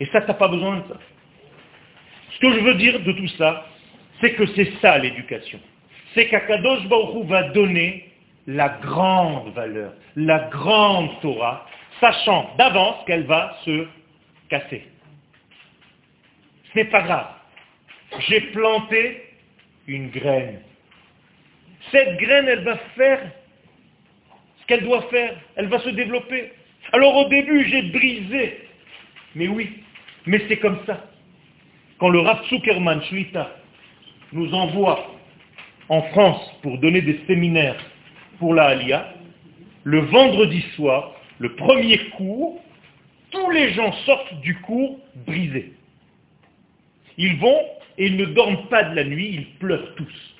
Et 0.00 0.06
ça, 0.06 0.20
tu 0.20 0.32
pas 0.32 0.48
besoin 0.48 0.78
de 0.78 0.88
ça. 0.88 0.98
Ce 2.34 2.38
que 2.40 2.52
je 2.52 2.60
veux 2.60 2.74
dire 2.74 3.00
de 3.00 3.12
tout 3.12 3.28
ça, 3.38 3.66
c'est 4.20 4.32
que 4.34 4.46
c'est 4.54 4.72
ça 4.80 4.98
l'éducation. 4.98 5.60
C'est 6.14 6.28
qu'Akadosh 6.28 6.86
Baruch 6.88 7.26
va 7.26 7.44
donner 7.50 8.10
la 8.46 8.68
grande 8.68 9.52
valeur, 9.54 9.92
la 10.16 10.48
grande 10.50 11.20
Torah, 11.20 11.66
sachant 12.00 12.54
d'avance 12.58 13.04
qu'elle 13.06 13.24
va 13.24 13.56
se 13.64 13.86
casser. 14.48 14.84
Ce 16.72 16.78
n'est 16.78 16.86
pas 16.86 17.02
grave. 17.02 17.28
J'ai 18.26 18.40
planté 18.52 19.22
une 19.86 20.10
graine. 20.10 20.60
Cette 21.90 22.16
graine, 22.18 22.48
elle 22.48 22.64
va 22.64 22.76
faire 22.96 23.20
qu'elle 24.66 24.84
doit 24.84 25.02
faire. 25.10 25.34
Elle 25.56 25.66
va 25.66 25.78
se 25.80 25.90
développer. 25.90 26.52
Alors 26.92 27.16
au 27.16 27.28
début, 27.28 27.66
j'ai 27.68 27.82
brisé. 27.82 28.60
Mais 29.34 29.48
oui, 29.48 29.70
mais 30.26 30.42
c'est 30.48 30.58
comme 30.58 30.78
ça. 30.86 31.04
Quand 31.98 32.08
le 32.08 32.20
Rav 32.20 32.44
Zuckerman 32.48 33.02
Shlita 33.04 33.56
nous 34.32 34.52
envoie 34.52 35.14
en 35.88 36.02
France 36.02 36.52
pour 36.62 36.78
donner 36.78 37.00
des 37.00 37.20
séminaires 37.26 37.76
pour 38.38 38.54
la 38.54 38.66
Alia, 38.68 39.14
le 39.84 40.00
vendredi 40.00 40.62
soir, 40.76 41.14
le 41.38 41.54
premier 41.54 41.98
cours, 42.16 42.60
tous 43.30 43.50
les 43.50 43.72
gens 43.72 43.92
sortent 44.04 44.40
du 44.40 44.56
cours 44.60 44.98
brisés. 45.26 45.72
Ils 47.18 47.36
vont 47.38 47.60
et 47.98 48.06
ils 48.06 48.16
ne 48.16 48.26
dorment 48.26 48.68
pas 48.68 48.84
de 48.84 48.96
la 48.96 49.04
nuit, 49.04 49.30
ils 49.32 49.46
pleurent 49.58 49.94
tous. 49.96 50.34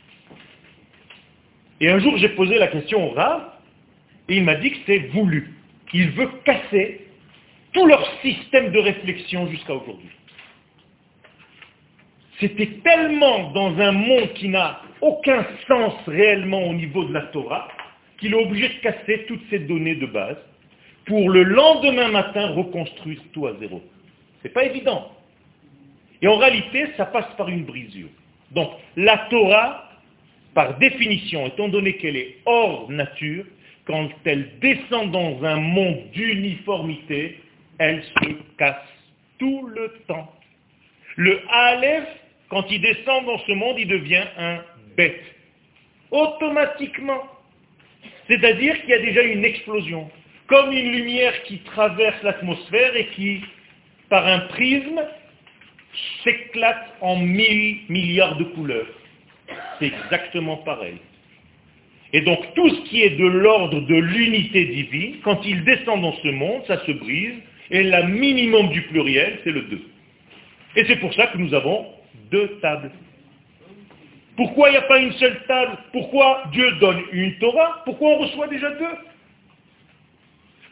Et 1.80 1.90
un 1.90 1.98
jour, 1.98 2.16
j'ai 2.16 2.28
posé 2.30 2.58
la 2.58 2.68
question 2.68 3.10
au 3.10 3.14
Rav, 3.14 3.51
et 4.28 4.36
il 4.36 4.44
m'a 4.44 4.54
dit 4.56 4.70
que 4.70 4.78
c'est 4.86 5.10
voulu. 5.12 5.54
Il 5.92 6.10
veut 6.10 6.30
casser 6.44 7.06
tout 7.72 7.86
leur 7.86 8.06
système 8.20 8.70
de 8.72 8.78
réflexion 8.78 9.48
jusqu'à 9.48 9.74
aujourd'hui. 9.74 10.10
C'était 12.40 12.80
tellement 12.82 13.50
dans 13.50 13.78
un 13.78 13.92
monde 13.92 14.32
qui 14.34 14.48
n'a 14.48 14.80
aucun 15.00 15.46
sens 15.68 15.94
réellement 16.06 16.68
au 16.68 16.74
niveau 16.74 17.04
de 17.04 17.12
la 17.12 17.22
Torah, 17.22 17.68
qu'il 18.18 18.32
est 18.32 18.42
obligé 18.42 18.68
de 18.68 18.80
casser 18.80 19.24
toutes 19.26 19.42
ces 19.50 19.60
données 19.60 19.96
de 19.96 20.06
base 20.06 20.38
pour 21.06 21.30
le 21.30 21.42
lendemain 21.42 22.08
matin 22.08 22.48
reconstruire 22.52 23.20
tout 23.32 23.46
à 23.46 23.54
zéro. 23.58 23.82
C'est 24.42 24.52
pas 24.52 24.64
évident. 24.64 25.10
Et 26.20 26.28
en 26.28 26.36
réalité, 26.36 26.86
ça 26.96 27.06
passe 27.06 27.26
par 27.36 27.48
une 27.48 27.64
brisure. 27.64 28.08
Donc, 28.52 28.70
la 28.96 29.18
Torah, 29.30 29.88
par 30.54 30.78
définition, 30.78 31.46
étant 31.46 31.68
donné 31.68 31.96
qu'elle 31.96 32.16
est 32.16 32.36
hors 32.46 32.90
nature, 32.90 33.44
quand 33.92 34.08
elle 34.24 34.58
descend 34.60 35.10
dans 35.10 35.44
un 35.44 35.56
monde 35.56 36.10
d'uniformité, 36.14 37.38
elle 37.78 38.02
se 38.02 38.32
casse 38.56 38.88
tout 39.38 39.66
le 39.66 39.92
temps. 40.08 40.32
Le 41.16 41.38
Aleph, 41.50 42.08
quand 42.48 42.64
il 42.70 42.80
descend 42.80 43.26
dans 43.26 43.38
ce 43.40 43.52
monde, 43.52 43.76
il 43.78 43.88
devient 43.88 44.24
un 44.38 44.64
bête. 44.96 45.22
Automatiquement. 46.10 47.22
C'est-à-dire 48.28 48.80
qu'il 48.80 48.88
y 48.88 48.94
a 48.94 48.98
déjà 49.00 49.24
une 49.24 49.44
explosion. 49.44 50.10
Comme 50.46 50.72
une 50.72 50.92
lumière 50.92 51.42
qui 51.42 51.58
traverse 51.58 52.22
l'atmosphère 52.22 52.96
et 52.96 53.08
qui, 53.08 53.44
par 54.08 54.26
un 54.26 54.38
prisme, 54.38 55.02
s'éclate 56.24 56.94
en 57.02 57.16
mille 57.16 57.80
milliards 57.90 58.38
de 58.38 58.44
couleurs. 58.44 58.88
C'est 59.78 59.88
exactement 59.88 60.56
pareil. 60.56 60.96
Et 62.12 62.20
donc 62.20 62.38
tout 62.54 62.68
ce 62.68 62.80
qui 62.88 63.02
est 63.02 63.16
de 63.16 63.26
l'ordre 63.26 63.80
de 63.80 63.94
l'unité 63.94 64.66
divine, 64.66 65.16
quand 65.24 65.40
il 65.44 65.64
descend 65.64 66.02
dans 66.02 66.14
ce 66.16 66.28
monde, 66.28 66.62
ça 66.66 66.84
se 66.84 66.92
brise, 66.92 67.34
et 67.70 67.82
le 67.82 68.06
minimum 68.08 68.68
du 68.68 68.82
pluriel, 68.82 69.38
c'est 69.44 69.50
le 69.50 69.62
2. 69.62 69.80
Et 70.76 70.84
c'est 70.86 70.96
pour 70.96 71.12
ça 71.14 71.28
que 71.28 71.38
nous 71.38 71.54
avons 71.54 71.86
deux 72.30 72.58
tables. 72.60 72.90
Pourquoi 74.36 74.68
il 74.68 74.72
n'y 74.72 74.78
a 74.78 74.82
pas 74.82 74.98
une 74.98 75.12
seule 75.12 75.42
table? 75.46 75.76
Pourquoi 75.92 76.44
Dieu 76.52 76.70
donne 76.80 77.02
une 77.12 77.34
Torah? 77.38 77.82
Pourquoi 77.84 78.10
on 78.10 78.18
reçoit 78.18 78.48
déjà 78.48 78.70
deux? 78.70 78.96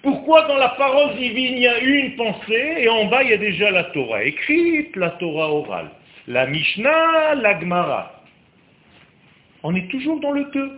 Pourquoi 0.02 0.46
dans 0.46 0.56
la 0.56 0.70
parole 0.70 1.14
divine 1.16 1.56
il 1.56 1.62
y 1.62 1.68
a 1.68 1.78
une 1.78 2.16
pensée 2.16 2.76
et 2.78 2.88
en 2.88 3.04
bas 3.06 3.22
il 3.22 3.30
y 3.30 3.34
a 3.34 3.36
déjà 3.36 3.70
la 3.70 3.84
Torah 3.84 4.24
écrite, 4.24 4.96
la 4.96 5.10
Torah 5.10 5.52
orale, 5.52 5.90
la 6.26 6.46
Mishnah, 6.46 7.34
la 7.34 7.60
Gemara 7.60 8.22
On 9.62 9.74
est 9.74 9.90
toujours 9.90 10.18
dans 10.20 10.32
le 10.32 10.44
deux. 10.44 10.72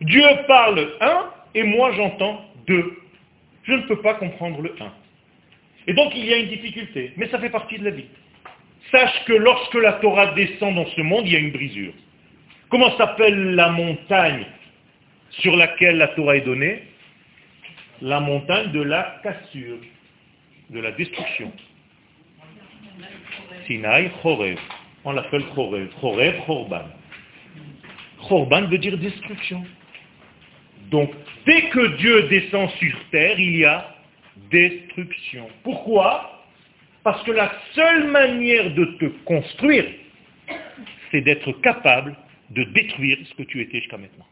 Dieu 0.00 0.24
parle 0.46 0.88
un 1.00 1.30
et 1.54 1.62
moi 1.62 1.92
j'entends 1.92 2.44
deux. 2.66 2.96
Je 3.64 3.72
ne 3.72 3.82
peux 3.82 4.00
pas 4.00 4.14
comprendre 4.14 4.62
le 4.62 4.74
un. 4.80 4.92
Et 5.86 5.94
donc 5.94 6.12
il 6.14 6.24
y 6.24 6.32
a 6.32 6.38
une 6.38 6.48
difficulté, 6.48 7.12
mais 7.16 7.28
ça 7.28 7.38
fait 7.38 7.50
partie 7.50 7.78
de 7.78 7.84
la 7.84 7.90
vie. 7.90 8.06
Sache 8.90 9.24
que 9.26 9.34
lorsque 9.34 9.74
la 9.74 9.94
Torah 9.94 10.32
descend 10.34 10.74
dans 10.74 10.86
ce 10.86 11.00
monde, 11.02 11.26
il 11.26 11.32
y 11.32 11.36
a 11.36 11.38
une 11.38 11.52
brisure. 11.52 11.92
Comment 12.70 12.96
s'appelle 12.96 13.54
la 13.54 13.70
montagne 13.70 14.46
sur 15.30 15.56
laquelle 15.56 15.98
la 15.98 16.08
Torah 16.08 16.36
est 16.36 16.42
donnée? 16.42 16.82
La 18.00 18.20
montagne 18.20 18.72
de 18.72 18.80
la 18.80 19.20
cassure, 19.22 19.78
de 20.70 20.80
la 20.80 20.92
destruction. 20.92 21.52
Sinaï, 23.66 24.10
Chorev. 24.22 24.58
On 25.04 25.12
l'appelle 25.12 25.44
Chorev. 25.54 25.88
Chorev, 26.00 26.40
Chorban. 26.46 26.84
Chorban 28.26 28.62
veut 28.66 28.78
dire 28.78 28.96
destruction. 28.96 29.64
Donc, 30.90 31.10
dès 31.46 31.62
que 31.68 31.96
Dieu 31.96 32.24
descend 32.24 32.68
sur 32.70 32.96
terre, 33.10 33.38
il 33.38 33.58
y 33.58 33.64
a 33.64 33.94
destruction. 34.50 35.48
Pourquoi? 35.62 36.44
Parce 37.04 37.22
que 37.22 37.30
la 37.30 37.52
seule 37.74 38.08
manière 38.08 38.74
de 38.74 38.84
te 38.98 39.06
construire, 39.24 39.86
c'est 41.10 41.20
d'être 41.22 41.52
capable 41.62 42.16
de 42.50 42.64
détruire 42.64 43.18
ce 43.28 43.34
que 43.34 43.44
tu 43.44 43.60
étais 43.60 43.80
jusqu'à 43.80 43.98
maintenant. 43.98 44.26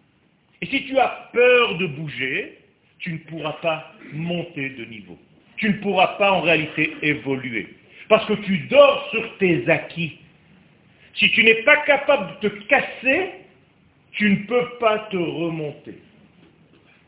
Et 0.60 0.66
si 0.66 0.84
tu 0.86 0.98
as 0.98 1.30
peur 1.32 1.78
de 1.78 1.86
bouger, 1.86 2.58
tu 2.98 3.12
ne 3.12 3.18
pourras 3.18 3.54
pas 3.62 3.92
monter 4.12 4.70
de 4.70 4.84
niveau. 4.84 5.18
Tu 5.56 5.68
ne 5.68 5.74
pourras 5.74 6.18
pas 6.18 6.32
en 6.32 6.40
réalité 6.40 6.96
évoluer. 7.02 7.68
Parce 8.08 8.26
que 8.26 8.34
tu 8.34 8.58
dors 8.70 9.08
sur 9.10 9.38
tes 9.38 9.68
acquis. 9.68 10.18
Si 11.14 11.30
tu 11.30 11.44
n'es 11.44 11.62
pas 11.62 11.76
capable 11.78 12.40
de 12.40 12.48
te 12.48 12.64
casser, 12.64 13.30
tu 14.12 14.30
ne 14.30 14.36
peux 14.46 14.68
pas 14.80 14.98
te 15.10 15.16
remonter. 15.16 15.98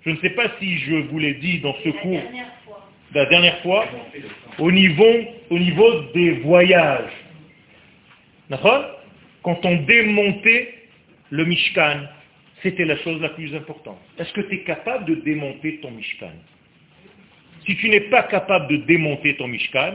Je 0.04 0.10
ne 0.10 0.16
sais 0.16 0.30
pas 0.30 0.50
si 0.58 0.78
je 0.78 0.94
vous 0.94 1.18
l'ai 1.18 1.34
dit 1.34 1.60
dans 1.60 1.74
ce 1.84 1.90
cours 1.90 2.22
la 3.14 3.26
dernière 3.26 3.58
fois, 3.62 3.86
au 4.58 4.70
niveau, 4.70 5.14
au 5.50 5.58
niveau 5.58 6.02
des 6.14 6.32
voyages. 6.40 7.12
Quand 9.42 9.64
on 9.64 9.76
démontait 9.82 10.74
le 11.30 11.44
Mishkan, 11.44 12.02
c'était 12.62 12.84
la 12.84 12.96
chose 12.98 13.20
la 13.20 13.30
plus 13.30 13.54
importante. 13.54 13.98
Est-ce 14.18 14.32
que 14.32 14.42
tu 14.42 14.56
es 14.56 14.60
capable 14.60 15.06
de 15.06 15.14
démonter 15.16 15.80
ton 15.80 15.90
Mishkan? 15.90 16.32
Si 17.66 17.76
tu 17.76 17.88
n'es 17.88 18.00
pas 18.00 18.22
capable 18.24 18.68
de 18.68 18.76
démonter 18.84 19.36
ton 19.36 19.48
Mishkan, 19.48 19.94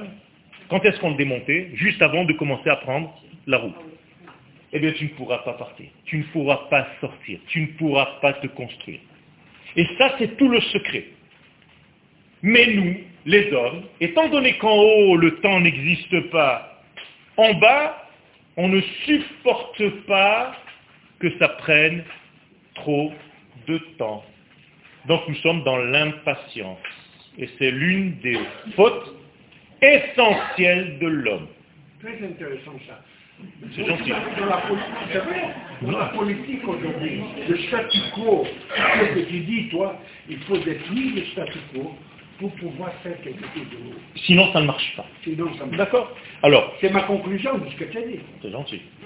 quand 0.70 0.84
est-ce 0.84 1.00
qu'on 1.00 1.12
le 1.12 1.18
démontait? 1.18 1.70
Juste 1.74 2.02
avant 2.02 2.26
de 2.26 2.34
commencer 2.34 2.70
à 2.70 2.76
prendre 2.78 3.14
la 3.48 3.58
route. 3.58 3.76
Eh 4.74 4.80
bien, 4.80 4.92
tu 4.94 5.06
ne 5.06 5.10
pourras 5.10 5.40
pas 5.40 5.54
partir. 5.54 5.88
Tu 6.06 6.18
ne 6.18 6.24
pourras 6.24 6.68
pas 6.70 6.88
sortir. 7.00 7.40
Tu 7.48 7.62
ne 7.62 7.68
pourras 7.68 8.20
pas 8.22 8.34
te 8.34 8.48
construire. 8.48 9.00
Et 9.76 9.88
ça, 9.98 10.16
c'est 10.18 10.38
tout 10.38 10.50
le 10.50 10.62
secret. 10.62 11.06
Mais 12.42 12.68
nous, 12.68 12.98
les 13.26 13.52
hommes, 13.54 13.84
étant 14.00 14.30
donné 14.30 14.58
qu'en 14.58 14.78
haut, 14.78 15.18
le 15.18 15.40
temps 15.40 15.60
n'existe 15.60 16.30
pas, 16.30 16.84
en 17.38 17.54
bas, 17.56 18.10
on 18.58 18.70
ne 18.70 18.80
supporte 19.06 19.90
pas 20.08 20.56
que 21.20 21.38
ça 21.40 21.50
prenne 21.50 22.04
trop 22.76 23.12
de 23.68 23.78
temps. 23.98 24.24
Donc 25.08 25.28
nous 25.28 25.36
sommes 25.36 25.64
dans 25.64 25.78
l'impatience. 25.78 26.80
Et 27.38 27.50
c'est 27.58 27.72
l'une 27.72 28.18
des 28.20 28.40
fautes 28.76 29.14
essentielles 29.82 31.00
de 31.00 31.08
l'homme. 31.08 31.48
Très 32.00 32.26
intéressant 32.26 32.80
ça. 32.88 33.02
C'est 33.76 33.86
gentil. 33.86 34.12
Dans 34.38 34.46
la, 34.46 34.62
dans 35.82 35.98
la 35.98 36.06
politique 36.08 36.68
aujourd'hui, 36.68 37.22
le 37.50 37.58
statu 37.58 38.00
quo, 38.14 38.46
ce 38.76 39.14
que 39.14 39.20
tu 39.30 39.40
dis, 39.40 39.70
toi, 39.70 40.00
il 40.30 40.40
faut 40.40 40.58
détruire 40.58 41.16
le 41.16 41.26
statu 41.32 41.60
quo 41.74 41.96
pour 42.40 42.52
pouvoir 42.56 42.94
faire 43.04 43.20
quelque 43.22 43.44
chose 43.54 43.70
de 43.72 43.78
nouveau. 43.84 44.00
Sinon, 44.26 44.52
ça 44.52 44.62
ne 44.62 44.68
marche 44.68 44.94
pas. 44.96 45.06
Sinon, 45.24 45.54
ça 45.58 45.66
me... 45.66 45.78
D'accord 45.78 46.16
Alors, 46.44 46.74
C'est 46.82 46.90
ma 46.90 47.04
conclusion 47.04 47.58
de 47.58 47.70
ce 47.70 47.76
que 47.76 47.86
tu 47.86 47.98
as 47.98 48.02
dit. 48.02 48.20
c'est 48.42 48.52
gentil. 48.52 48.82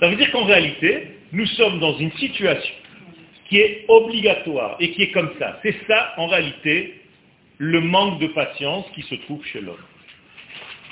Ça 0.00 0.08
veut 0.08 0.16
dire 0.16 0.32
qu'en 0.32 0.44
réalité, 0.44 1.18
nous 1.32 1.46
sommes 1.46 1.78
dans 1.78 1.96
une 1.98 2.10
situation 2.12 2.74
qui 3.48 3.58
est 3.58 3.84
obligatoire 3.88 4.76
et 4.80 4.90
qui 4.92 5.02
est 5.02 5.10
comme 5.12 5.30
ça. 5.38 5.60
C'est 5.62 5.76
ça, 5.86 6.14
en 6.16 6.26
réalité, 6.26 7.00
le 7.58 7.80
manque 7.80 8.18
de 8.18 8.26
patience 8.28 8.84
qui 8.94 9.02
se 9.02 9.14
trouve 9.14 9.44
chez 9.44 9.60
l'homme. 9.60 9.76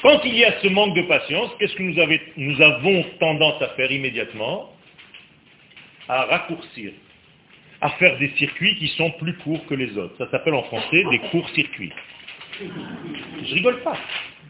Quand 0.02 0.20
il 0.24 0.34
y 0.34 0.44
a 0.44 0.60
ce 0.60 0.68
manque 0.68 0.94
de 0.94 1.02
patience, 1.02 1.50
qu'est-ce 1.58 1.74
que 1.74 1.82
nous, 1.82 2.62
avons 2.62 3.04
tendance 3.18 3.60
à 3.60 3.68
faire 3.70 3.92
immédiatement 3.92 4.72
À 6.08 6.24
raccourcir, 6.24 6.92
à 7.82 7.90
faire 7.90 8.18
des 8.18 8.30
circuits 8.36 8.76
qui 8.76 8.88
sont 8.88 9.10
plus 9.12 9.36
courts 9.38 9.64
que 9.66 9.74
les 9.74 9.96
autres. 9.98 10.16
Ça 10.16 10.30
s'appelle 10.30 10.54
en 10.54 10.62
français 10.64 11.04
des 11.10 11.18
courts-circuits. 11.30 11.92
Je 12.58 13.54
rigole 13.54 13.82
pas. 13.82 13.96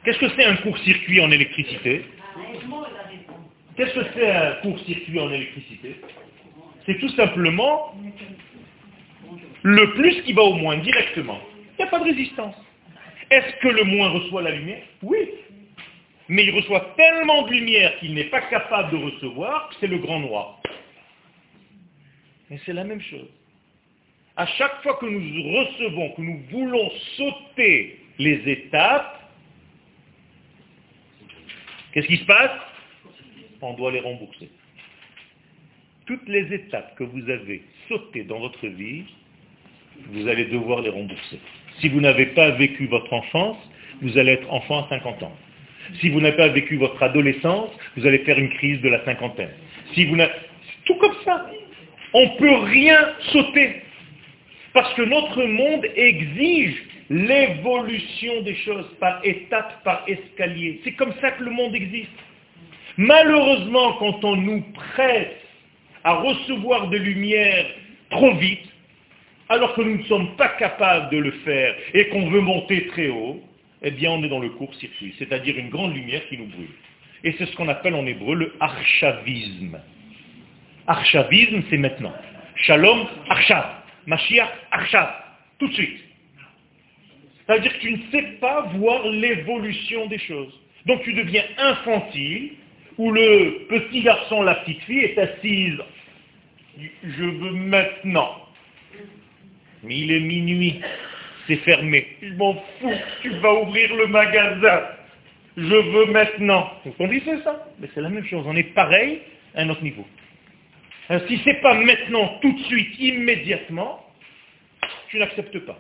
Qu'est-ce 0.05 0.19
que 0.19 0.29
c'est 0.37 0.45
un 0.45 0.57
court-circuit 0.57 1.21
en 1.21 1.31
électricité? 1.31 2.05
Qu'est-ce 3.77 3.95
que 3.95 4.07
c'est 4.15 4.31
un 4.31 4.53
court-circuit 4.63 5.19
en 5.19 5.33
électricité? 5.33 5.97
C'est 6.87 6.99
tout 6.99 7.11
simplement 7.11 7.95
le 9.63 9.91
plus 9.95 10.23
qui 10.23 10.33
va 10.33 10.43
au 10.43 10.55
moins 10.55 10.77
directement. 10.79 11.41
Il 11.79 11.83
n'y 11.83 11.89
a 11.89 11.91
pas 11.91 11.99
de 11.99 12.05
résistance. 12.05 12.55
Est-ce 13.31 13.57
que 13.61 13.69
le 13.69 13.85
moins 13.85 14.09
reçoit 14.11 14.43
la 14.43 14.51
lumière? 14.51 14.83
Oui. 15.03 15.31
Mais 16.29 16.45
il 16.45 16.55
reçoit 16.55 16.95
tellement 16.97 17.43
de 17.43 17.53
lumière 17.53 17.97
qu'il 17.99 18.15
n'est 18.15 18.25
pas 18.25 18.43
capable 18.43 18.91
de 18.91 19.05
recevoir, 19.05 19.71
c'est 19.81 19.87
le 19.87 19.99
grand 19.99 20.21
noir. 20.21 20.61
Mais 22.49 22.61
c'est 22.67 22.73
la 22.73 22.85
même 22.85 23.01
chose. 23.01 23.29
À 24.37 24.47
chaque 24.47 24.83
fois 24.83 24.95
que 24.97 25.07
nous 25.07 25.19
recevons, 25.19 26.11
que 26.13 26.23
nous 26.23 26.41
voulons 26.51 26.91
sauter 27.17 28.01
les 28.19 28.49
étapes, 28.51 29.21
qu'est-ce 31.93 32.07
qui 32.07 32.17
se 32.17 32.25
passe? 32.25 32.59
On 33.61 33.75
doit 33.75 33.93
les 33.93 34.01
rembourser. 34.01 34.51
Toutes 36.07 36.29
les 36.29 36.53
étapes 36.53 36.97
que 36.97 37.05
vous 37.05 37.29
avez 37.29 37.63
sautées 37.89 38.25
dans 38.25 38.41
votre 38.41 38.67
vie, 38.67 39.05
vous 40.09 40.27
allez 40.27 40.47
devoir 40.47 40.81
les 40.81 40.91
rembourser. 40.91 41.39
Si 41.81 41.89
vous 41.89 42.01
n'avez 42.01 42.27
pas 42.27 42.51
vécu 42.51 42.87
votre 42.87 43.13
enfance, 43.13 43.57
vous 44.03 44.19
allez 44.19 44.33
être 44.33 44.53
enfant 44.53 44.85
à 44.85 44.89
50 44.89 45.23
ans. 45.23 45.37
Si 46.01 46.11
vous 46.11 46.21
n'avez 46.21 46.37
pas 46.37 46.49
vécu 46.49 46.77
votre 46.77 47.03
adolescence, 47.03 47.71
vous 47.97 48.07
allez 48.07 48.19
faire 48.21 48.39
une 48.39 48.51
crise 48.51 48.81
de 48.81 48.89
la 48.89 49.05
cinquantaine. 49.05 49.51
Si. 49.95 50.07
Tout 50.85 50.95
comme 50.97 51.17
ça. 51.25 51.47
On 52.13 52.23
ne 52.23 52.39
peut 52.39 52.57
rien 52.71 52.99
sauter. 53.33 53.83
Parce 54.73 54.93
que 54.95 55.03
notre 55.03 55.45
monde 55.45 55.85
exige 55.97 56.83
l'évolution 57.09 58.43
des 58.43 58.55
choses 58.57 58.87
par 59.01 59.21
étape, 59.25 59.83
par 59.83 60.05
escalier. 60.07 60.81
C'est 60.85 60.93
comme 60.93 61.13
ça 61.21 61.33
que 61.33 61.43
le 61.43 61.51
monde 61.51 61.75
existe. 61.75 62.09
Malheureusement, 62.97 63.95
quand 63.95 64.25
on 64.25 64.37
nous 64.37 64.63
presse 64.73 65.29
à 66.05 66.15
recevoir 66.15 66.89
de 66.89 66.99
lumière 66.99 67.67
trop 68.11 68.35
vite, 68.35 68.70
alors 69.51 69.75
que 69.75 69.83
nous 69.83 69.99
ne 69.99 70.05
sommes 70.05 70.37
pas 70.37 70.49
capables 70.49 71.11
de 71.11 71.19
le 71.19 71.33
faire 71.33 71.75
et 71.93 72.09
qu'on 72.09 72.31
veut 72.31 72.41
monter 72.41 72.87
très 72.87 73.09
haut, 73.09 73.43
eh 73.83 73.91
bien 73.91 74.13
on 74.13 74.23
est 74.23 74.29
dans 74.29 74.39
le 74.39 74.51
court-circuit, 74.51 75.15
c'est-à-dire 75.19 75.59
une 75.59 75.69
grande 75.69 75.95
lumière 75.95 76.27
qui 76.29 76.39
nous 76.39 76.47
brûle. 76.47 76.71
Et 77.25 77.35
c'est 77.37 77.47
ce 77.47 77.57
qu'on 77.57 77.69
appelle 77.69 77.95
en 77.95 78.07
hébreu 78.07 78.37
le 78.37 78.55
archavisme. 78.61 79.79
Archavisme, 80.87 81.63
c'est 81.69 81.77
maintenant. 81.77 82.15
Shalom, 82.55 83.07
archav. 83.29 83.67
Mashiach, 84.07 84.49
archav. 84.71 85.11
Tout 85.59 85.69
de 85.69 85.75
suite. 85.75 86.01
C'est-à-dire 87.47 87.73
que 87.75 87.81
tu 87.81 87.93
ne 87.93 87.99
sais 88.13 88.23
pas 88.41 88.63
voir 88.77 89.07
l'évolution 89.09 90.07
des 90.07 90.19
choses. 90.19 90.59
Donc 90.87 91.03
tu 91.03 91.13
deviens 91.13 91.45
infantile, 91.59 92.53
où 92.97 93.11
le 93.11 93.67
petit 93.69 94.03
garçon, 94.03 94.43
la 94.43 94.55
petite 94.57 94.83
fille 94.85 95.01
est 95.01 95.19
assise. 95.19 95.79
Je 96.79 97.25
veux 97.25 97.53
maintenant. 97.53 98.37
Mais 99.83 99.99
il 99.99 100.13
est 100.13 100.21
minuit, 100.21 100.81
c'est 101.47 101.57
fermé. 101.57 102.07
Je 102.23 102.35
m'en 102.35 102.55
fous, 102.55 102.93
tu 103.23 103.31
vas 103.31 103.55
ouvrir 103.63 103.95
le 103.95 104.07
magasin. 104.07 104.83
Je 105.57 105.63
veux 105.63 106.07
maintenant. 106.07 106.71
Vous 106.85 106.93
comprenez 106.93 107.23
ça? 107.43 107.67
Mais 107.79 107.89
c'est 107.95 108.01
la 108.01 108.09
même 108.09 108.25
chose, 108.27 108.45
on 108.47 108.57
est 108.57 108.75
pareil 108.75 109.21
à 109.55 109.63
un 109.63 109.69
autre 109.69 109.83
niveau. 109.83 110.07
Alors, 111.09 111.27
si 111.27 111.39
ce 111.39 111.49
n'est 111.49 111.61
pas 111.61 111.75
maintenant, 111.75 112.39
tout 112.41 112.53
de 112.53 112.63
suite, 112.65 112.99
immédiatement, 113.01 114.07
tu 115.09 115.19
n'acceptes 115.19 115.59
pas. 115.61 115.79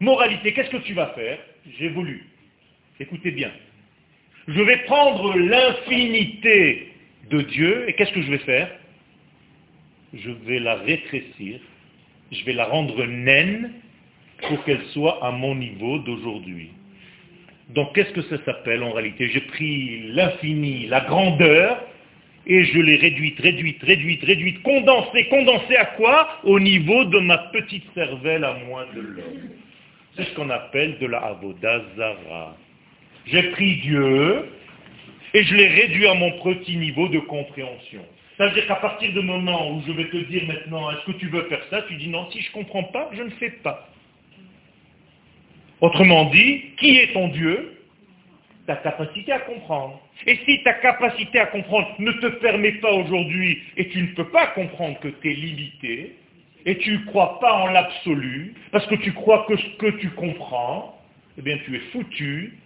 Moralité, 0.00 0.54
qu'est-ce 0.54 0.70
que 0.70 0.78
tu 0.78 0.94
vas 0.94 1.08
faire? 1.08 1.38
J'évolue. 1.78 2.24
Écoutez 2.98 3.30
bien. 3.30 3.52
Je 4.48 4.60
vais 4.62 4.78
prendre 4.78 5.36
l'infinité 5.36 6.92
de 7.28 7.42
Dieu 7.42 7.88
et 7.88 7.92
qu'est-ce 7.92 8.12
que 8.12 8.22
je 8.22 8.30
vais 8.30 8.38
faire? 8.38 8.70
Je 10.14 10.30
vais 10.30 10.58
la 10.58 10.76
rétrécir 10.76 11.60
je 12.30 12.44
vais 12.44 12.52
la 12.52 12.64
rendre 12.64 13.04
naine 13.04 13.72
pour 14.48 14.64
qu'elle 14.64 14.84
soit 14.92 15.24
à 15.24 15.30
mon 15.30 15.54
niveau 15.54 15.98
d'aujourd'hui. 15.98 16.70
Donc 17.70 17.94
qu'est-ce 17.94 18.12
que 18.12 18.22
ça 18.22 18.42
s'appelle 18.44 18.82
en 18.82 18.92
réalité? 18.92 19.28
J'ai 19.28 19.40
pris 19.40 20.08
l'infini, 20.08 20.86
la 20.86 21.02
grandeur, 21.02 21.84
et 22.46 22.64
je 22.64 22.80
l'ai 22.80 22.96
réduite, 22.96 23.38
réduite, 23.38 23.82
réduite, 23.82 24.24
réduite, 24.24 24.62
condensée, 24.62 25.26
condensée 25.28 25.76
à 25.76 25.84
quoi? 25.86 26.28
Au 26.42 26.58
niveau 26.58 27.04
de 27.04 27.18
ma 27.20 27.38
petite 27.38 27.84
cervelle 27.94 28.44
à 28.44 28.54
moi 28.66 28.86
de 28.94 29.00
l'homme. 29.00 29.50
C'est 30.16 30.24
ce 30.24 30.34
qu'on 30.34 30.50
appelle 30.50 30.98
de 30.98 31.06
la 31.06 31.18
Avodazara. 31.18 32.56
J'ai 33.26 33.42
pris 33.50 33.76
Dieu 33.76 34.46
et 35.34 35.44
je 35.44 35.54
l'ai 35.54 35.68
réduit 35.68 36.06
à 36.06 36.14
mon 36.14 36.32
petit 36.40 36.76
niveau 36.76 37.08
de 37.08 37.18
compréhension. 37.20 38.04
C'est-à-dire 38.40 38.66
qu'à 38.68 38.76
partir 38.76 39.12
du 39.12 39.20
moment 39.20 39.70
où 39.70 39.82
je 39.86 39.92
vais 39.92 40.08
te 40.08 40.16
dire 40.16 40.46
maintenant, 40.46 40.90
est-ce 40.92 41.12
que 41.12 41.18
tu 41.18 41.26
veux 41.28 41.42
faire 41.50 41.60
ça 41.68 41.82
Tu 41.82 41.96
dis 41.96 42.08
non, 42.08 42.26
si 42.30 42.40
je 42.40 42.48
ne 42.48 42.54
comprends 42.54 42.84
pas, 42.84 43.10
je 43.12 43.22
ne 43.22 43.28
fais 43.32 43.50
pas. 43.50 43.86
Autrement 45.82 46.24
dit, 46.30 46.62
qui 46.78 46.96
est 46.96 47.12
ton 47.12 47.28
Dieu? 47.28 47.76
Ta 48.66 48.76
capacité 48.76 49.30
à 49.32 49.40
comprendre. 49.40 50.00
Et 50.26 50.38
si 50.46 50.62
ta 50.62 50.72
capacité 50.72 51.38
à 51.38 51.46
comprendre 51.48 51.88
ne 51.98 52.12
te 52.12 52.28
permet 52.28 52.72
pas 52.72 52.90
aujourd'hui, 52.92 53.62
et 53.76 53.90
tu 53.90 54.00
ne 54.00 54.14
peux 54.14 54.30
pas 54.30 54.46
comprendre 54.46 54.98
que 55.00 55.08
tu 55.08 55.30
es 55.30 55.34
limité, 55.34 56.16
et 56.64 56.78
tu 56.78 56.92
ne 56.92 57.04
crois 57.04 57.40
pas 57.40 57.52
en 57.52 57.66
l'absolu, 57.66 58.54
parce 58.72 58.86
que 58.86 58.94
tu 58.94 59.12
crois 59.12 59.44
que 59.48 59.56
ce 59.58 59.68
que 59.76 59.98
tu 59.98 60.08
comprends, 60.12 60.98
eh 61.36 61.42
bien 61.42 61.58
tu 61.66 61.76
es 61.76 61.80
foutu 61.92 62.58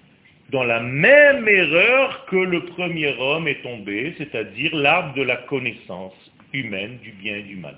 dans 0.51 0.65
la 0.65 0.81
même 0.81 1.49
erreur 1.49 2.27
que 2.27 2.37
le 2.37 2.65
premier 2.67 3.15
homme 3.19 3.49
est 3.49 3.63
tombé, 3.63 4.15
c'est-à-dire 4.19 4.75
l'arbre 4.75 5.15
de 5.15 5.23
la 5.23 5.37
connaissance 5.37 6.15
humaine 6.53 6.99
du 7.03 7.13
bien 7.13 7.37
et 7.37 7.43
du 7.43 7.57
mal. 7.57 7.77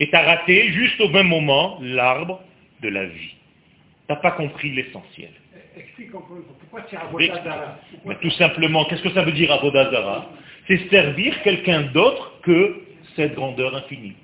Et 0.00 0.08
tu 0.08 0.16
as 0.16 0.22
raté 0.22 0.72
juste 0.72 1.00
au 1.00 1.08
même 1.08 1.28
moment 1.28 1.78
l'arbre 1.80 2.40
de 2.82 2.88
la 2.88 3.04
vie. 3.04 3.34
Tu 4.06 4.12
n'as 4.12 4.16
pas 4.16 4.32
compris 4.32 4.70
l'essentiel. 4.70 5.30
Explique 5.76 6.10
pourquoi 6.12 6.82
tu 6.82 6.96
Avodazara 6.96 7.78
Mais 8.04 8.16
tout 8.16 8.30
simplement, 8.30 8.84
qu'est-ce 8.86 9.02
que 9.02 9.12
ça 9.12 9.22
veut 9.22 9.32
dire 9.32 9.50
Avodazara 9.52 10.30
C'est 10.66 10.88
servir 10.90 11.40
quelqu'un 11.42 11.82
d'autre 11.92 12.40
que 12.42 12.82
cette 13.16 13.34
grandeur 13.34 13.74
infinie. 13.74 14.14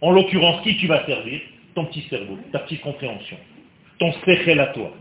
En 0.00 0.12
l'occurrence, 0.12 0.62
qui 0.62 0.76
tu 0.78 0.86
vas 0.86 1.04
servir? 1.06 1.40
Ton 1.74 1.84
petit 1.84 2.02
cerveau, 2.08 2.38
ta 2.52 2.60
petite 2.60 2.80
compréhension, 2.80 3.36
ton 3.98 4.12
séchel 4.24 4.58
à 4.58 4.68
toi. 4.68 4.92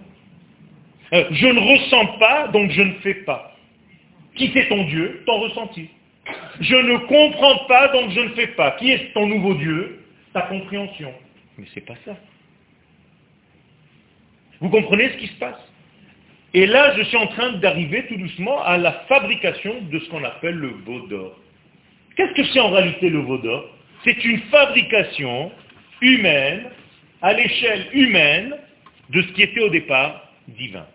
Euh, 1.13 1.25
je 1.31 1.47
ne 1.47 1.59
ressens 1.59 2.05
pas, 2.19 2.47
donc 2.49 2.71
je 2.71 2.81
ne 2.81 2.93
fais 2.95 3.15
pas. 3.15 3.55
Qui 4.35 4.51
c'est 4.53 4.67
ton 4.67 4.83
Dieu? 4.83 5.23
Ton 5.25 5.39
ressenti. 5.39 5.89
Je 6.61 6.75
ne 6.75 6.97
comprends 6.97 7.65
pas, 7.65 7.87
donc 7.89 8.11
je 8.11 8.19
ne 8.19 8.29
fais 8.29 8.47
pas. 8.47 8.71
Qui 8.71 8.91
est 8.91 9.13
ton 9.13 9.27
nouveau 9.27 9.55
Dieu? 9.55 10.03
Ta 10.33 10.43
compréhension. 10.43 11.13
Mais 11.57 11.65
ce 11.73 11.75
n'est 11.75 11.85
pas 11.85 11.95
ça. 12.05 12.15
Vous 14.59 14.69
comprenez 14.69 15.09
ce 15.09 15.17
qui 15.17 15.27
se 15.27 15.39
passe? 15.39 15.59
Et 16.53 16.65
là, 16.65 16.95
je 16.97 17.03
suis 17.03 17.17
en 17.17 17.27
train 17.27 17.53
d'arriver 17.53 18.05
tout 18.07 18.17
doucement 18.17 18.61
à 18.63 18.77
la 18.77 18.91
fabrication 19.07 19.81
de 19.81 19.99
ce 19.99 20.09
qu'on 20.09 20.23
appelle 20.23 20.55
le 20.55 20.69
veau 20.85 21.07
d'or. 21.07 21.39
Qu'est-ce 22.15 22.33
que 22.33 22.43
c'est 22.45 22.59
en 22.59 22.69
réalité 22.69 23.09
le 23.09 23.19
veau 23.19 23.37
d'or? 23.37 23.65
C'est 24.03 24.23
une 24.25 24.39
fabrication 24.51 25.51
humaine, 26.01 26.69
à 27.21 27.33
l'échelle 27.33 27.87
humaine, 27.93 28.55
de 29.09 29.21
ce 29.21 29.27
qui 29.33 29.43
était 29.43 29.61
au 29.61 29.69
départ 29.69 30.29
divin. 30.47 30.85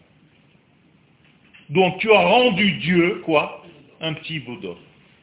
Donc 1.71 1.99
tu 1.99 2.13
as 2.13 2.19
rendu 2.19 2.73
Dieu, 2.73 3.23
quoi? 3.25 3.65
Un 4.01 4.15
petit 4.15 4.39
veau 4.41 4.57
d'or. 4.57 4.79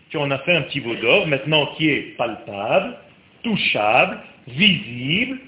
Tu 0.09 0.17
en 0.17 0.29
as 0.31 0.39
fait 0.39 0.55
un 0.55 0.63
petit 0.63 0.79
veau 0.79 0.95
d'or, 0.95 1.27
maintenant 1.27 1.67
qui 1.77 1.89
est 1.89 2.17
palpable, 2.17 2.97
touchable, 3.43 4.19
visible, 4.47 5.39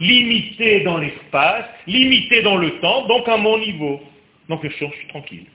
limité 0.00 0.80
dans 0.80 0.98
l'espace, 0.98 1.64
limité 1.86 2.42
dans 2.42 2.56
le 2.56 2.78
temps, 2.80 3.06
donc 3.06 3.28
à 3.28 3.36
mon 3.36 3.58
niveau. 3.58 4.02
Donc 4.48 4.60
je 4.62 4.68
suis 4.68 5.08
tranquille. 5.08 5.46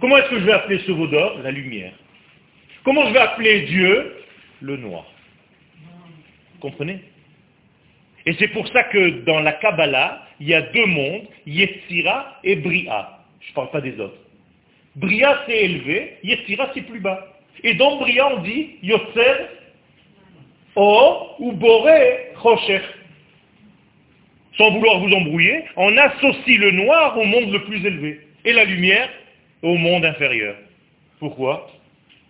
Comment 0.00 0.18
est-ce 0.18 0.30
que 0.30 0.38
je 0.40 0.44
vais 0.44 0.52
appeler 0.52 0.78
ce 0.86 0.92
veau 0.92 1.06
d'or? 1.06 1.38
La 1.42 1.50
lumière. 1.50 1.92
Comment 2.84 3.06
je 3.08 3.12
vais 3.12 3.18
appeler 3.18 3.62
Dieu? 3.62 4.16
Le 4.60 4.76
noir. 4.76 5.04
Vous 6.54 6.60
comprenez? 6.60 7.00
Et 8.24 8.34
c'est 8.38 8.48
pour 8.48 8.66
ça 8.68 8.84
que 8.84 9.24
dans 9.24 9.40
la 9.40 9.52
Kabbalah, 9.52 10.22
il 10.40 10.48
y 10.48 10.54
a 10.54 10.62
deux 10.62 10.86
mondes, 10.86 11.26
Yetzira 11.46 12.38
et 12.44 12.56
Bria. 12.56 13.20
Je 13.40 13.50
ne 13.50 13.54
parle 13.54 13.70
pas 13.70 13.80
des 13.80 13.98
autres. 14.00 14.18
Bria 14.96 15.42
c'est 15.46 15.64
élevé, 15.64 16.16
Yetzira 16.24 16.70
c'est 16.74 16.82
plus 16.82 17.00
bas. 17.00 17.26
Et 17.62 17.74
dans 17.74 17.96
Bria 17.98 18.34
on 18.34 18.40
dit 18.42 18.76
Yotzer 18.82 19.46
O 20.74 21.28
ou 21.38 21.52
Boré 21.52 22.32
Rocher. 22.36 22.80
Sans 24.56 24.70
vouloir 24.70 25.00
vous 25.00 25.12
embrouiller, 25.12 25.64
on 25.76 25.96
associe 25.96 26.58
le 26.58 26.70
noir 26.70 27.18
au 27.18 27.24
monde 27.24 27.52
le 27.52 27.62
plus 27.64 27.84
élevé. 27.84 28.20
et 28.46 28.52
la 28.52 28.64
lumière 28.64 29.10
au 29.62 29.74
monde 29.74 30.04
inférieur. 30.04 30.54
Pourquoi? 31.18 31.70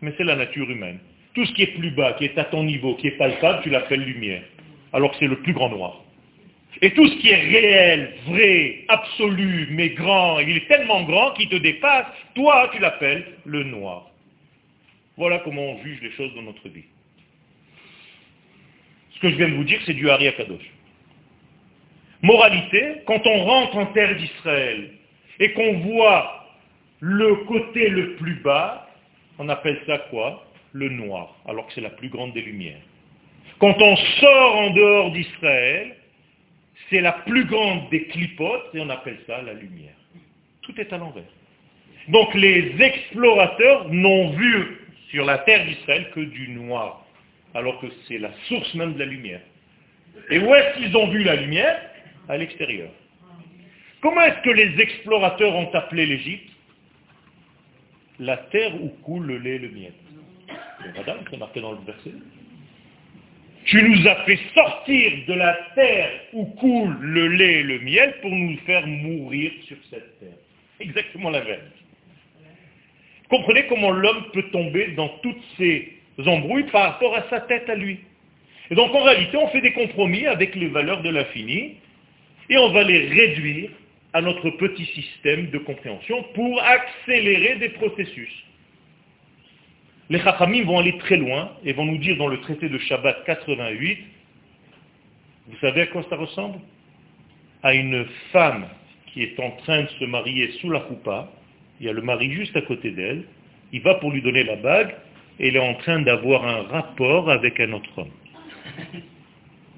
Mais 0.00 0.12
c'est 0.16 0.24
la 0.24 0.34
nature 0.34 0.68
humaine. 0.70 0.98
Tout 1.34 1.44
ce 1.44 1.52
qui 1.52 1.62
est 1.62 1.78
plus 1.78 1.90
bas, 1.90 2.14
qui 2.14 2.24
est 2.24 2.38
à 2.38 2.44
ton 2.44 2.64
niveau, 2.64 2.94
qui 2.94 3.08
est 3.08 3.18
palpable, 3.18 3.62
tu 3.62 3.70
l'appelles 3.70 4.00
lumière. 4.00 4.42
Alors 4.92 5.10
que 5.10 5.18
c'est 5.18 5.26
le 5.26 5.36
plus 5.40 5.52
grand 5.52 5.68
noir. 5.68 6.02
Et 6.82 6.90
tout 6.90 7.06
ce 7.08 7.16
qui 7.16 7.30
est 7.30 7.36
réel, 7.36 8.14
vrai, 8.26 8.84
absolu, 8.88 9.68
mais 9.70 9.90
grand, 9.90 10.38
il 10.40 10.56
est 10.58 10.68
tellement 10.68 11.04
grand 11.04 11.32
qu'il 11.32 11.48
te 11.48 11.56
dépasse, 11.56 12.06
toi 12.34 12.70
tu 12.72 12.80
l'appelles 12.80 13.24
le 13.44 13.64
noir. 13.64 14.10
Voilà 15.16 15.38
comment 15.38 15.62
on 15.62 15.82
juge 15.82 16.02
les 16.02 16.12
choses 16.12 16.34
dans 16.34 16.42
notre 16.42 16.68
vie. 16.68 16.84
Ce 19.14 19.20
que 19.20 19.30
je 19.30 19.36
viens 19.36 19.48
de 19.48 19.54
vous 19.54 19.64
dire, 19.64 19.80
c'est 19.86 19.94
du 19.94 20.10
Hari 20.10 20.30
Kadosh. 20.36 20.70
Moralité, 22.20 22.96
quand 23.06 23.26
on 23.26 23.44
rentre 23.44 23.76
en 23.76 23.86
terre 23.86 24.14
d'Israël 24.16 24.90
et 25.40 25.52
qu'on 25.52 25.78
voit 25.78 26.46
le 27.00 27.36
côté 27.46 27.88
le 27.88 28.16
plus 28.16 28.34
bas, 28.42 28.88
on 29.38 29.48
appelle 29.48 29.80
ça 29.86 29.98
quoi? 30.10 30.42
Le 30.72 30.90
noir, 30.90 31.34
alors 31.46 31.66
que 31.66 31.72
c'est 31.72 31.80
la 31.80 31.90
plus 31.90 32.10
grande 32.10 32.34
des 32.34 32.42
lumières. 32.42 32.80
Quand 33.58 33.80
on 33.80 33.96
sort 33.96 34.56
en 34.56 34.70
dehors 34.70 35.10
d'Israël, 35.12 35.95
c'est 36.90 37.00
la 37.00 37.12
plus 37.12 37.44
grande 37.44 37.88
des 37.90 38.04
clipotes 38.06 38.74
et 38.74 38.80
on 38.80 38.90
appelle 38.90 39.18
ça 39.26 39.42
la 39.42 39.54
lumière. 39.54 39.94
Tout 40.62 40.78
est 40.80 40.92
à 40.92 40.98
l'envers. 40.98 41.24
Donc 42.08 42.34
les 42.34 42.74
explorateurs 42.80 43.88
n'ont 43.92 44.30
vu 44.30 44.78
sur 45.10 45.24
la 45.24 45.38
terre 45.38 45.64
d'Israël 45.66 46.10
que 46.14 46.20
du 46.20 46.48
noir, 46.48 47.04
alors 47.54 47.80
que 47.80 47.86
c'est 48.06 48.18
la 48.18 48.30
source 48.48 48.74
même 48.74 48.94
de 48.94 48.98
la 49.00 49.06
lumière. 49.06 49.40
Et 50.30 50.38
où 50.38 50.54
est-ce 50.54 50.78
qu'ils 50.78 50.96
ont 50.96 51.08
vu 51.08 51.22
la 51.22 51.36
lumière? 51.36 51.80
À 52.28 52.36
l'extérieur. 52.36 52.90
Comment 54.00 54.22
est-ce 54.22 54.42
que 54.42 54.50
les 54.50 54.80
explorateurs 54.80 55.54
ont 55.54 55.72
appelé 55.72 56.06
l'Égypte? 56.06 56.50
La 58.18 58.36
terre 58.36 58.74
où 58.82 58.88
coule 59.04 59.26
le 59.26 59.38
lait 59.38 59.56
et 59.56 59.58
le 59.58 59.68
miel. 59.70 59.92
Madame, 60.96 61.18
c'est 61.30 61.36
marqué 61.36 61.60
dans 61.60 61.72
le 61.72 61.78
verset. 61.84 62.12
Tu 63.66 63.82
nous 63.82 64.06
as 64.06 64.24
fait 64.24 64.38
sortir 64.54 65.12
de 65.26 65.34
la 65.34 65.58
terre 65.74 66.10
où 66.32 66.44
coule 66.44 66.96
le 67.00 67.28
lait 67.28 67.60
et 67.60 67.62
le 67.64 67.80
miel 67.80 68.14
pour 68.22 68.30
nous 68.30 68.56
faire 68.58 68.86
mourir 68.86 69.50
sur 69.66 69.76
cette 69.90 70.20
terre. 70.20 70.38
Exactement 70.78 71.30
la 71.30 71.42
même. 71.42 71.60
Comprenez 73.28 73.66
comment 73.66 73.90
l'homme 73.90 74.24
peut 74.32 74.44
tomber 74.50 74.92
dans 74.92 75.08
toutes 75.20 75.42
ces 75.56 75.98
embrouilles 76.26 76.70
par 76.70 76.92
rapport 76.92 77.16
à 77.16 77.28
sa 77.28 77.40
tête 77.40 77.68
à 77.68 77.74
lui. 77.74 77.98
Et 78.70 78.76
donc 78.76 78.94
en 78.94 79.02
réalité, 79.02 79.36
on 79.36 79.48
fait 79.48 79.60
des 79.60 79.72
compromis 79.72 80.26
avec 80.26 80.54
les 80.54 80.68
valeurs 80.68 81.02
de 81.02 81.10
l'infini 81.10 81.74
et 82.48 82.58
on 82.58 82.70
va 82.70 82.84
les 82.84 83.08
réduire 83.08 83.70
à 84.12 84.20
notre 84.20 84.48
petit 84.50 84.86
système 84.86 85.50
de 85.50 85.58
compréhension 85.58 86.22
pour 86.34 86.62
accélérer 86.62 87.56
des 87.56 87.70
processus. 87.70 88.32
Les 90.08 90.20
Chachamim 90.20 90.64
vont 90.64 90.78
aller 90.78 90.96
très 90.98 91.16
loin 91.16 91.50
et 91.64 91.72
vont 91.72 91.84
nous 91.84 91.98
dire 91.98 92.16
dans 92.16 92.28
le 92.28 92.40
traité 92.40 92.68
de 92.68 92.78
Shabbat 92.78 93.24
88, 93.24 93.98
vous 95.48 95.56
savez 95.60 95.82
à 95.82 95.86
quoi 95.86 96.04
ça 96.08 96.16
ressemble? 96.16 96.58
À 97.62 97.74
une 97.74 98.06
femme 98.32 98.66
qui 99.06 99.22
est 99.22 99.40
en 99.40 99.50
train 99.62 99.82
de 99.82 99.88
se 99.88 100.04
marier 100.04 100.52
sous 100.60 100.70
la 100.70 100.86
choupa, 100.86 101.28
il 101.80 101.86
y 101.86 101.88
a 101.88 101.92
le 101.92 102.02
mari 102.02 102.30
juste 102.32 102.56
à 102.56 102.62
côté 102.62 102.90
d'elle, 102.92 103.24
il 103.72 103.82
va 103.82 103.96
pour 103.96 104.12
lui 104.12 104.22
donner 104.22 104.44
la 104.44 104.56
bague, 104.56 104.94
et 105.38 105.48
elle 105.48 105.56
est 105.56 105.60
en 105.60 105.74
train 105.74 106.00
d'avoir 106.00 106.46
un 106.46 106.62
rapport 106.62 107.28
avec 107.30 107.58
un 107.60 107.72
autre 107.72 107.90
homme. 107.98 108.10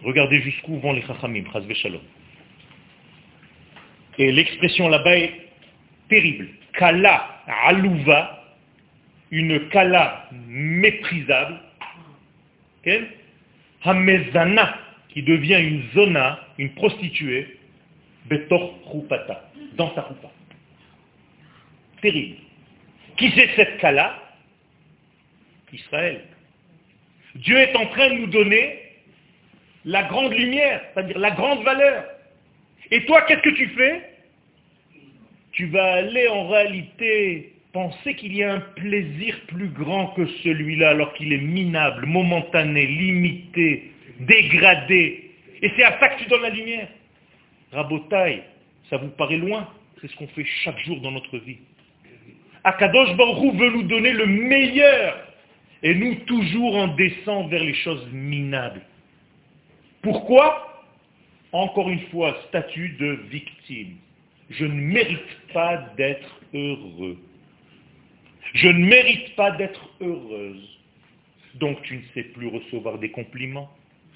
Regardez 0.05 0.41
jusqu'où 0.43 0.79
vont 0.79 0.93
les 0.93 1.03
Chachamim, 1.03 1.45
Shalom. 1.75 2.01
Et 4.19 4.33
l'expression 4.33 4.89
là-bas 4.89 5.17
est 5.17 5.33
terrible. 6.09 6.49
Kala 6.75 7.43
alouva, 7.47 8.38
une 9.31 9.69
kala 9.69 10.29
méprisable, 10.47 11.61
hamezana, 13.85 14.79
qui 15.11 15.23
devient 15.23 15.61
une 15.61 15.83
zona, 15.95 16.41
une 16.59 16.75
prostituée, 16.75 17.59
betor 18.27 18.79
rupata, 18.87 19.51
dans 19.77 19.95
sa 19.95 20.03
rupa. 20.03 20.31
Terrible. 22.03 22.37
Qui 23.17 23.33
c'est 23.35 23.51
cette 23.57 23.79
kala? 23.79 24.23
Israël. 25.73 26.23
Dieu 27.35 27.59
est 27.59 27.77
en 27.77 27.87
train 27.87 28.09
de 28.09 28.15
nous 28.15 28.27
donner 28.29 28.79
la 29.85 30.05
grande 30.05 30.33
lumière, 30.33 30.83
c'est-à-dire 30.93 31.19
la 31.19 31.31
grande 31.33 31.63
valeur. 31.63 32.05
Et 32.91 33.05
toi, 33.05 33.23
qu'est-ce 33.23 33.43
que 33.43 33.51
tu 33.51 33.69
fais? 33.71 34.15
Tu 35.53 35.67
vas 35.67 35.95
aller 35.95 36.29
en 36.29 36.49
réalité 36.49 37.53
penser 37.73 38.15
qu'il 38.15 38.35
y 38.35 38.43
a 38.43 38.55
un 38.55 38.61
plaisir 38.61 39.41
plus 39.49 39.69
grand 39.69 40.09
que 40.09 40.27
celui-là 40.43 40.91
alors 40.91 41.13
qu'il 41.15 41.33
est 41.33 41.39
minable, 41.39 42.07
momentané, 42.07 42.87
limité, 42.87 43.93
dégradé. 44.21 45.31
Et 45.63 45.71
c'est 45.77 45.85
à 45.85 45.99
ça 45.99 46.09
que 46.09 46.23
tu 46.23 46.29
donnes 46.29 46.43
la 46.43 46.51
lumière. 46.51 46.89
Rabotaille, 47.73 48.43
ça 48.89 48.97
vous 48.97 49.09
paraît 49.09 49.37
loin? 49.37 49.69
C'est 50.01 50.09
ce 50.09 50.17
qu'on 50.17 50.29
fait 50.29 50.45
chaque 50.65 50.79
jour 50.81 51.01
dans 51.01 51.11
notre 51.11 51.39
vie. 51.39 51.59
Akadosh 52.65 53.15
Baruch 53.17 53.55
veut 53.55 53.71
nous 53.71 53.83
donner 53.85 54.13
le 54.13 54.27
meilleur. 54.27 55.29
Et 55.83 55.95
nous, 55.95 56.15
toujours, 56.27 56.75
on 56.75 56.89
descend 56.89 57.51
vers 57.51 57.63
les 57.63 57.75
choses 57.75 58.07
minables. 58.13 58.83
Pourquoi? 60.03 60.85
Encore 61.53 61.89
une 61.89 62.01
fois, 62.11 62.37
statut 62.49 62.97
de 63.01 63.19
victime. 63.31 63.97
Je 64.51 64.65
ne 64.65 64.81
mérite 64.81 65.39
pas 65.53 65.77
d'être 65.97 66.41
heureux. 66.55 67.19
Je 68.55 68.69
ne 68.69 68.87
mérite 68.87 69.35
pas 69.37 69.53
d'être 69.53 69.91
heureuse. 70.01 70.79
Donc 71.55 71.83
tu 71.83 71.97
ne 71.97 72.03
sais 72.15 72.23
plus 72.23 72.49
recevoir 72.49 72.99
des 72.99 73.11
compliments. 73.11 73.71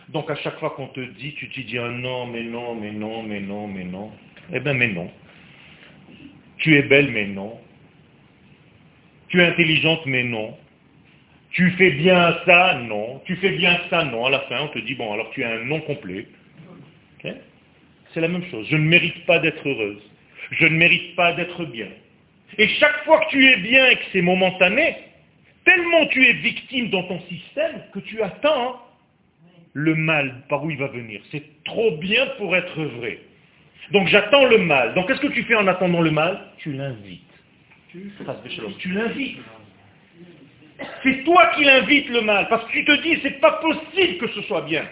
Donc 0.08 0.30
à 0.30 0.36
chaque 0.36 0.58
fois 0.58 0.70
qu'on 0.70 0.88
te 0.88 1.00
dit, 1.00 1.34
tu 1.34 1.48
te 1.48 1.60
dis 1.60 1.78
un 1.78 1.90
non, 1.90 2.26
mais 2.26 2.42
non, 2.42 2.74
mais 2.74 2.92
non, 2.92 3.22
mais 3.22 3.40
non, 3.40 3.66
mais 3.66 3.84
non. 3.84 4.12
Eh 4.52 4.60
bien, 4.60 4.74
mais 4.74 4.88
non. 4.88 5.10
Tu 6.58 6.76
es 6.76 6.82
belle, 6.82 7.10
mais 7.10 7.26
non. 7.26 7.58
Tu 9.28 9.40
es 9.40 9.46
intelligente, 9.46 10.04
mais 10.06 10.22
non. 10.24 10.56
Tu 11.50 11.70
fais 11.72 11.90
bien 11.90 12.36
ça, 12.46 12.74
non. 12.74 13.20
Tu 13.24 13.36
fais 13.36 13.50
bien 13.50 13.78
ça, 13.90 14.04
non. 14.04 14.26
À 14.26 14.30
la 14.30 14.40
fin, 14.40 14.62
on 14.62 14.68
te 14.68 14.78
dit, 14.78 14.94
bon, 14.94 15.12
alors 15.12 15.30
tu 15.30 15.42
as 15.44 15.50
un 15.50 15.64
nom 15.64 15.80
complet. 15.80 16.26
C'est 17.22 18.20
la 18.20 18.28
même 18.28 18.44
chose. 18.50 18.66
Je 18.68 18.76
ne 18.76 18.82
mérite 18.82 19.24
pas 19.24 19.38
d'être 19.38 19.66
heureuse. 19.66 20.02
Je 20.50 20.66
ne 20.66 20.76
mérite 20.76 21.16
pas 21.16 21.32
d'être 21.32 21.64
bien. 21.64 21.88
Et 22.58 22.68
chaque 22.68 23.04
fois 23.04 23.20
que 23.24 23.30
tu 23.30 23.46
es 23.46 23.56
bien 23.56 23.86
et 23.88 23.96
que 23.96 24.04
c'est 24.12 24.22
momentané, 24.22 24.96
tellement 25.64 26.06
tu 26.06 26.26
es 26.26 26.32
victime 26.34 26.90
dans 26.90 27.04
ton 27.04 27.20
système 27.22 27.82
que 27.92 28.00
tu 28.00 28.22
attends 28.22 28.80
le 29.74 29.94
mal 29.94 30.42
par 30.48 30.64
où 30.64 30.70
il 30.70 30.76
va 30.76 30.88
venir. 30.88 31.20
C'est 31.30 31.64
trop 31.64 31.96
bien 31.96 32.26
pour 32.38 32.54
être 32.56 32.82
vrai. 32.82 33.18
Donc 33.90 34.08
j'attends 34.08 34.44
le 34.46 34.58
mal. 34.58 34.94
Donc 34.94 35.08
qu'est-ce 35.08 35.20
que 35.20 35.28
tu 35.28 35.44
fais 35.44 35.54
en 35.54 35.66
attendant 35.66 36.00
le 36.00 36.10
mal? 36.10 36.48
Tu 36.58 36.72
l'invites. 36.72 37.20
Tu 37.90 38.92
l'invites. 38.92 39.38
C'est 41.02 41.24
toi 41.24 41.46
qui 41.54 41.64
l'invites 41.64 42.08
le 42.08 42.22
mal, 42.22 42.48
parce 42.48 42.64
que 42.66 42.72
tu 42.72 42.84
te 42.84 43.02
dis, 43.02 43.20
c'est 43.22 43.40
pas 43.40 43.52
possible 43.52 44.18
que 44.18 44.28
ce 44.28 44.42
soit 44.42 44.62
bien. 44.62 44.84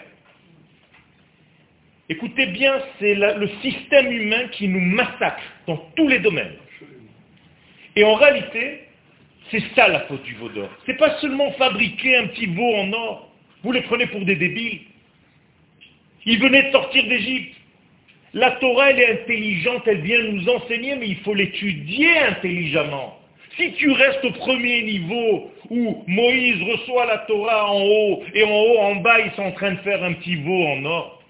Écoutez 2.07 2.45
bien, 2.47 2.79
c'est 2.99 3.15
le 3.15 3.49
système 3.61 4.11
humain 4.11 4.47
qui 4.51 4.67
nous 4.67 4.79
massacre 4.79 5.43
dans 5.67 5.77
tous 5.95 6.07
les 6.07 6.19
domaines. 6.19 6.53
Et 7.95 8.03
en 8.03 8.15
réalité, 8.15 8.81
c'est 9.49 9.63
ça 9.75 9.87
la 9.87 10.01
faute 10.01 10.23
du 10.23 10.35
veau 10.35 10.49
d'or. 10.49 10.69
C'est 10.85 10.97
pas 10.97 11.19
seulement 11.19 11.51
fabriquer 11.53 12.17
un 12.17 12.27
petit 12.27 12.47
veau 12.47 12.75
en 12.75 12.93
or. 12.93 13.31
Vous 13.63 13.71
les 13.71 13.81
prenez 13.81 14.07
pour 14.07 14.21
des 14.21 14.35
débiles. 14.35 14.81
Ils 16.25 16.39
venaient 16.39 16.63
de 16.63 16.71
sortir 16.71 17.03
d'Égypte. 17.07 17.55
La 18.33 18.51
Torah, 18.51 18.91
elle 18.91 18.99
est 18.99 19.21
intelligente, 19.23 19.83
elle 19.87 20.01
vient 20.01 20.23
nous 20.23 20.47
enseigner, 20.47 20.95
mais 20.95 21.09
il 21.09 21.17
faut 21.17 21.33
l'étudier 21.33 22.17
intelligemment. 22.19 23.19
Si 23.57 23.73
tu 23.73 23.91
restes 23.91 24.23
au 24.23 24.31
premier 24.31 24.83
niveau 24.83 25.51
où 25.69 26.03
Moïse 26.07 26.61
reçoit 26.63 27.05
la 27.05 27.17
Torah 27.19 27.69
en 27.69 27.81
haut 27.81 28.23
et 28.33 28.43
en 28.43 28.51
haut, 28.51 28.77
en 28.79 28.95
bas, 28.97 29.19
ils 29.19 29.31
sont 29.33 29.43
en 29.43 29.51
train 29.51 29.71
de 29.71 29.79
faire 29.79 30.01
un 30.01 30.13
petit 30.13 30.37
veau 30.37 30.65
en 30.65 30.85
or, 30.85 31.21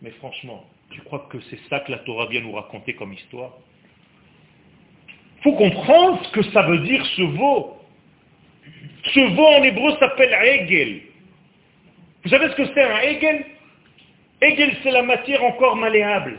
mais 0.00 0.10
franchement, 0.12 0.64
tu 0.90 1.02
crois 1.02 1.26
que 1.30 1.38
c'est 1.50 1.60
ça 1.68 1.80
que 1.80 1.92
la 1.92 1.98
Torah 1.98 2.26
vient 2.26 2.40
nous 2.40 2.52
raconter 2.52 2.94
comme 2.94 3.12
histoire? 3.12 3.52
Faut 5.42 5.52
comprendre 5.52 6.22
ce 6.24 6.30
que 6.32 6.42
ça 6.50 6.62
veut 6.62 6.78
dire 6.78 7.04
ce 7.16 7.22
veau. 7.22 7.76
Ce 9.14 9.20
veau 9.20 9.46
en 9.46 9.62
hébreu 9.62 9.96
s'appelle 9.98 10.36
Hegel. 10.42 11.00
Vous 12.22 12.30
savez 12.30 12.48
ce 12.50 12.54
que 12.56 12.66
c'est 12.74 12.82
un 12.82 12.98
Hegel 13.00 13.44
Hegel, 14.42 14.74
c'est 14.82 14.90
la 14.90 15.02
matière 15.02 15.44
encore 15.44 15.76
malléable. 15.76 16.38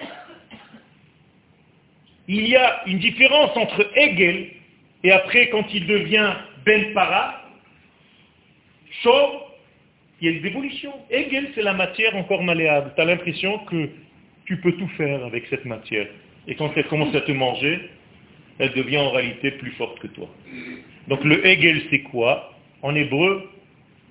Il 2.27 2.47
y 2.47 2.55
a 2.55 2.81
une 2.87 2.97
différence 2.97 3.55
entre 3.55 3.87
Hegel 3.95 4.47
et 5.03 5.11
après, 5.11 5.49
quand 5.49 5.65
il 5.73 5.85
devient 5.85 6.33
Ben 6.65 6.93
Para, 6.93 7.43
chaud, 9.03 9.43
il 10.19 10.31
y 10.31 10.35
a 10.35 10.39
des 10.39 10.47
évolutions. 10.47 10.93
Hegel, 11.09 11.49
c'est 11.53 11.61
la 11.61 11.73
matière 11.73 12.15
encore 12.15 12.43
malléable. 12.43 12.93
Tu 12.95 13.01
as 13.01 13.05
l'impression 13.05 13.59
que 13.65 13.89
tu 14.45 14.57
peux 14.57 14.71
tout 14.73 14.87
faire 14.97 15.23
avec 15.23 15.45
cette 15.49 15.65
matière. 15.65 16.07
Et 16.47 16.55
quand 16.55 16.71
elle 16.75 16.87
commence 16.87 17.13
à 17.15 17.21
te 17.21 17.31
manger, 17.31 17.89
elle 18.61 18.73
devient 18.73 18.97
en 18.97 19.09
réalité 19.09 19.51
plus 19.51 19.71
forte 19.71 19.99
que 19.99 20.07
toi. 20.07 20.29
Donc 21.07 21.23
le 21.23 21.45
Hegel, 21.45 21.81
c'est 21.89 22.01
quoi? 22.01 22.53
En 22.83 22.93
hébreu, 22.93 23.49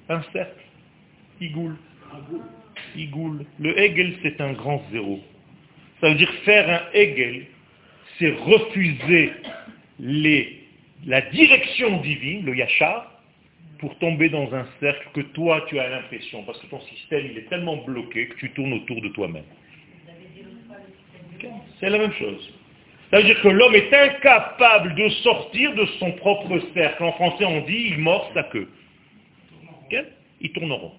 un 0.08 0.22
cercle. 0.32 0.64
Igoul. 1.40 1.76
Igoul. 2.96 3.46
Le 3.60 3.78
Hegel, 3.78 4.14
c'est 4.22 4.40
un 4.40 4.52
grand 4.52 4.82
zéro. 4.90 5.20
Ça 6.00 6.08
veut 6.08 6.16
dire 6.16 6.32
faire 6.44 6.68
un 6.68 6.98
Hegel, 6.98 7.46
c'est 8.18 8.30
refuser 8.30 9.32
les, 10.00 10.64
la 11.06 11.20
direction 11.20 12.00
divine, 12.00 12.44
le 12.44 12.56
Yachar, 12.56 13.22
pour 13.78 13.96
tomber 13.98 14.30
dans 14.30 14.52
un 14.52 14.66
cercle 14.80 15.08
que 15.14 15.20
toi, 15.20 15.64
tu 15.68 15.78
as 15.78 15.88
l'impression, 15.88 16.42
parce 16.42 16.58
que 16.58 16.66
ton 16.66 16.80
système, 16.80 17.24
il 17.30 17.38
est 17.38 17.48
tellement 17.48 17.76
bloqué 17.76 18.26
que 18.26 18.34
tu 18.34 18.50
tournes 18.50 18.72
autour 18.72 19.00
de 19.00 19.08
toi-même. 19.10 19.44
C'est 21.78 21.88
la 21.88 21.98
même 21.98 22.12
chose. 22.14 22.52
C'est-à-dire 23.10 23.40
que 23.42 23.48
l'homme 23.48 23.74
est 23.74 23.92
incapable 23.92 24.94
de 24.94 25.08
sortir 25.08 25.74
de 25.74 25.84
son 25.98 26.12
propre 26.12 26.60
cercle. 26.74 27.02
En 27.02 27.12
français, 27.12 27.44
on 27.44 27.62
dit, 27.62 27.88
il 27.90 27.98
mord 27.98 28.30
sa 28.34 28.44
queue. 28.44 28.68
Il 30.40 30.52
tourne 30.52 30.72
rond. 30.72 30.92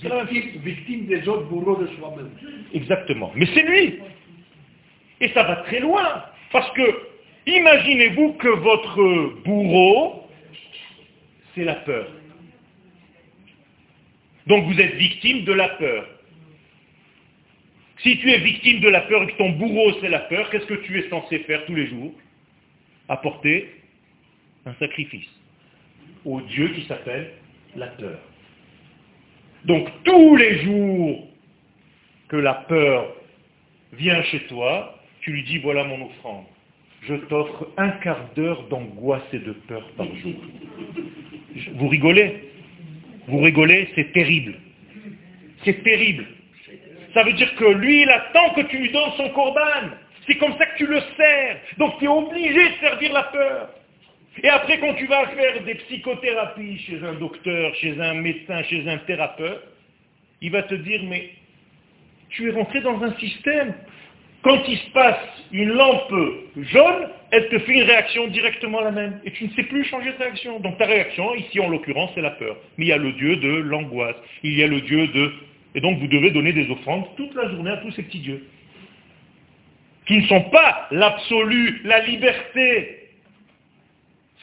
C'est 0.00 0.08
la 0.08 0.24
victime 0.24 1.06
des 1.06 1.28
autres 1.28 1.44
bourreaux 1.44 1.76
de 1.76 1.86
soi-même. 1.98 2.30
Exactement. 2.72 3.32
Mais 3.34 3.46
c'est 3.54 3.62
lui. 3.62 3.98
Et 5.20 5.28
ça 5.30 5.42
va 5.42 5.56
très 5.56 5.80
loin. 5.80 6.24
Parce 6.52 6.70
que, 6.72 7.02
imaginez-vous 7.46 8.32
que 8.34 8.48
votre 8.48 9.42
bourreau, 9.44 10.28
c'est 11.54 11.64
la 11.64 11.74
peur. 11.74 12.06
Donc 14.46 14.64
vous 14.64 14.80
êtes 14.80 14.94
victime 14.94 15.44
de 15.44 15.52
la 15.52 15.68
peur. 15.70 16.06
Si 18.06 18.18
tu 18.18 18.30
es 18.30 18.38
victime 18.38 18.78
de 18.78 18.88
la 18.88 19.00
peur 19.00 19.24
et 19.24 19.26
que 19.26 19.36
ton 19.36 19.50
bourreau 19.50 19.98
c'est 20.00 20.08
la 20.08 20.20
peur, 20.20 20.48
qu'est-ce 20.50 20.66
que 20.66 20.74
tu 20.74 20.96
es 20.96 21.08
censé 21.08 21.40
faire 21.40 21.64
tous 21.64 21.74
les 21.74 21.88
jours? 21.88 22.12
Apporter 23.08 23.68
un 24.64 24.74
sacrifice 24.74 25.28
au 26.24 26.40
Dieu 26.42 26.68
qui 26.68 26.82
s'appelle 26.86 27.32
la 27.74 27.88
peur. 27.88 28.20
Donc 29.64 29.88
tous 30.04 30.36
les 30.36 30.62
jours 30.62 31.26
que 32.28 32.36
la 32.36 32.54
peur 32.54 33.12
vient 33.94 34.22
chez 34.22 34.46
toi, 34.46 35.02
tu 35.22 35.32
lui 35.32 35.42
dis 35.42 35.58
voilà 35.58 35.82
mon 35.82 36.06
offrande. 36.06 36.44
Je 37.08 37.14
t'offre 37.14 37.72
un 37.76 37.90
quart 37.90 38.32
d'heure 38.36 38.68
d'angoisse 38.68 39.26
et 39.32 39.40
de 39.40 39.50
peur 39.50 39.84
par 39.96 40.06
jour. 40.14 40.34
Vous 41.74 41.88
rigolez? 41.88 42.50
Vous 43.26 43.40
rigolez? 43.40 43.88
C'est 43.96 44.12
terrible. 44.12 44.54
C'est 45.64 45.82
terrible. 45.82 46.24
Ça 47.16 47.22
veut 47.22 47.32
dire 47.32 47.54
que 47.54 47.64
lui, 47.64 48.02
il 48.02 48.10
attend 48.10 48.50
que 48.50 48.60
tu 48.60 48.76
lui 48.76 48.90
donnes 48.90 49.12
son 49.16 49.30
corban. 49.30 49.88
C'est 50.26 50.34
comme 50.34 50.52
ça 50.58 50.66
que 50.66 50.76
tu 50.76 50.86
le 50.86 51.00
sers. 51.16 51.56
Donc 51.78 51.98
tu 51.98 52.04
es 52.04 52.08
obligé 52.08 52.68
de 52.68 52.74
servir 52.78 53.10
la 53.14 53.22
peur. 53.22 53.70
Et 54.42 54.50
après, 54.50 54.78
quand 54.80 54.92
tu 54.92 55.06
vas 55.06 55.26
faire 55.28 55.62
des 55.64 55.76
psychothérapies 55.76 56.78
chez 56.80 57.00
un 57.02 57.14
docteur, 57.14 57.74
chez 57.76 57.98
un 57.98 58.12
médecin, 58.16 58.62
chez 58.64 58.86
un 58.86 58.98
thérapeute, 58.98 59.62
il 60.42 60.50
va 60.52 60.64
te 60.64 60.74
dire, 60.74 61.00
mais 61.04 61.30
tu 62.28 62.50
es 62.50 62.52
rentré 62.52 62.82
dans 62.82 63.02
un 63.02 63.14
système. 63.14 63.72
Quand 64.42 64.62
il 64.68 64.76
se 64.76 64.90
passe 64.90 65.16
une 65.52 65.70
lampe 65.70 66.12
jaune, 66.54 67.08
elle 67.30 67.48
te 67.48 67.58
fait 67.60 67.72
une 67.72 67.84
réaction 67.84 68.26
directement 68.28 68.82
la 68.82 68.90
même. 68.90 69.20
Et 69.24 69.30
tu 69.30 69.44
ne 69.44 69.50
sais 69.54 69.62
plus 69.62 69.84
changer 69.84 70.12
de 70.12 70.18
réaction. 70.18 70.60
Donc 70.60 70.76
ta 70.76 70.84
réaction, 70.84 71.34
ici 71.34 71.60
en 71.60 71.70
l'occurrence, 71.70 72.10
c'est 72.14 72.20
la 72.20 72.32
peur. 72.32 72.58
Mais 72.76 72.84
il 72.84 72.88
y 72.88 72.92
a 72.92 72.98
le 72.98 73.12
Dieu 73.12 73.36
de 73.36 73.48
l'angoisse. 73.62 74.16
Il 74.42 74.52
y 74.52 74.62
a 74.62 74.66
le 74.66 74.82
Dieu 74.82 75.06
de 75.06 75.32
et 75.76 75.80
donc 75.80 75.98
vous 75.98 76.08
devez 76.08 76.30
donner 76.30 76.54
des 76.54 76.68
offrandes 76.70 77.04
toute 77.16 77.34
la 77.34 77.50
journée 77.50 77.70
à 77.70 77.76
tous 77.76 77.92
ces 77.92 78.02
petits 78.02 78.20
dieux. 78.20 78.48
Qui 80.06 80.18
ne 80.18 80.26
sont 80.26 80.44
pas 80.44 80.88
l'absolu, 80.90 81.82
la 81.84 82.00
liberté. 82.00 83.10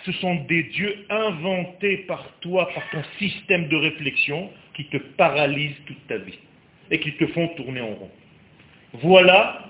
Ce 0.05 0.11
sont 0.11 0.35
des 0.47 0.63
dieux 0.63 1.05
inventés 1.09 1.97
par 2.07 2.23
toi, 2.41 2.69
par 2.75 2.87
ton 2.91 3.01
système 3.17 3.67
de 3.67 3.75
réflexion, 3.75 4.51
qui 4.75 4.85
te 4.85 4.97
paralysent 4.97 5.81
toute 5.87 6.07
ta 6.07 6.17
vie 6.17 6.37
et 6.91 6.99
qui 6.99 7.13
te 7.13 7.25
font 7.27 7.47
tourner 7.49 7.81
en 7.81 7.95
rond. 7.95 8.11
Voilà 9.01 9.65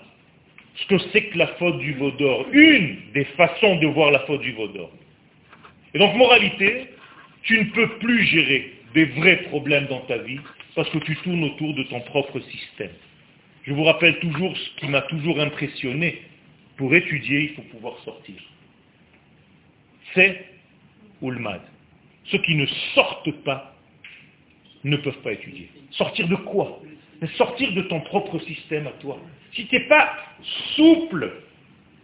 ce 0.76 0.86
que 0.88 0.98
c'est 1.14 1.26
que 1.28 1.38
la 1.38 1.48
faute 1.48 1.78
du 1.78 1.94
veau 1.94 2.12
d'or. 2.12 2.46
Une 2.52 2.98
des 3.14 3.26
façons 3.38 3.78
de 3.78 3.88
voir 3.88 4.12
la 4.12 4.20
faute 4.22 4.42
du 4.42 4.52
veau 4.52 4.68
d'or. 4.68 4.92
Et 5.94 6.00
donc, 6.00 6.14
moralité, 6.16 6.90
tu 7.44 7.60
ne 7.60 7.70
peux 7.70 8.00
plus 8.00 8.24
gérer 8.24 8.74
des 8.96 9.06
vrais 9.06 9.38
problèmes 9.44 9.86
dans 9.86 10.02
ta 10.02 10.18
vie 10.18 10.40
parce 10.76 10.90
que 10.90 10.98
tu 11.00 11.16
tournes 11.18 11.44
autour 11.44 11.74
de 11.76 11.84
ton 11.84 12.02
propre 12.02 12.40
système. 12.40 12.92
Je 13.64 13.74
vous 13.74 13.84
rappelle 13.84 14.20
toujours 14.20 14.56
ce 14.58 14.80
qui 14.80 14.88
m'a 14.88 15.02
toujours 15.04 15.40
impressionné. 15.40 16.22
Pour 16.78 16.94
étudier, 16.94 17.44
il 17.44 17.50
faut 17.56 17.62
pouvoir 17.64 17.98
sortir. 18.04 18.36
C'est 20.14 20.46
Ulmad. 21.22 21.62
Ceux 22.26 22.40
qui 22.40 22.56
ne 22.56 22.66
sortent 22.96 23.32
pas 23.44 23.76
ne 24.84 24.98
peuvent 24.98 25.22
pas 25.22 25.34
étudier. 25.34 25.70
Sortir 25.92 26.28
de 26.28 26.36
quoi? 26.36 26.82
Sortir 27.38 27.72
de 27.74 27.84
ton 27.84 28.02
propre 28.02 28.40
système 28.40 28.88
à 28.88 28.92
toi. 28.92 29.20
Si 29.54 29.66
tu 29.68 29.76
n'es 29.76 29.88
pas 29.88 30.14
souple, 30.76 31.32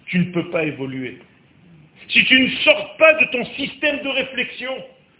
tu 0.05 0.19
ne 0.19 0.31
peux 0.31 0.49
pas 0.49 0.63
évoluer. 0.63 1.17
Si 2.07 2.23
tu 2.23 2.39
ne 2.39 2.49
sors 2.63 2.95
pas 2.97 3.13
de 3.15 3.25
ton 3.31 3.45
système 3.55 4.01
de 4.01 4.07
réflexion, 4.07 4.71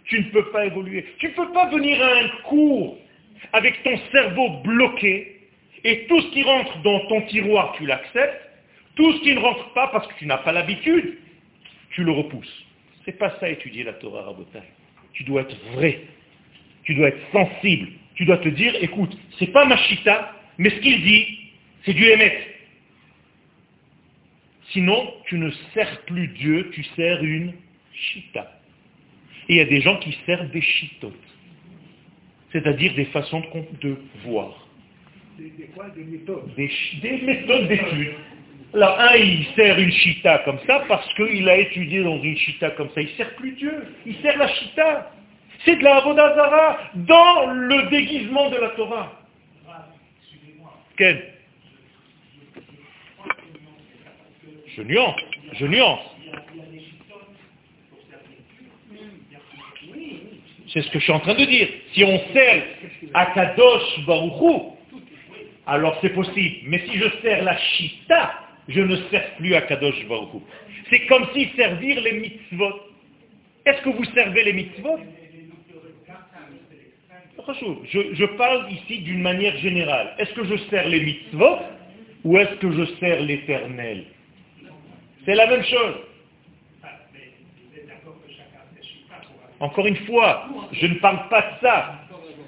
tu 0.04 0.20
ne 0.20 0.30
peux 0.30 0.50
pas 0.50 0.66
évoluer. 0.66 1.04
Tu 1.18 1.28
ne 1.28 1.32
peux 1.32 1.52
pas 1.52 1.68
venir 1.68 2.02
à 2.02 2.18
un 2.18 2.28
cours 2.44 2.98
avec 3.52 3.82
ton 3.82 3.96
cerveau 4.12 4.60
bloqué, 4.64 5.40
et 5.84 6.06
tout 6.06 6.20
ce 6.20 6.28
qui 6.32 6.42
rentre 6.42 6.78
dans 6.82 7.00
ton 7.06 7.22
tiroir, 7.22 7.74
tu 7.76 7.86
l'acceptes, 7.86 8.50
tout 8.96 9.12
ce 9.14 9.20
qui 9.22 9.34
ne 9.34 9.40
rentre 9.40 9.72
pas 9.72 9.88
parce 9.88 10.06
que 10.06 10.14
tu 10.18 10.26
n'as 10.26 10.38
pas 10.38 10.52
l'habitude, 10.52 11.18
tu 11.90 12.04
le 12.04 12.12
repousses. 12.12 12.66
C'est 13.04 13.18
pas 13.18 13.34
ça 13.40 13.48
étudier 13.48 13.84
la 13.84 13.94
Torah 13.94 14.22
Rabotai. 14.22 14.60
Tu 15.14 15.24
dois 15.24 15.42
être 15.42 15.56
vrai. 15.72 16.00
Tu 16.84 16.94
dois 16.94 17.08
être 17.08 17.32
sensible. 17.32 17.88
Tu 18.14 18.24
dois 18.24 18.38
te 18.38 18.48
dire, 18.48 18.74
écoute, 18.82 19.16
c'est 19.38 19.52
pas 19.52 19.64
ma 19.64 19.76
chita, 19.76 20.36
mais 20.58 20.70
ce 20.70 20.76
qu'il 20.80 21.02
dit, 21.02 21.38
c'est 21.84 21.94
du 21.94 22.04
émet. 22.04 22.46
Sinon, 24.72 25.14
tu 25.26 25.38
ne 25.38 25.50
sers 25.72 26.02
plus 26.02 26.28
Dieu, 26.28 26.70
tu 26.72 26.84
sers 26.96 27.24
une 27.24 27.54
chita. 27.94 28.60
Et 29.48 29.54
il 29.54 29.56
y 29.56 29.60
a 29.60 29.64
des 29.64 29.80
gens 29.80 29.96
qui 29.96 30.16
servent 30.26 30.50
des 30.50 30.60
chitotes 30.60 31.14
c'est-à-dire 32.52 32.94
des 32.94 33.06
façons 33.06 33.42
de, 33.80 33.96
voir. 34.24 34.66
Des, 35.38 35.50
quoi, 35.74 35.88
des 35.90 36.04
méthodes 36.04 36.54
Des, 36.56 37.22
méthodes 37.22 37.68
d'étude. 37.68 38.14
Alors, 38.74 39.00
un, 39.00 39.16
il 39.16 39.46
sert 39.56 39.78
une 39.78 39.90
chita 39.90 40.38
comme 40.44 40.58
ça 40.66 40.84
parce 40.86 41.12
qu'il 41.14 41.48
a 41.48 41.56
étudié 41.58 42.02
dans 42.02 42.22
une 42.22 42.36
chita 42.36 42.70
comme 42.70 42.90
ça. 42.94 43.00
Il 43.00 43.08
ne 43.08 43.16
sert 43.16 43.34
plus 43.34 43.52
Dieu. 43.52 43.72
Il 44.06 44.14
sert 44.16 44.36
la 44.38 44.48
chita. 44.48 45.12
C'est 45.64 45.76
de 45.76 45.84
la 45.84 45.96
Avodazara 45.96 46.78
dans 46.94 47.46
le 47.46 47.90
déguisement 47.90 48.48
de 48.50 48.56
la 48.56 48.68
Torah. 48.70 49.12
Quel 50.96 51.34
Je 54.76 54.82
nuance. 54.82 55.16
Je 55.54 55.66
nuance. 55.66 56.16
C'est 60.72 60.82
ce 60.82 60.90
que 60.90 60.98
je 60.98 61.04
suis 61.04 61.12
en 61.12 61.20
train 61.20 61.34
de 61.34 61.44
dire. 61.44 61.68
Si 61.92 62.04
on 62.04 62.20
sert 62.32 62.62
à 63.14 63.26
Kadosh 63.26 64.04
Baruchou, 64.06 64.76
alors 65.66 65.98
c'est 66.00 66.10
possible. 66.10 66.56
Mais 66.66 66.82
si 66.86 66.98
je 66.98 67.06
sers 67.22 67.42
la 67.42 67.56
Shita, 67.56 68.32
je 68.68 68.80
ne 68.80 68.96
sers 69.10 69.34
plus 69.36 69.54
à 69.54 69.62
Kadosh 69.62 70.06
Baruchou. 70.06 70.42
C'est 70.90 71.06
comme 71.06 71.26
si 71.34 71.48
servir 71.56 72.00
les 72.00 72.12
mitzvot. 72.12 72.80
Est-ce 73.66 73.82
que 73.82 73.90
vous 73.90 74.04
servez 74.14 74.44
les 74.44 74.52
mitzvot? 74.52 74.98
Je, 77.88 78.14
je 78.14 78.24
parle 78.36 78.70
ici 78.70 79.00
d'une 79.00 79.22
manière 79.22 79.56
générale. 79.56 80.14
Est-ce 80.18 80.32
que 80.34 80.44
je 80.44 80.56
sers 80.68 80.88
les 80.88 81.00
mitzvot 81.00 81.58
ou 82.24 82.38
est-ce 82.38 82.54
que 82.56 82.70
je 82.70 82.84
sers 83.00 83.20
l'éternel? 83.22 84.04
C'est 85.24 85.34
la 85.34 85.46
même 85.46 85.64
chose. 85.64 85.94
Encore 89.60 89.86
une 89.86 89.96
fois, 90.06 90.48
je 90.72 90.86
ne 90.86 90.94
parle 90.94 91.28
pas 91.28 91.42
de 91.42 91.66
ça, 91.66 92.00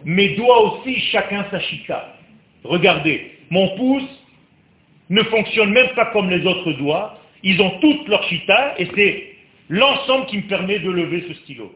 mais 0.04 0.30
doit 0.30 0.60
aussi 0.72 0.98
chacun 1.10 1.46
sa 1.50 1.60
chita. 1.60 2.16
Regardez, 2.64 3.38
mon 3.50 3.76
pouce 3.76 4.24
ne 5.10 5.22
fonctionne 5.24 5.72
même 5.72 5.90
pas 5.94 6.06
comme 6.06 6.30
les 6.30 6.44
autres 6.46 6.72
doigts. 6.72 7.18
Ils 7.42 7.60
ont 7.60 7.78
toutes 7.80 8.08
leur 8.08 8.22
chita 8.24 8.74
et 8.78 8.88
c'est 8.94 9.34
l'ensemble 9.68 10.26
qui 10.26 10.38
me 10.38 10.48
permet 10.48 10.78
de 10.78 10.90
lever 10.90 11.24
ce 11.28 11.34
stylo. 11.42 11.74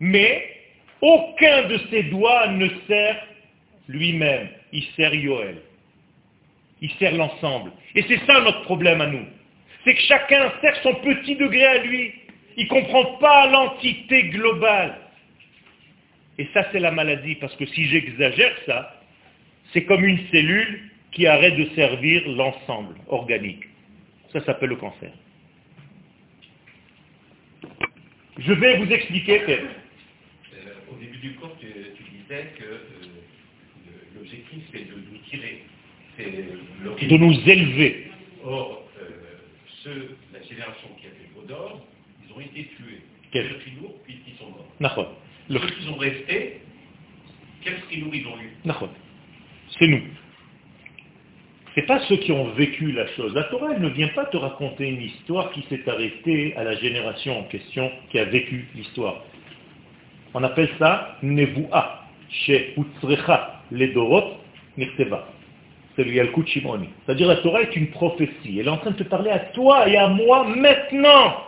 Mais 0.00 0.56
aucun 1.00 1.68
de 1.68 1.78
ces 1.90 2.04
doigts 2.04 2.48
ne 2.48 2.68
sert 2.88 3.26
lui-même. 3.88 4.48
Il 4.72 4.82
sert 4.96 5.14
Yoel. 5.14 5.58
Il 6.80 6.90
sert 6.92 7.14
l'ensemble. 7.14 7.72
Et 7.94 8.02
c'est 8.08 8.18
ça 8.26 8.40
notre 8.40 8.62
problème 8.62 9.00
à 9.00 9.06
nous. 9.06 9.24
C'est 9.84 9.94
que 9.94 10.00
chacun 10.02 10.52
sert 10.60 10.76
son 10.82 10.94
petit 10.96 11.36
degré 11.36 11.64
à 11.64 11.78
lui. 11.78 12.12
Il 12.56 12.64
ne 12.64 12.68
comprend 12.68 13.04
pas 13.18 13.50
l'entité 13.50 14.24
globale. 14.30 14.98
Et 16.38 16.48
ça, 16.52 16.66
c'est 16.72 16.80
la 16.80 16.90
maladie, 16.90 17.34
parce 17.36 17.54
que 17.56 17.66
si 17.66 17.86
j'exagère 17.86 18.54
ça, 18.66 19.02
c'est 19.72 19.84
comme 19.84 20.04
une 20.04 20.26
cellule 20.28 20.90
qui 21.12 21.26
arrête 21.26 21.56
de 21.56 21.66
servir 21.74 22.28
l'ensemble 22.28 22.94
organique. 23.08 23.64
Ça 24.32 24.44
s'appelle 24.44 24.70
le 24.70 24.76
cancer. 24.76 25.10
Je 28.38 28.52
vais 28.52 28.76
vous 28.76 28.90
expliquer. 28.92 29.40
Euh, 29.48 29.58
au 30.92 30.96
début 30.96 31.18
du 31.18 31.34
cours, 31.34 31.56
tu, 31.58 31.66
disais 31.66 32.52
que 32.58 32.64
euh, 32.64 32.80
l'objectif, 34.14 34.62
c'est 34.72 34.84
de 34.84 34.94
nous 34.94 35.18
tirer. 35.30 35.62
De 36.18 37.16
nous 37.16 37.50
élever. 37.50 38.10
Or, 38.44 38.86
ceux, 39.82 40.16
la 40.32 40.42
génération 40.42 40.88
qui 41.00 41.06
a 41.06 41.10
fait 41.10 41.40
le 41.40 41.46
d'or, 41.46 41.86
ils 41.94 41.95
ont 42.36 42.40
été 42.40 42.68
tués. 42.76 43.02
Quel 43.32 43.58
trilour, 43.58 43.94
puisqu'ils 44.04 44.36
sont 44.36 44.50
morts. 44.50 45.14
Ceux 45.48 45.58
qui 45.58 45.84
sont 45.84 45.96
restés, 45.96 46.60
quel 47.62 47.80
trilour 47.82 48.14
ils 48.14 48.26
ont 48.26 48.38
eu? 48.38 48.72
C'est 49.78 49.86
nous. 49.88 50.02
Ce 51.74 51.80
n'est 51.80 51.86
pas 51.86 52.00
ceux 52.06 52.16
qui 52.16 52.32
ont 52.32 52.50
vécu 52.52 52.92
la 52.92 53.06
chose. 53.08 53.34
La 53.34 53.44
Torah, 53.44 53.72
elle 53.74 53.82
ne 53.82 53.88
vient 53.88 54.08
pas 54.08 54.24
te 54.26 54.36
raconter 54.36 54.88
une 54.88 55.02
histoire 55.02 55.50
qui 55.52 55.62
s'est 55.68 55.88
arrêtée 55.88 56.54
à 56.56 56.64
la 56.64 56.74
génération 56.76 57.38
en 57.40 57.42
question 57.44 57.90
qui 58.10 58.18
a 58.18 58.24
vécu 58.24 58.66
l'histoire. 58.74 59.24
On 60.32 60.42
appelle 60.42 60.70
ça 60.78 61.18
Nevu'a, 61.22 62.04
chez 62.30 62.74
Utsrecha, 62.76 63.62
les 63.70 63.88
Dorot, 63.88 64.38
Nikteva. 64.78 65.28
C'est 65.94 66.04
le 66.04 66.12
Yalkut 66.12 66.46
Shimoni. 66.46 66.88
C'est-à-dire 67.04 67.28
la 67.28 67.36
Torah 67.36 67.62
est 67.62 67.74
une 67.74 67.90
prophétie. 67.90 68.58
Elle 68.58 68.66
est 68.66 68.70
en 68.70 68.78
train 68.78 68.90
de 68.90 68.96
te 68.96 69.04
parler 69.04 69.30
à 69.30 69.38
toi 69.38 69.88
et 69.88 69.96
à 69.96 70.08
moi 70.08 70.44
maintenant. 70.44 71.45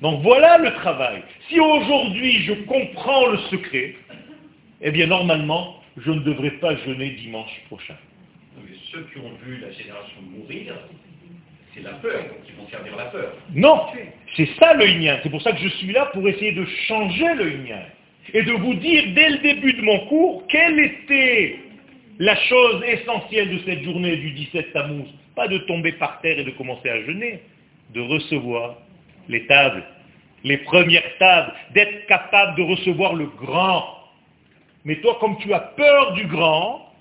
Donc 0.00 0.22
voilà 0.22 0.58
le 0.58 0.74
travail. 0.74 1.22
Si 1.48 1.58
aujourd'hui 1.60 2.42
je 2.42 2.52
comprends 2.64 3.26
le 3.28 3.38
secret, 3.50 3.94
eh 4.82 4.90
bien 4.90 5.06
normalement, 5.06 5.80
je 5.96 6.10
ne 6.10 6.20
devrais 6.20 6.52
pas 6.52 6.76
jeûner 6.76 7.10
dimanche 7.10 7.60
prochain 7.68 7.96
ceux 8.94 9.06
qui 9.12 9.18
ont 9.18 9.32
vu 9.44 9.58
la 9.58 9.70
génération 9.72 10.22
mourir, 10.22 10.74
c'est 11.74 11.82
la 11.82 11.94
peur, 11.94 12.22
donc 12.22 12.38
ils 12.48 12.54
vont 12.54 12.68
servir 12.68 12.96
la 12.96 13.06
peur. 13.06 13.32
Non, 13.52 13.86
c'est 14.36 14.48
ça 14.58 14.74
le 14.74 14.86
Inyan. 14.86 15.18
C'est 15.22 15.30
pour 15.30 15.42
ça 15.42 15.52
que 15.52 15.58
je 15.58 15.68
suis 15.68 15.92
là 15.92 16.06
pour 16.06 16.26
essayer 16.28 16.52
de 16.52 16.64
changer 16.86 17.34
le 17.34 17.52
Inyan. 17.52 17.82
Et 18.32 18.42
de 18.42 18.52
vous 18.52 18.74
dire 18.74 19.04
dès 19.14 19.30
le 19.30 19.38
début 19.38 19.72
de 19.72 19.82
mon 19.82 20.06
cours 20.06 20.46
quelle 20.48 20.78
était 20.78 21.58
la 22.18 22.36
chose 22.36 22.82
essentielle 22.86 23.50
de 23.50 23.58
cette 23.64 23.82
journée 23.82 24.16
du 24.16 24.30
17 24.30 24.72
Tammuz. 24.72 25.08
Pas 25.34 25.48
de 25.48 25.58
tomber 25.58 25.92
par 25.92 26.20
terre 26.20 26.38
et 26.38 26.44
de 26.44 26.50
commencer 26.52 26.88
à 26.88 27.02
jeûner, 27.02 27.40
de 27.92 28.00
recevoir 28.00 28.76
les 29.28 29.46
tables, 29.46 29.84
les 30.42 30.58
premières 30.58 31.18
tables, 31.18 31.52
d'être 31.72 32.06
capable 32.06 32.56
de 32.56 32.62
recevoir 32.62 33.14
le 33.14 33.26
grand. 33.26 33.98
Mais 34.84 34.96
toi, 34.96 35.16
comme 35.20 35.38
tu 35.38 35.52
as 35.52 35.60
peur 35.60 36.12
du 36.12 36.26
grand, 36.26 36.92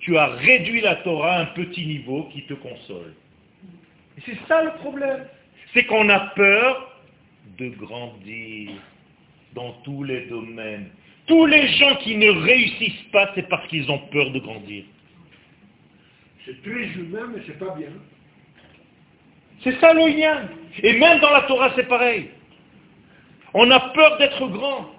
tu 0.00 0.16
as 0.16 0.26
réduit 0.26 0.80
la 0.80 0.96
Torah 0.96 1.36
à 1.36 1.40
un 1.42 1.46
petit 1.46 1.86
niveau 1.86 2.28
qui 2.32 2.42
te 2.42 2.54
console. 2.54 3.14
Et 4.16 4.22
c'est 4.26 4.38
ça 4.48 4.62
le 4.62 4.72
problème. 4.80 5.26
C'est 5.74 5.84
qu'on 5.84 6.08
a 6.08 6.20
peur 6.34 7.00
de 7.58 7.68
grandir 7.68 8.70
dans 9.54 9.72
tous 9.84 10.02
les 10.02 10.26
domaines. 10.26 10.88
Tous 11.26 11.46
les 11.46 11.68
gens 11.74 11.96
qui 11.96 12.16
ne 12.16 12.30
réussissent 12.30 13.10
pas, 13.12 13.30
c'est 13.34 13.48
parce 13.48 13.66
qu'ils 13.68 13.90
ont 13.90 13.98
peur 14.10 14.30
de 14.30 14.38
grandir. 14.38 14.84
C'est 16.44 16.62
très 16.62 16.84
humain, 16.84 17.30
mais 17.34 17.42
c'est 17.46 17.58
pas 17.58 17.74
bien. 17.74 17.90
C'est 19.62 19.78
ça 19.80 19.92
le 19.92 20.16
lien. 20.16 20.48
Et 20.82 20.98
même 20.98 21.20
dans 21.20 21.30
la 21.30 21.42
Torah, 21.42 21.72
c'est 21.74 21.88
pareil. 21.88 22.30
On 23.54 23.70
a 23.70 23.80
peur 23.80 24.18
d'être 24.18 24.46
grand. 24.48 24.90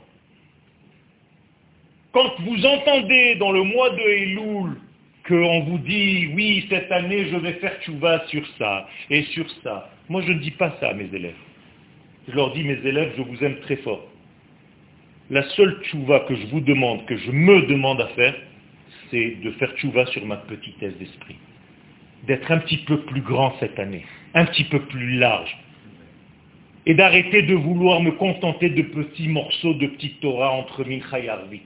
Quand 2.12 2.40
vous 2.40 2.66
entendez 2.66 3.36
dans 3.36 3.52
le 3.52 3.64
mois 3.64 3.92
de 3.92 4.02
Elul 4.02 4.76
qu'on 5.28 5.60
vous 5.62 5.78
dit, 5.78 6.32
oui, 6.34 6.66
cette 6.70 6.92
année, 6.92 7.30
je 7.30 7.38
vais 7.38 7.54
faire 7.54 7.80
tchouva 7.82 8.26
sur 8.28 8.44
ça 8.58 8.88
et 9.10 9.24
sur 9.24 9.46
ça. 9.64 9.90
Moi, 10.10 10.24
je 10.24 10.32
ne 10.32 10.40
dis 10.40 10.52
pas 10.52 10.76
ça 10.80 10.90
à 10.90 10.94
mes 10.94 11.10
élèves. 11.14 11.36
Je 12.28 12.34
leur 12.34 12.52
dis, 12.54 12.64
mes 12.64 12.80
élèves, 12.84 13.14
je 13.16 13.22
vous 13.22 13.44
aime 13.44 13.60
très 13.62 13.76
fort. 13.78 14.06
La 15.30 15.44
seule 15.50 15.80
tchouva 15.84 16.22
que 16.22 16.36
je 16.36 16.48
vous 16.48 16.62
demande, 16.62 17.06
que 17.06 17.16
je 17.16 17.32
me 17.32 17.68
demande 17.68 18.02
à 18.02 18.08
faire, 18.10 18.36
c'est 19.12 19.38
de 19.44 19.52
faire 19.52 19.72
tchouva 19.76 20.08
sur 20.08 20.26
ma 20.26 20.38
petitesse 20.38 20.98
d'esprit. 20.98 21.36
D'être 22.24 22.52
un 22.52 22.58
petit 22.58 22.78
peu 22.78 23.02
plus 23.02 23.22
grand 23.22 23.56
cette 23.60 23.78
année, 23.78 24.06
un 24.34 24.46
petit 24.46 24.64
peu 24.66 24.80
plus 24.82 25.18
large. 25.18 25.58
Et 26.86 26.94
d'arrêter 26.94 27.44
de 27.44 27.56
vouloir 27.56 28.02
me 28.02 28.12
contenter 28.12 28.70
de 28.70 28.82
petits 28.82 29.28
morceaux 29.28 29.74
de 29.74 29.88
petite 29.88 30.20
Torah 30.22 30.52
entre 30.52 30.84
Mincha 30.84 31.20
et. 31.20 31.60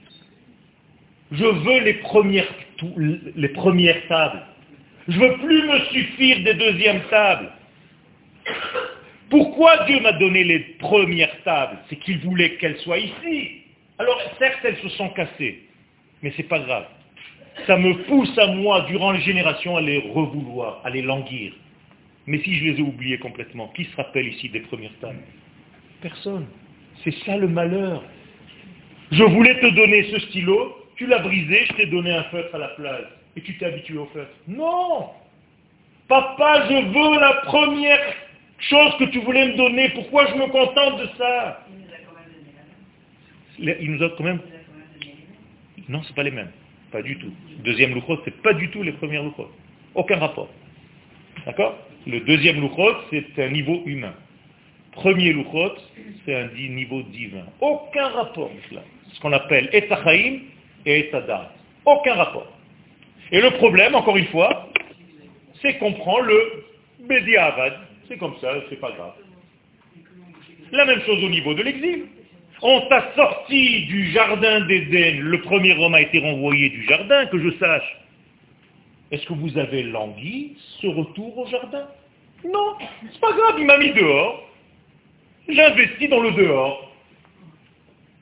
Je 1.32 1.44
veux 1.44 1.80
les 1.80 1.94
premières, 1.94 2.52
les 3.36 3.48
premières 3.48 4.06
tables. 4.08 4.42
Je 5.08 5.18
veux 5.18 5.36
plus 5.38 5.62
me 5.62 5.78
suffire 5.92 6.42
des 6.42 6.54
deuxièmes 6.54 7.02
tables. 7.10 7.50
Pourquoi 9.30 9.84
Dieu 9.86 10.00
m'a 10.00 10.12
donné 10.12 10.44
les 10.44 10.60
premières 10.60 11.42
tables? 11.42 11.78
C'est 11.88 11.96
qu'il 11.96 12.18
voulait 12.18 12.56
qu'elles 12.56 12.78
soient 12.78 12.98
ici. 12.98 13.62
Alors 13.98 14.20
certes, 14.38 14.60
elles 14.64 14.76
se 14.78 14.88
sont 14.90 15.08
cassées, 15.10 15.62
mais 16.22 16.30
ce 16.32 16.38
n'est 16.38 16.48
pas 16.48 16.58
grave. 16.58 16.86
Ça 17.66 17.76
me 17.76 17.94
pousse 18.04 18.36
à 18.38 18.48
moi, 18.48 18.82
durant 18.88 19.12
les 19.12 19.20
générations, 19.20 19.76
à 19.76 19.80
les 19.80 19.98
revouloir, 19.98 20.80
à 20.84 20.90
les 20.90 21.02
languir. 21.02 21.52
Mais 22.26 22.38
si 22.42 22.54
je 22.54 22.64
les 22.64 22.78
ai 22.78 22.82
oubliées 22.82 23.18
complètement, 23.18 23.68
qui 23.68 23.84
se 23.84 23.96
rappelle 23.96 24.28
ici 24.28 24.48
des 24.48 24.60
premières 24.60 24.96
tables? 25.00 25.22
Personne. 26.00 26.46
C'est 27.02 27.14
ça 27.24 27.36
le 27.36 27.48
malheur. 27.48 28.02
Je 29.10 29.22
voulais 29.22 29.58
te 29.60 29.66
donner 29.74 30.04
ce 30.10 30.18
stylo, 30.20 30.76
tu 30.96 31.06
l'as 31.06 31.18
brisé, 31.18 31.66
je 31.66 31.72
t'ai 31.74 31.86
donné 31.86 32.12
un 32.12 32.24
feutre 32.24 32.54
à 32.54 32.58
la 32.58 32.68
place. 32.68 33.04
Et 33.36 33.42
tu 33.42 33.56
t'es 33.58 33.66
habitué 33.66 33.98
au 33.98 34.06
feutre. 34.06 34.30
Non 34.46 35.10
Papa, 36.08 36.66
je 36.68 36.74
veux 36.74 37.20
la 37.20 37.34
première 37.46 38.14
chose 38.58 38.96
que 38.98 39.04
tu 39.04 39.20
voulais 39.20 39.48
me 39.48 39.56
donner. 39.56 39.88
Pourquoi 39.90 40.26
je 40.28 40.34
me 40.34 40.46
contente 40.46 41.00
de 41.00 41.08
ça? 41.18 41.66
Il 43.58 43.90
nous 43.92 44.02
a 44.02 44.10
quand 44.10 44.24
même... 44.24 44.40
Non, 45.88 46.02
ce 46.02 46.12
pas 46.12 46.22
les 46.22 46.30
mêmes. 46.30 46.50
Pas 46.90 47.02
du 47.02 47.18
tout. 47.18 47.32
Deuxième 47.64 47.94
louchot, 47.94 48.20
ce 48.24 48.30
n'est 48.30 48.36
pas 48.36 48.54
du 48.54 48.70
tout 48.70 48.82
les 48.82 48.92
premières 48.92 49.22
louchot. 49.22 49.50
Aucun 49.94 50.18
rapport. 50.18 50.48
D'accord? 51.46 51.78
Le 52.06 52.20
deuxième 52.20 52.60
louchot, 52.60 52.96
c'est 53.10 53.42
un 53.42 53.48
niveau 53.48 53.82
humain. 53.86 54.14
Premier 54.92 55.32
louchot, 55.32 55.72
c'est 56.24 56.34
un 56.34 56.48
niveau 56.48 57.02
divin. 57.02 57.46
Aucun 57.60 58.08
rapport, 58.08 58.50
cela. 58.68 58.82
Ce 59.12 59.20
qu'on 59.20 59.32
appelle 59.32 59.70
Etachaim 59.72 60.40
et 60.84 61.08
Tadat. 61.10 61.52
Aucun 61.86 62.14
rapport. 62.14 62.52
Et 63.32 63.40
le 63.40 63.50
problème, 63.52 63.94
encore 63.94 64.16
une 64.16 64.26
fois, 64.26 64.68
c'est 65.62 65.78
qu'on 65.78 65.92
prend 65.94 66.20
le 66.20 66.64
Bediavad. 67.08 67.72
C'est 68.06 68.18
comme 68.18 68.34
ça, 68.40 68.52
c'est 68.68 68.80
pas 68.80 68.92
grave. 68.92 69.14
La 70.72 70.84
même 70.84 71.00
chose 71.02 71.24
au 71.24 71.28
niveau 71.28 71.54
de 71.54 71.62
l'exil. 71.62 72.04
On 72.62 72.82
t'a 72.88 73.12
sorti 73.16 73.86
du 73.86 74.10
jardin 74.12 74.60
d'Éden. 74.60 75.20
Le 75.20 75.40
premier 75.40 75.72
homme 75.78 75.94
a 75.94 76.02
été 76.02 76.18
renvoyé 76.18 76.68
du 76.68 76.84
jardin, 76.84 77.26
que 77.26 77.38
je 77.38 77.50
sache. 77.58 77.96
Est-ce 79.14 79.26
que 79.26 79.34
vous 79.34 79.56
avez 79.56 79.84
langui 79.84 80.56
ce 80.80 80.88
retour 80.88 81.38
au 81.38 81.46
jardin? 81.46 81.86
Non, 82.44 82.74
c'est 83.12 83.20
pas 83.20 83.30
grave, 83.30 83.54
il 83.60 83.64
m'a 83.64 83.78
mis 83.78 83.92
dehors. 83.92 84.50
J'investis 85.48 86.10
dans 86.10 86.18
le 86.18 86.32
dehors. 86.32 86.90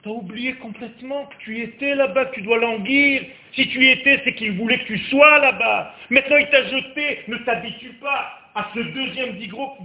Tu 0.03 0.11
as 0.11 0.12
oublié 0.12 0.53
complètement 0.57 1.24
que 1.24 1.36
tu 1.45 1.62
étais 1.62 1.95
là-bas, 1.95 2.26
que 2.26 2.34
tu 2.34 2.43
dois 2.43 2.59
languir. 2.59 3.22
Si 3.55 3.66
tu 3.68 3.82
y 3.82 3.88
étais, 3.88 4.20
c'est 4.22 4.34
qu'il 4.34 4.53
voulait 4.59 4.80
que 4.80 4.84
tu 4.84 4.99
sois 5.09 5.38
là-bas. 5.38 5.95
Maintenant, 6.11 6.36
il 6.36 6.51
t'a 6.51 6.68
jeté. 6.68 7.20
Ne 7.26 7.38
t'habitue 7.38 7.95
pas 7.95 8.38
à 8.55 8.68
ce 8.74 8.80
deuxième 8.80 9.38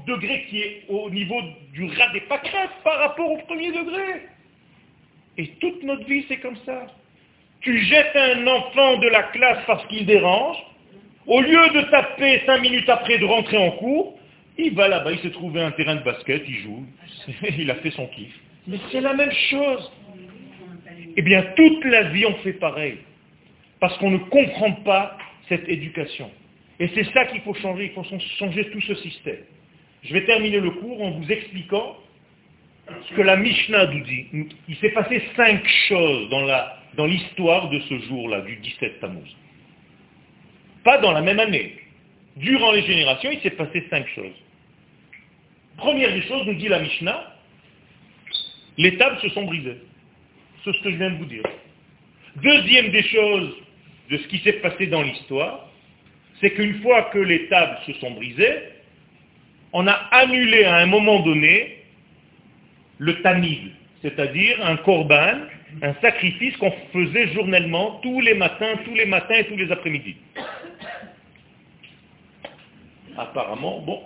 degré 0.07 0.45
qui 0.49 0.59
est 0.59 0.83
au 0.89 1.09
niveau 1.09 1.39
du 1.71 1.85
rat 1.85 2.09
des 2.11 2.19
pâquerettes 2.19 2.83
par 2.83 2.99
rapport 2.99 3.31
au 3.31 3.37
premier 3.37 3.71
degré. 3.71 4.27
Et 5.37 5.47
toute 5.61 5.83
notre 5.83 6.03
vie, 6.03 6.25
c'est 6.27 6.41
comme 6.41 6.57
ça. 6.65 6.87
Tu 7.61 7.79
jettes 7.85 8.13
un 8.13 8.45
enfant 8.45 8.97
de 8.97 9.07
la 9.07 9.23
classe 9.23 9.63
parce 9.65 9.85
qu'il 9.87 10.05
dérange. 10.05 10.57
Au 11.27 11.41
lieu 11.41 11.69
de 11.73 11.81
taper 11.91 12.41
cinq 12.45 12.61
minutes 12.61 12.87
après 12.87 13.17
de 13.17 13.25
rentrer 13.25 13.57
en 13.57 13.71
cours, 13.71 14.17
il 14.57 14.73
va 14.73 14.87
là-bas, 14.87 15.11
il 15.11 15.19
s'est 15.19 15.31
trouvé 15.31 15.61
un 15.61 15.71
terrain 15.71 15.95
de 15.95 16.03
basket, 16.03 16.43
il 16.47 16.55
joue, 16.59 16.85
il 17.57 17.69
a 17.69 17.75
fait 17.75 17.91
son 17.91 18.07
kiff. 18.07 18.33
Mais 18.65 18.77
c'est 18.91 19.01
la 19.01 19.13
même 19.13 19.31
chose. 19.49 19.91
Eh 21.17 21.21
bien, 21.21 21.43
toute 21.55 21.83
la 21.85 22.03
vie, 22.03 22.25
on 22.25 22.35
fait 22.35 22.53
pareil. 22.53 22.99
Parce 23.79 23.97
qu'on 23.97 24.11
ne 24.11 24.17
comprend 24.17 24.71
pas 24.71 25.17
cette 25.49 25.67
éducation. 25.67 26.31
Et 26.79 26.89
c'est 26.95 27.05
ça 27.11 27.25
qu'il 27.25 27.41
faut 27.41 27.53
changer, 27.55 27.85
il 27.85 27.91
faut 27.91 28.05
changer 28.37 28.69
tout 28.71 28.81
ce 28.81 28.95
système. 28.95 29.39
Je 30.03 30.13
vais 30.13 30.25
terminer 30.25 30.59
le 30.59 30.71
cours 30.71 31.01
en 31.01 31.11
vous 31.11 31.31
expliquant 31.31 31.97
ce 33.09 33.15
que 33.15 33.21
la 33.21 33.35
Mishnah 33.35 33.87
nous 33.87 34.03
dit. 34.03 34.27
Il 34.69 34.75
s'est 34.77 34.91
passé 34.91 35.21
cinq 35.35 35.67
choses 35.89 36.29
dans 36.95 37.05
l'histoire 37.05 37.69
de 37.69 37.79
ce 37.81 37.99
jour-là, 37.99 38.41
du 38.41 38.55
17 38.57 39.01
Tammuz. 39.01 39.35
Pas 40.87 40.99
dans 40.99 41.11
la 41.11 41.21
même 41.21 41.41
année. 41.41 41.75
Durant 42.37 42.71
les 42.71 42.81
générations, 42.81 43.29
il 43.29 43.41
s'est 43.41 43.49
passé 43.49 43.85
cinq 43.89 44.07
choses. 44.15 44.37
Première 45.75 46.13
des 46.13 46.21
choses, 46.21 46.47
nous 46.47 46.53
dit 46.53 46.69
la 46.69 46.79
Mishnah, 46.79 47.35
les 48.77 48.95
tables 48.95 49.19
se 49.19 49.27
sont 49.31 49.43
brisées. 49.43 49.79
C'est 50.63 50.71
ce 50.71 50.81
que 50.81 50.91
je 50.91 50.95
viens 50.95 51.11
de 51.11 51.17
vous 51.17 51.25
dire. 51.25 51.43
Deuxième 52.37 52.91
des 52.91 53.03
choses 53.03 53.53
de 54.09 54.17
ce 54.17 54.27
qui 54.29 54.37
s'est 54.37 54.61
passé 54.61 54.87
dans 54.87 55.01
l'histoire, 55.01 55.67
c'est 56.39 56.51
qu'une 56.51 56.81
fois 56.81 57.09
que 57.11 57.19
les 57.19 57.49
tables 57.49 57.79
se 57.85 57.91
sont 57.99 58.11
brisées, 58.11 58.57
on 59.73 59.87
a 59.87 59.99
annulé 60.11 60.63
à 60.63 60.77
un 60.77 60.85
moment 60.85 61.19
donné 61.19 61.83
le 62.97 63.21
tamid, 63.23 63.73
c'est-à-dire 64.01 64.65
un 64.65 64.77
korban, 64.77 65.39
un 65.81 65.93
sacrifice 65.95 66.55
qu'on 66.55 66.71
faisait 66.93 67.33
journellement 67.33 67.99
tous 68.01 68.21
les 68.21 68.35
matins, 68.35 68.77
tous 68.85 68.93
les 68.93 69.05
matins 69.05 69.35
et 69.35 69.43
tous 69.47 69.57
les 69.57 69.69
après-midi. 69.69 70.15
Apparemment, 73.17 73.81
bon, 73.81 74.01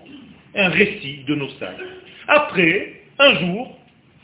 un 0.55 0.69
récit 0.69 1.23
de 1.27 1.35
nos 1.35 1.49
sages. 1.59 1.79
Après, 2.27 2.93
un 3.19 3.39
jour, 3.39 3.77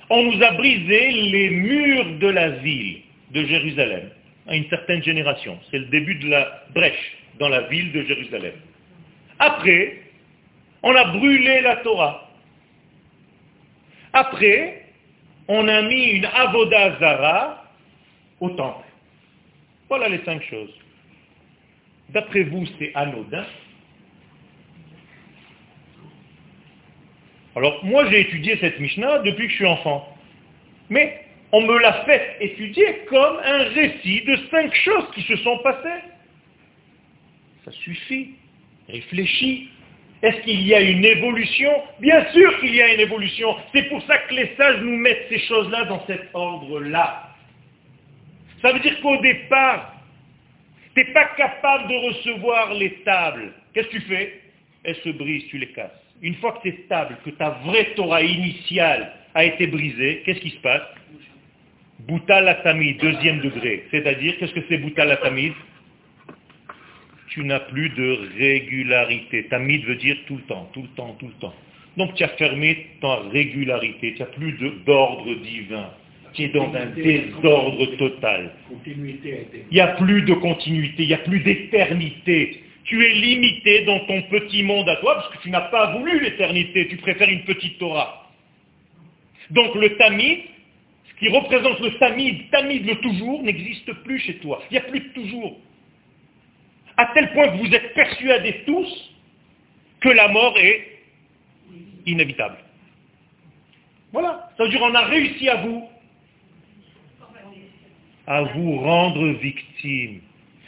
on 0.10 0.24
nous 0.24 0.42
a 0.44 0.52
brisé 0.52 1.12
les 1.12 1.50
murs 1.50 2.20
de 2.20 2.28
la 2.28 2.50
ville 2.50 3.02
de 3.32 3.46
Jérusalem 3.46 4.10
à 4.48 4.56
une 4.56 4.68
certaine 4.70 5.04
génération. 5.04 5.60
C'est 5.70 5.80
le 5.80 5.86
début 5.86 6.16
de 6.16 6.30
la 6.30 6.64
brèche 6.74 7.18
dans 7.40 7.50
la 7.50 7.62
ville 7.64 7.92
de 7.92 8.04
Jérusalem. 8.04 8.54
Après, 9.40 10.02
on 10.84 10.96
a 10.96 11.06
brûlé 11.06 11.62
la 11.62 11.78
Torah. 11.78 12.30
Après, 14.14 14.86
on 15.48 15.68
a 15.68 15.82
mis 15.82 16.04
une 16.12 16.28
Zara 17.00 17.66
au 18.40 18.50
temple. 18.52 18.86
Voilà 19.90 20.10
les 20.10 20.24
cinq 20.24 20.44
choses. 20.44 20.74
D'après 22.10 22.44
vous, 22.44 22.66
c'est 22.80 22.92
anodin? 22.96 23.46
Alors, 27.58 27.84
moi, 27.84 28.08
j'ai 28.12 28.20
étudié 28.20 28.56
cette 28.62 28.80
Mishnah 28.80 29.20
depuis 29.20 29.48
que 29.48 29.52
je 29.52 29.56
suis 29.56 29.66
enfant. 29.66 30.16
Mais 30.92 31.26
on 31.52 31.62
me 31.62 31.80
l'a 31.80 32.06
fait 32.06 32.38
étudier 32.40 33.00
comme 33.10 33.40
un 33.44 33.64
récit 33.70 34.22
de 34.26 34.38
cinq 34.52 34.76
choses 34.76 35.06
qui 35.16 35.24
se 35.24 35.36
sont 35.38 35.58
passées. 35.64 36.04
Ça 37.66 37.72
suffit. 37.72 38.36
Réfléchis. 38.88 39.70
Est-ce 40.22 40.38
qu'il 40.42 40.62
y 40.68 40.76
a 40.76 40.82
une 40.82 41.04
évolution? 41.04 41.72
Bien 42.00 42.32
sûr 42.32 42.60
qu'il 42.60 42.76
y 42.76 42.82
a 42.82 42.94
une 42.94 43.00
évolution. 43.00 43.56
C'est 43.74 43.90
pour 43.90 44.04
ça 44.04 44.20
que 44.20 44.36
les 44.36 44.56
sages 44.56 44.82
nous 44.82 44.96
mettent 44.96 45.26
ces 45.28 45.40
choses-là 45.40 45.86
dans 45.86 46.06
cet 46.06 46.30
ordre-là. 46.36 47.34
Ça 48.62 48.72
veut 48.72 48.80
dire 48.82 49.02
qu'au 49.02 49.18
départ, 49.18 49.96
tu 50.96 51.02
n'es 51.02 51.12
pas 51.12 51.26
capable 51.36 51.88
de 51.88 51.96
recevoir 52.08 52.76
les 52.76 52.94
tables. 53.04 53.52
Qu'est-ce 53.74 53.88
que 53.88 53.98
tu 53.98 54.02
fais? 54.02 54.42
Elles 54.84 54.96
se 54.98 55.10
brisent, 55.10 55.48
tu 55.48 55.58
les 55.58 55.72
casses. 55.72 56.07
Une 56.22 56.36
fois 56.36 56.54
que 56.54 56.62
tu 56.64 56.70
es 56.70 56.80
stable, 56.86 57.18
que 57.24 57.30
ta 57.32 57.52
vraie 57.66 57.94
Torah 57.96 58.22
initiale 58.22 59.12
a 59.34 59.46
été 59.46 59.68
brisée, 59.68 60.24
qu'est-ce 60.26 60.40
qui 60.40 60.50
se 60.50 60.58
passe 60.58 60.82
Bouta 62.00 62.42
la 62.42 62.54
deuxième 62.54 63.40
degré. 63.42 63.86
C'est-à-dire, 63.92 64.38
qu'est-ce 64.38 64.54
que 64.54 64.64
c'est 64.70 64.78
Bouta 64.78 65.04
la 65.04 65.20
Tu 67.30 67.44
n'as 67.44 67.60
plus 67.60 67.90
de 67.90 68.30
régularité. 68.38 69.46
Tamid 69.48 69.84
veut 69.86 69.96
dire 69.96 70.18
tout 70.28 70.38
le 70.38 70.44
temps, 70.44 70.70
tout 70.74 70.84
le 70.84 70.88
temps, 70.90 71.16
tout 71.20 71.28
le 71.28 71.34
temps. 71.34 71.54
Donc 71.98 72.14
tu 72.14 72.24
as 72.24 72.30
fermé 72.30 72.88
ta 73.02 73.22
régularité, 73.32 74.14
tu 74.14 74.20
n'as 74.20 74.28
plus 74.28 74.54
d'ordre 74.86 75.34
divin. 75.42 75.90
Tu 76.34 76.44
es 76.44 76.48
dans 76.50 76.72
un 76.74 76.86
désordre 76.88 77.86
total. 77.98 78.52
Il 78.86 79.26
n'y 79.72 79.80
a 79.80 79.88
plus 79.88 80.22
de 80.22 80.34
continuité, 80.36 81.04
il 81.04 81.08
n'y 81.08 81.14
a 81.14 81.20
plus 81.20 81.40
d'éternité. 81.40 82.62
Tu 82.88 83.06
es 83.06 83.14
limité 83.14 83.84
dans 83.84 84.00
ton 84.02 84.22
petit 84.24 84.64
monde 84.64 84.88
à 84.90 84.96
toi, 84.98 85.16
parce 85.16 85.30
que 85.36 85.42
tu 85.44 85.50
n'as 85.50 85.70
pas 85.70 85.98
voulu 85.98 86.20
l'éternité, 86.22 86.88
tu 86.88 86.98
préfères 86.98 87.30
une 87.30 87.44
petite 87.44 87.78
Torah. 87.80 88.32
Donc 89.52 89.76
le 89.76 89.96
tamid, 89.98 90.40
qui 91.20 91.30
représente 91.30 91.80
le 91.80 91.98
tamid, 91.98 92.50
tamid 92.50 92.86
le 92.86 92.96
toujours, 92.96 93.44
n'existe 93.44 93.92
plus 94.04 94.20
chez 94.20 94.38
toi. 94.38 94.62
Il 94.70 94.74
n'y 94.74 94.80
a 94.80 94.82
plus 94.90 95.00
de 95.00 95.10
toujours. 95.10 95.58
À 96.96 97.08
tel 97.14 97.32
point 97.34 97.50
que 97.50 97.58
vous 97.58 97.74
êtes 97.74 97.94
persuadés 97.94 98.64
tous 98.66 99.14
que 100.00 100.10
la 100.10 100.28
mort 100.30 100.58
est 100.58 101.00
inévitable. 102.06 102.58
Voilà. 104.12 104.50
Ça 104.58 104.64
veut 104.64 104.70
dire 104.70 104.80
qu'on 104.80 104.96
a 104.96 105.06
réussi 105.06 105.50
à 105.50 105.56
vous, 105.58 105.90
à 108.26 108.42
vous 108.44 108.80
rendre 108.80 109.28
victime. 109.40 110.22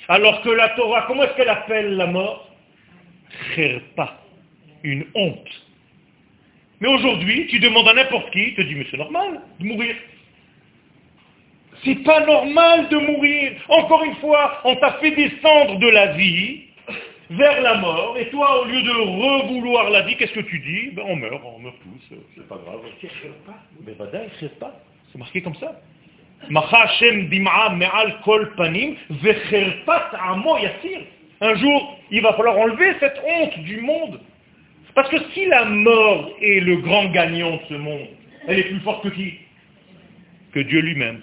Alors 0.10 0.42
que 0.42 0.50
la 0.50 0.70
Torah, 0.70 1.04
comment 1.08 1.24
est-ce 1.24 1.36
qu'elle 1.36 1.50
appelle 1.50 1.96
la 1.96 2.08
mort? 2.08 2.50
Kherpa, 3.56 4.18
une 4.84 5.06
honte. 5.14 5.68
Mais 6.80 6.88
aujourd'hui, 6.88 7.46
tu 7.48 7.60
demandes 7.60 7.88
à 7.88 7.94
n'importe 7.94 8.32
qui, 8.32 8.48
il 8.50 8.56
te 8.56 8.62
dit, 8.64 8.74
mais 8.74 8.88
c'est 8.90 8.98
normal 8.98 9.40
de 9.60 9.66
mourir. 9.66 9.96
C'est 11.86 12.04
pas 12.04 12.26
normal 12.26 12.90
de 12.90 12.98
mourir. 12.98 13.52
Encore 13.70 14.04
une 14.04 14.16
fois, 14.16 14.62
on 14.66 14.76
t'a 14.78 14.94
fait 14.94 15.12
descendre 15.12 15.78
de 15.78 15.88
la 15.88 16.14
vie 16.14 16.64
vers 17.30 17.62
la 17.62 17.76
mort, 17.76 18.18
et 18.18 18.28
toi, 18.32 18.62
au 18.62 18.66
lieu 18.66 18.82
de 18.82 18.90
revouloir 18.90 19.92
la 19.92 20.02
vie, 20.02 20.18
qu'est-ce 20.18 20.34
que 20.34 20.40
tu 20.40 20.60
dis? 20.60 20.96
Ben, 20.96 21.04
On 21.08 21.16
meurt, 21.16 21.40
on 21.46 21.60
meurt 21.60 21.76
tous, 21.84 22.16
c'est 22.36 22.48
pas 22.48 22.58
grave. 22.66 22.80
Mais 23.86 23.94
ben, 23.94 24.08
pas. 24.60 24.74
C'est 25.12 25.18
marqué 25.20 25.44
comme 25.44 25.56
ça. 25.56 25.80
Un 31.42 31.56
jour, 31.56 32.00
il 32.12 32.22
va 32.22 32.34
falloir 32.34 32.58
enlever 32.58 32.94
cette 33.00 33.22
honte 33.26 33.60
du 33.60 33.82
monde. 33.82 34.20
Parce 34.96 35.10
que 35.10 35.18
si 35.34 35.46
la 35.46 35.66
mort 35.66 36.32
est 36.42 36.60
le 36.60 36.78
grand 36.78 37.06
gagnant 37.06 37.52
de 37.52 37.62
ce 37.70 37.74
monde, 37.76 38.08
elle 38.48 38.60
est 38.60 38.64
plus 38.64 38.80
forte 38.80 39.04
que 39.04 39.10
qui? 39.10 39.36
Que 40.54 40.60
Dieu 40.60 40.82
lui-même. 40.82 41.22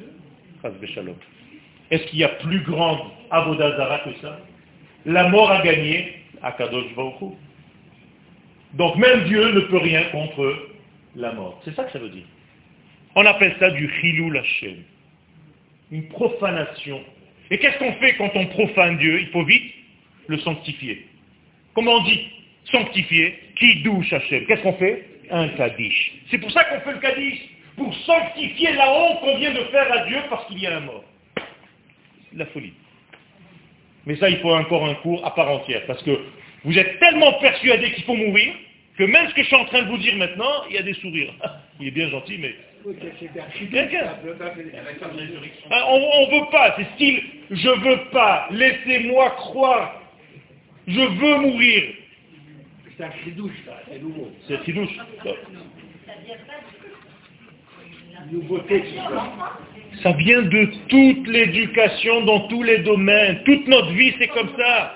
Est-ce 1.91 2.07
qu'il 2.07 2.19
y 2.21 2.25
a 2.25 2.29
plus 2.29 2.61
grande 2.61 3.01
Avodazara 3.31 3.99
que 4.01 4.15
ça? 4.21 4.41
La 5.05 5.29
mort 5.29 5.51
a 5.51 5.63
gagné 5.63 6.15
à 6.43 6.53
Kadosh 6.53 6.95
Baruch 6.95 7.35
Donc 8.75 8.97
même 8.97 9.25
Dieu 9.25 9.53
ne 9.53 9.61
peut 9.61 9.79
rien 9.79 10.05
contre 10.05 10.69
la 11.15 11.33
mort. 11.33 11.61
C'est 11.65 11.75
ça 11.75 11.85
que 11.85 11.93
ça 11.93 11.99
veut 11.99 12.09
dire. 12.09 12.25
On 13.15 13.25
appelle 13.25 13.55
ça 13.59 13.71
du 13.71 13.91
Chilou 14.01 14.37
Hashem. 14.37 14.77
Une 15.91 16.09
profanation. 16.09 17.03
Et 17.51 17.59
qu'est-ce 17.59 17.79
qu'on 17.79 17.93
fait 17.95 18.15
quand 18.17 18.31
on 18.35 18.47
profane 18.47 18.99
Dieu? 18.99 19.21
Il 19.21 19.29
faut 19.29 19.45
vite 19.45 19.73
le 20.27 20.39
sanctifier. 20.39 21.07
Comment 21.75 21.95
on 21.95 22.03
dit 22.05 22.21
sanctifier? 22.71 23.39
Qui 23.57 23.83
douche 23.83 24.13
Hashem 24.13 24.47
Qu'est-ce 24.47 24.63
qu'on 24.63 24.75
fait? 24.75 25.07
Un 25.31 25.49
Kaddish. 25.49 26.13
C'est 26.31 26.39
pour 26.39 26.51
ça 26.51 26.65
qu'on 26.65 26.81
fait 26.81 26.93
le 26.93 26.99
Kaddish 26.99 27.41
pour 27.77 27.95
sanctifier 28.05 28.73
la 28.73 28.93
honte 28.93 29.21
qu'on 29.21 29.39
vient 29.39 29.53
de 29.53 29.65
faire 29.65 29.93
à 29.93 30.07
Dieu 30.07 30.19
parce 30.29 30.47
qu'il 30.47 30.59
y 30.59 30.67
a 30.67 30.77
un 30.77 30.81
mort. 30.81 31.05
La 32.35 32.47
folie. 32.47 32.73
Mais 34.07 34.17
ça, 34.17 34.31
il 34.31 34.39
faut 34.39 34.55
encore 34.55 34.87
un 34.87 34.95
cours 34.95 35.25
à 35.27 35.35
part 35.35 35.51
entière, 35.51 35.85
parce 35.87 36.03
que 36.03 36.19
vous 36.65 36.79
êtes 36.79 36.99
tellement 37.01 37.33
persuadé 37.35 37.93
qu'il 37.93 38.05
faut 38.05 38.15
mourir, 38.15 38.55
que 38.97 39.05
même 39.05 39.29
ce 39.29 39.35
que 39.35 39.43
je 39.43 39.47
suis 39.49 39.57
en 39.57 39.65
train 39.67 39.83
de 39.83 39.89
vous 39.89 39.99
dire 39.99 40.17
maintenant, 40.17 40.65
il 40.71 40.77
y 40.77 40.79
a 40.79 40.83
des 40.83 40.95
sourires. 40.95 41.35
Il 41.81 41.89
est 41.89 41.93
bien 41.93 42.09
gentil, 42.09 42.39
mais... 42.39 42.55
Ah, 45.71 45.85
on 45.89 45.99
ne 45.99 46.41
veut 46.41 46.51
pas, 46.51 46.77
c'est 46.77 46.87
style, 46.95 47.23
je 47.51 47.69
veux 47.69 48.11
pas, 48.13 48.49
laissez-moi 48.53 49.31
croire, 49.31 50.03
je 50.87 51.01
veux 51.01 51.37
mourir. 51.39 51.83
C'est 52.97 53.05
un 53.05 53.13
chidouche, 53.25 53.53
c'est 53.89 53.99
nouveau. 53.99 54.31
C'est 54.47 54.57
un 54.57 54.65
chidouche. 54.65 54.97
Ça 60.03 60.13
vient 60.13 60.43
de 60.43 60.65
toute 60.89 61.27
l'éducation 61.27 62.23
dans 62.23 62.49
tous 62.49 62.63
les 62.63 62.79
domaines. 62.79 63.43
Toute 63.45 63.67
notre 63.67 63.91
vie, 63.93 64.15
c'est 64.19 64.29
comme 64.29 64.51
ça. 64.57 64.95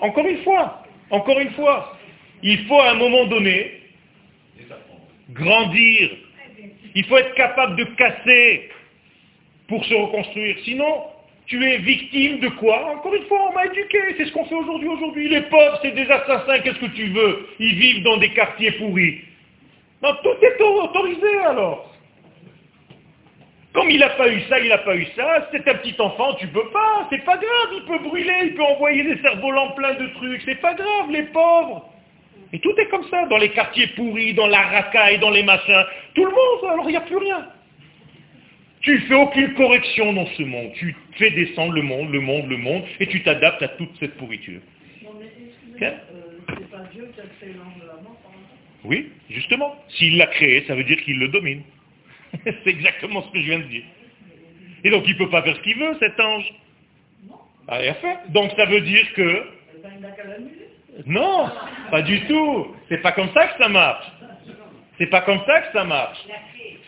Encore 0.00 0.26
une 0.26 0.38
fois, 0.38 0.84
encore 1.10 1.38
une 1.38 1.50
fois, 1.50 1.98
il 2.42 2.58
faut 2.66 2.80
à 2.80 2.92
un 2.92 2.94
moment 2.94 3.26
donné 3.26 3.80
grandir. 5.30 6.27
Il 6.98 7.04
faut 7.04 7.16
être 7.16 7.34
capable 7.34 7.76
de 7.76 7.84
casser 7.84 8.70
pour 9.68 9.84
se 9.84 9.94
reconstruire. 9.94 10.56
Sinon, 10.64 11.04
tu 11.46 11.64
es 11.64 11.76
victime 11.78 12.40
de 12.40 12.48
quoi? 12.48 12.96
Encore 12.96 13.14
une 13.14 13.22
fois, 13.26 13.38
on 13.50 13.52
m'a 13.52 13.66
éduqué. 13.66 14.00
C'est 14.16 14.24
ce 14.24 14.32
qu'on 14.32 14.44
fait 14.46 14.56
aujourd'hui. 14.56 14.88
Aujourd'hui, 14.88 15.28
les 15.28 15.42
pauvres, 15.42 15.78
c'est 15.80 15.92
des 15.92 16.10
assassins. 16.10 16.58
Qu'est-ce 16.58 16.80
que 16.80 16.96
tu 16.96 17.04
veux? 17.10 17.50
Ils 17.60 17.76
vivent 17.76 18.02
dans 18.02 18.16
des 18.16 18.30
quartiers 18.30 18.72
pourris. 18.72 19.20
Non, 20.02 20.12
tout 20.24 20.44
est 20.44 20.60
autorisé 20.60 21.38
alors. 21.46 21.94
Comme 23.74 23.90
il 23.90 24.00
n'a 24.00 24.08
pas 24.08 24.28
eu 24.28 24.40
ça, 24.48 24.58
il 24.58 24.68
n'a 24.68 24.78
pas 24.78 24.96
eu 24.96 25.06
ça, 25.14 25.48
c'est 25.52 25.68
un 25.68 25.74
petit 25.74 25.94
enfant, 26.00 26.34
tu 26.34 26.48
peux 26.48 26.68
pas, 26.70 27.06
c'est 27.10 27.24
pas 27.24 27.36
grave, 27.36 27.74
il 27.74 27.82
peut 27.86 27.98
brûler, 27.98 28.32
il 28.44 28.54
peut 28.54 28.62
envoyer 28.62 29.04
des 29.04 29.22
cerfs-volants 29.22 29.70
plein 29.72 29.94
de 29.94 30.06
trucs, 30.14 30.42
c'est 30.44 30.60
pas 30.60 30.74
grave, 30.74 31.10
les 31.10 31.24
pauvres. 31.24 31.88
Et 32.52 32.58
tout 32.60 32.72
est 32.78 32.86
comme 32.86 33.06
ça, 33.10 33.26
dans 33.26 33.36
les 33.36 33.50
quartiers 33.50 33.88
pourris, 33.88 34.32
dans 34.32 34.46
la 34.46 34.62
racaille, 34.62 35.18
dans 35.18 35.30
les 35.30 35.42
machins, 35.42 35.84
tout 36.18 36.24
le 36.24 36.30
monde, 36.32 36.72
alors 36.72 36.86
il 36.86 36.92
n'y 36.92 36.96
a 36.96 37.02
plus 37.02 37.16
rien. 37.16 37.46
Tu 38.80 38.98
fais 39.02 39.14
aucune 39.14 39.54
correction 39.54 40.12
dans 40.12 40.26
ce 40.26 40.42
monde, 40.42 40.72
tu 40.74 40.94
fais 41.12 41.30
descendre 41.30 41.72
le 41.72 41.82
monde, 41.82 42.10
le 42.12 42.20
monde, 42.20 42.48
le 42.48 42.56
monde, 42.56 42.82
et 43.00 43.06
tu 43.06 43.22
t'adaptes 43.22 43.62
à 43.62 43.68
toute 43.68 43.90
cette 44.00 44.16
pourriture. 44.16 44.60
Euh, 45.80 45.92
c'est 46.48 46.70
pas 46.70 46.78
Dieu 46.92 47.08
qui 47.14 47.20
a 47.20 47.24
créé 47.38 47.52
l'ange 47.54 47.80
de 47.80 47.86
la 47.86 47.94
mort, 48.02 48.16
oui, 48.84 49.10
justement. 49.28 49.76
S'il 49.88 50.16
l'a 50.16 50.26
créé, 50.26 50.64
ça 50.66 50.74
veut 50.74 50.84
dire 50.84 50.98
qu'il 51.02 51.18
le 51.18 51.28
domine. 51.28 51.62
C'est 52.44 52.68
exactement 52.68 53.22
ce 53.22 53.32
que 53.32 53.40
je 53.40 53.44
viens 53.44 53.58
de 53.58 53.64
dire. 53.64 53.82
Et 54.84 54.90
donc 54.90 55.04
il 55.06 55.14
ne 55.14 55.18
peut 55.18 55.30
pas 55.30 55.42
faire 55.42 55.56
ce 55.56 55.60
qu'il 55.62 55.76
veut, 55.76 55.96
cet 56.00 56.18
ange. 56.20 56.54
Ah, 57.66 57.82
il 57.82 57.88
a 57.88 57.94
fait. 57.94 58.18
Donc 58.28 58.52
ça 58.56 58.66
veut 58.66 58.80
dire 58.80 59.12
que... 59.14 59.42
Non, 61.06 61.50
pas 61.90 62.02
du 62.02 62.20
tout. 62.26 62.74
C'est 62.88 63.02
pas 63.02 63.12
comme 63.12 63.30
ça 63.34 63.48
que 63.48 63.62
ça 63.62 63.68
marche. 63.68 64.06
C'est 64.98 65.06
pas 65.06 65.20
comme 65.22 65.40
ça 65.46 65.60
que 65.62 65.72
ça 65.72 65.84
marche. 65.84 66.18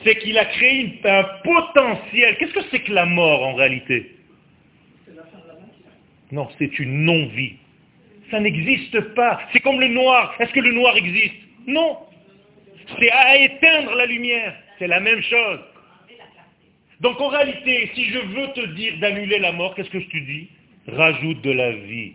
C'est 0.04 0.16
qu'il 0.16 0.36
a 0.38 0.44
créé 0.46 0.80
une- 0.80 0.98
un 1.11 1.24
potentiel. 1.44 2.36
Qu'est-ce 2.38 2.52
que 2.52 2.64
c'est 2.70 2.80
que 2.80 2.92
la 2.92 3.06
mort 3.06 3.42
en 3.46 3.54
réalité? 3.54 4.16
Non, 6.32 6.48
c'est 6.58 6.78
une 6.78 7.04
non-vie. 7.04 7.54
Ça 8.30 8.40
n'existe 8.40 9.00
pas. 9.14 9.40
C'est 9.52 9.61
comme 9.61 9.80
le 9.80 9.88
noir. 9.88 10.34
Est-ce 10.38 10.52
que 10.52 10.61
le 10.61 10.72
noir 10.72 10.96
existe? 10.96 11.34
Non. 11.66 11.98
C'est 12.98 13.11
à 13.11 13.36
éteindre 13.36 13.94
la 13.94 14.06
lumière. 14.06 14.54
C'est 14.78 14.86
la 14.86 15.00
même 15.00 15.22
chose. 15.22 15.61
Donc 17.00 17.20
en 17.20 17.28
réalité, 17.28 17.90
si 17.94 18.04
je 18.06 18.18
veux 18.18 18.48
te 18.52 18.66
dire 18.74 18.98
d'annuler 18.98 19.38
la 19.38 19.52
mort, 19.52 19.74
qu'est-ce 19.74 19.90
que 19.90 20.00
je 20.00 20.08
te 20.08 20.18
dis? 20.18 20.48
Rajoute 20.86 21.40
de 21.42 21.50
la 21.50 21.72
vie. 21.72 22.14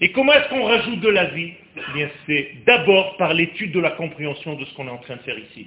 Et 0.00 0.12
comment 0.12 0.32
est-ce 0.32 0.48
qu'on 0.48 0.64
rajoute 0.64 1.00
de 1.00 1.08
la 1.08 1.26
vie 1.26 1.52
Eh 1.76 1.92
bien, 1.94 2.10
c'est 2.26 2.52
d'abord 2.66 3.16
par 3.16 3.32
l'étude 3.34 3.72
de 3.72 3.80
la 3.80 3.90
compréhension 3.92 4.54
de 4.54 4.64
ce 4.64 4.74
qu'on 4.74 4.86
est 4.86 4.90
en 4.90 4.98
train 4.98 5.16
de 5.16 5.22
faire 5.22 5.38
ici. 5.38 5.66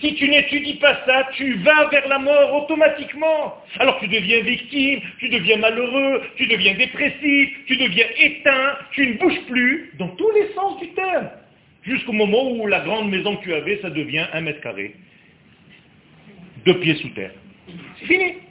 Si 0.00 0.14
tu 0.14 0.28
n'étudies 0.28 0.74
pas 0.74 0.98
ça, 1.06 1.28
tu 1.34 1.54
vas 1.58 1.88
vers 1.88 2.08
la 2.08 2.18
mort 2.18 2.62
automatiquement. 2.62 3.62
Alors 3.78 3.98
tu 4.00 4.08
deviens 4.08 4.40
victime, 4.40 5.00
tu 5.18 5.28
deviens 5.28 5.58
malheureux, 5.58 6.22
tu 6.36 6.46
deviens 6.46 6.74
dépressif, 6.74 7.50
tu 7.66 7.76
deviens 7.76 8.06
éteint, 8.18 8.78
tu 8.92 9.06
ne 9.08 9.12
bouges 9.18 9.40
plus, 9.46 9.92
dans 9.98 10.08
tous 10.08 10.30
les 10.34 10.54
sens 10.54 10.80
du 10.80 10.88
terme. 10.94 11.28
Jusqu'au 11.82 12.12
moment 12.12 12.50
où 12.52 12.66
la 12.66 12.80
grande 12.80 13.10
maison 13.10 13.36
que 13.36 13.44
tu 13.44 13.54
avais, 13.54 13.78
ça 13.82 13.90
devient 13.90 14.26
un 14.32 14.40
mètre 14.40 14.62
carré. 14.62 14.94
Deux 16.64 16.80
pieds 16.80 16.94
sous 16.96 17.10
terre. 17.10 17.32
C'est 17.98 18.06
fini. 18.06 18.43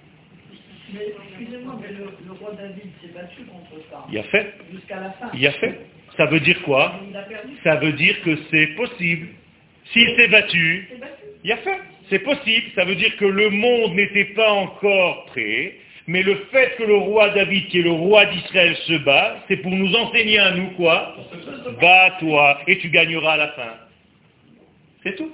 Mais 0.94 1.14
excusez-moi, 1.30 1.80
mais 1.82 1.90
le, 1.90 2.06
le 2.26 2.32
roi 2.34 2.52
David 2.54 2.92
s'est 3.02 3.14
battu 3.14 3.42
contre 3.44 3.84
ça. 3.90 4.06
Il 4.12 4.18
a 4.18 4.24
fait. 4.24 4.54
Jusqu'à 4.72 5.00
la 5.00 5.12
fin. 5.12 5.30
Il 5.34 5.46
a 5.48 5.52
fait. 5.54 5.80
Ça 6.18 6.26
veut 6.28 6.40
dire 6.40 6.62
quoi? 6.64 7.00
Ça 7.64 7.76
veut 7.78 7.94
dire 7.94 8.22
que 8.22 8.38
c'est 8.52 8.68
possible. 8.76 9.28
S'il 9.92 10.16
s'est 10.16 10.28
battu, 10.28 10.88
Il 10.90 10.94
s'est 10.96 11.00
battu. 11.02 11.24
il 11.44 11.52
a 11.52 11.58
fait. 11.58 11.80
C'est 12.10 12.20
possible. 12.20 12.68
Ça 12.76 12.86
veut 12.86 12.96
dire 12.96 13.16
que 13.18 13.26
le 13.26 13.50
monde 13.50 13.96
n'était 13.96 14.34
pas 14.36 14.52
encore 14.52 15.26
prêt. 15.28 15.76
Mais 16.06 16.22
le 16.22 16.36
fait 16.52 16.76
que 16.78 16.84
le 16.84 16.96
roi 16.98 17.30
David, 17.30 17.68
qui 17.70 17.80
est 17.80 17.84
le 17.84 17.92
roi 17.92 18.26
d'Israël, 18.26 18.76
se 18.76 18.94
bat, 18.98 19.38
c'est 19.48 19.58
pour 19.58 19.72
nous 19.72 19.96
enseigner 19.96 20.38
à 20.38 20.52
nous 20.52 20.72
quoi? 20.72 21.16
Bats-toi 21.80 22.60
et 22.68 22.78
tu 22.80 22.90
gagneras 22.90 23.34
à 23.34 23.38
la 23.38 23.48
fin. 23.50 23.74
C'est 25.04 25.16
tout. 25.16 25.32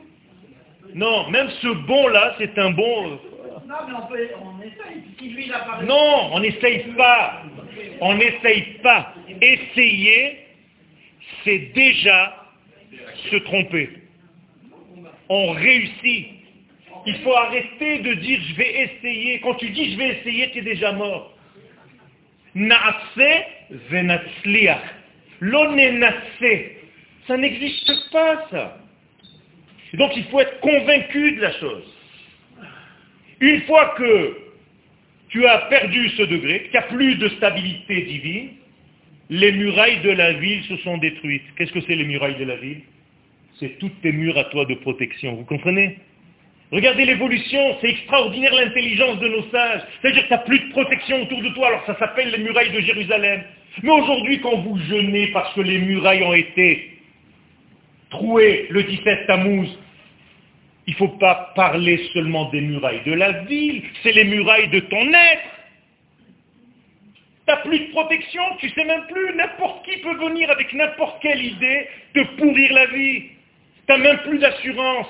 Non, 0.94 1.30
même 1.30 1.50
ce 1.62 1.68
bon-là, 1.68 2.36
c'est 2.38 2.58
un 2.58 2.72
bon... 2.72 3.20
Non, 5.84 6.32
on, 6.34 6.40
n'essaye 6.40 6.80
pas. 6.98 7.44
On 8.02 8.16
n'essaye 8.16 8.64
pas. 8.82 9.14
Essayer, 9.42 10.40
c'est 11.44 11.72
déjà 11.76 12.48
se 13.30 13.36
tromper. 13.38 13.90
On 15.30 15.52
réussit. 15.52 16.28
Il 17.06 17.16
faut 17.24 17.36
arrêter 17.36 18.00
de 18.00 18.14
dire 18.16 18.40
je 18.50 18.56
vais 18.56 18.84
essayer. 18.84 19.40
Quand 19.42 19.54
tu 19.56 19.70
dis 19.70 19.94
je 19.94 19.98
vais 19.98 20.18
essayer, 20.18 20.52
tu 20.52 20.60
es 20.60 20.64
déjà 20.64 20.92
mort. 20.94 21.38
Na'ase. 22.56 23.44
L'onenase. 25.42 26.16
Ça 27.28 27.38
n'existe 27.38 28.12
pas, 28.12 28.48
ça. 28.50 28.78
Donc 29.94 30.12
il 30.16 30.24
faut 30.26 30.40
être 30.40 30.60
convaincu 30.60 31.34
de 31.34 31.42
la 31.42 31.52
chose. 31.54 31.99
Une 33.42 33.62
fois 33.62 33.96
que 33.98 34.38
tu 35.30 35.46
as 35.46 35.60
perdu 35.70 36.10
ce 36.10 36.24
degré, 36.24 36.64
qu'il 36.64 36.72
n'y 36.72 36.78
a 36.78 36.82
plus 36.84 37.16
de 37.16 37.30
stabilité 37.30 38.02
divine, 38.02 38.50
les 39.30 39.52
murailles 39.52 40.02
de 40.02 40.10
la 40.10 40.34
ville 40.34 40.64
se 40.64 40.78
sont 40.78 40.98
détruites. 40.98 41.44
Qu'est-ce 41.56 41.72
que 41.72 41.82
c'est 41.82 41.96
les 41.96 42.06
murailles 42.06 42.38
de 42.38 42.46
la 42.46 42.56
ville? 42.56 42.82
C'est 43.60 43.78
toutes 43.78 44.02
tes 44.02 44.12
murs 44.12 44.38
à 44.38 44.46
toi 44.46 44.66
de 44.66 44.74
protection. 44.76 45.36
Vous 45.36 45.46
comprenez? 45.46 45.98
Regardez 46.72 47.06
l'évolution, 47.06 47.78
c'est 47.82 47.90
extraordinaire 47.90 48.54
l'intelligence 48.54 49.20
de 49.20 49.28
nos 49.28 49.44
sages. 49.50 49.82
C'est-à-dire 50.02 50.24
que 50.24 50.28
tu 50.28 50.34
n'as 50.34 50.40
plus 50.40 50.60
de 50.60 50.70
protection 50.72 51.24
autour 51.24 51.42
de 51.42 51.50
toi, 51.50 51.68
alors 51.68 51.86
ça 51.86 51.98
s'appelle 51.98 52.32
les 52.32 52.38
murailles 52.40 52.72
de 52.72 52.82
Jérusalem. 52.82 53.44
Mais 53.82 53.92
aujourd'hui, 53.92 54.40
quand 54.40 54.58
vous 54.58 54.78
jeûnez 54.88 55.28
parce 55.28 55.54
que 55.54 55.62
les 55.62 55.80
murailles 55.80 56.24
ont 56.24 56.34
été 56.34 57.00
trouées 58.10 58.68
le 58.70 58.84
17 58.84 59.28
Tammuz, 59.28 59.68
il 60.88 60.94
ne 60.94 60.98
faut 60.98 61.18
pas 61.20 61.52
parler 61.56 62.10
seulement 62.14 62.50
des 62.50 62.62
murailles 62.62 63.04
de 63.06 63.14
la 63.14 63.44
ville, 63.44 63.84
c'est 64.02 64.12
les 64.12 64.24
murailles 64.24 64.70
de 64.70 64.80
ton 64.80 65.14
être. 65.14 65.44
Tu 67.46 67.54
n'as 67.54 67.58
plus 67.58 67.80
de 67.80 67.92
protection, 67.92 68.42
tu 68.60 68.70
sais 68.70 68.86
même 68.86 69.06
plus, 69.08 69.36
n'importe 69.36 69.86
qui 69.86 69.98
peut 69.98 70.16
venir 70.16 70.50
avec 70.50 70.74
n'importe 70.74 71.22
quelle 71.22 71.44
idée 71.44 71.88
te 72.14 72.24
pourrir 72.38 72.74
la 72.74 72.86
vie. 72.88 73.22
Tu 73.22 73.30
n'as 73.90 73.98
même 73.98 74.18
plus 74.20 74.40
d'assurance. 74.40 75.08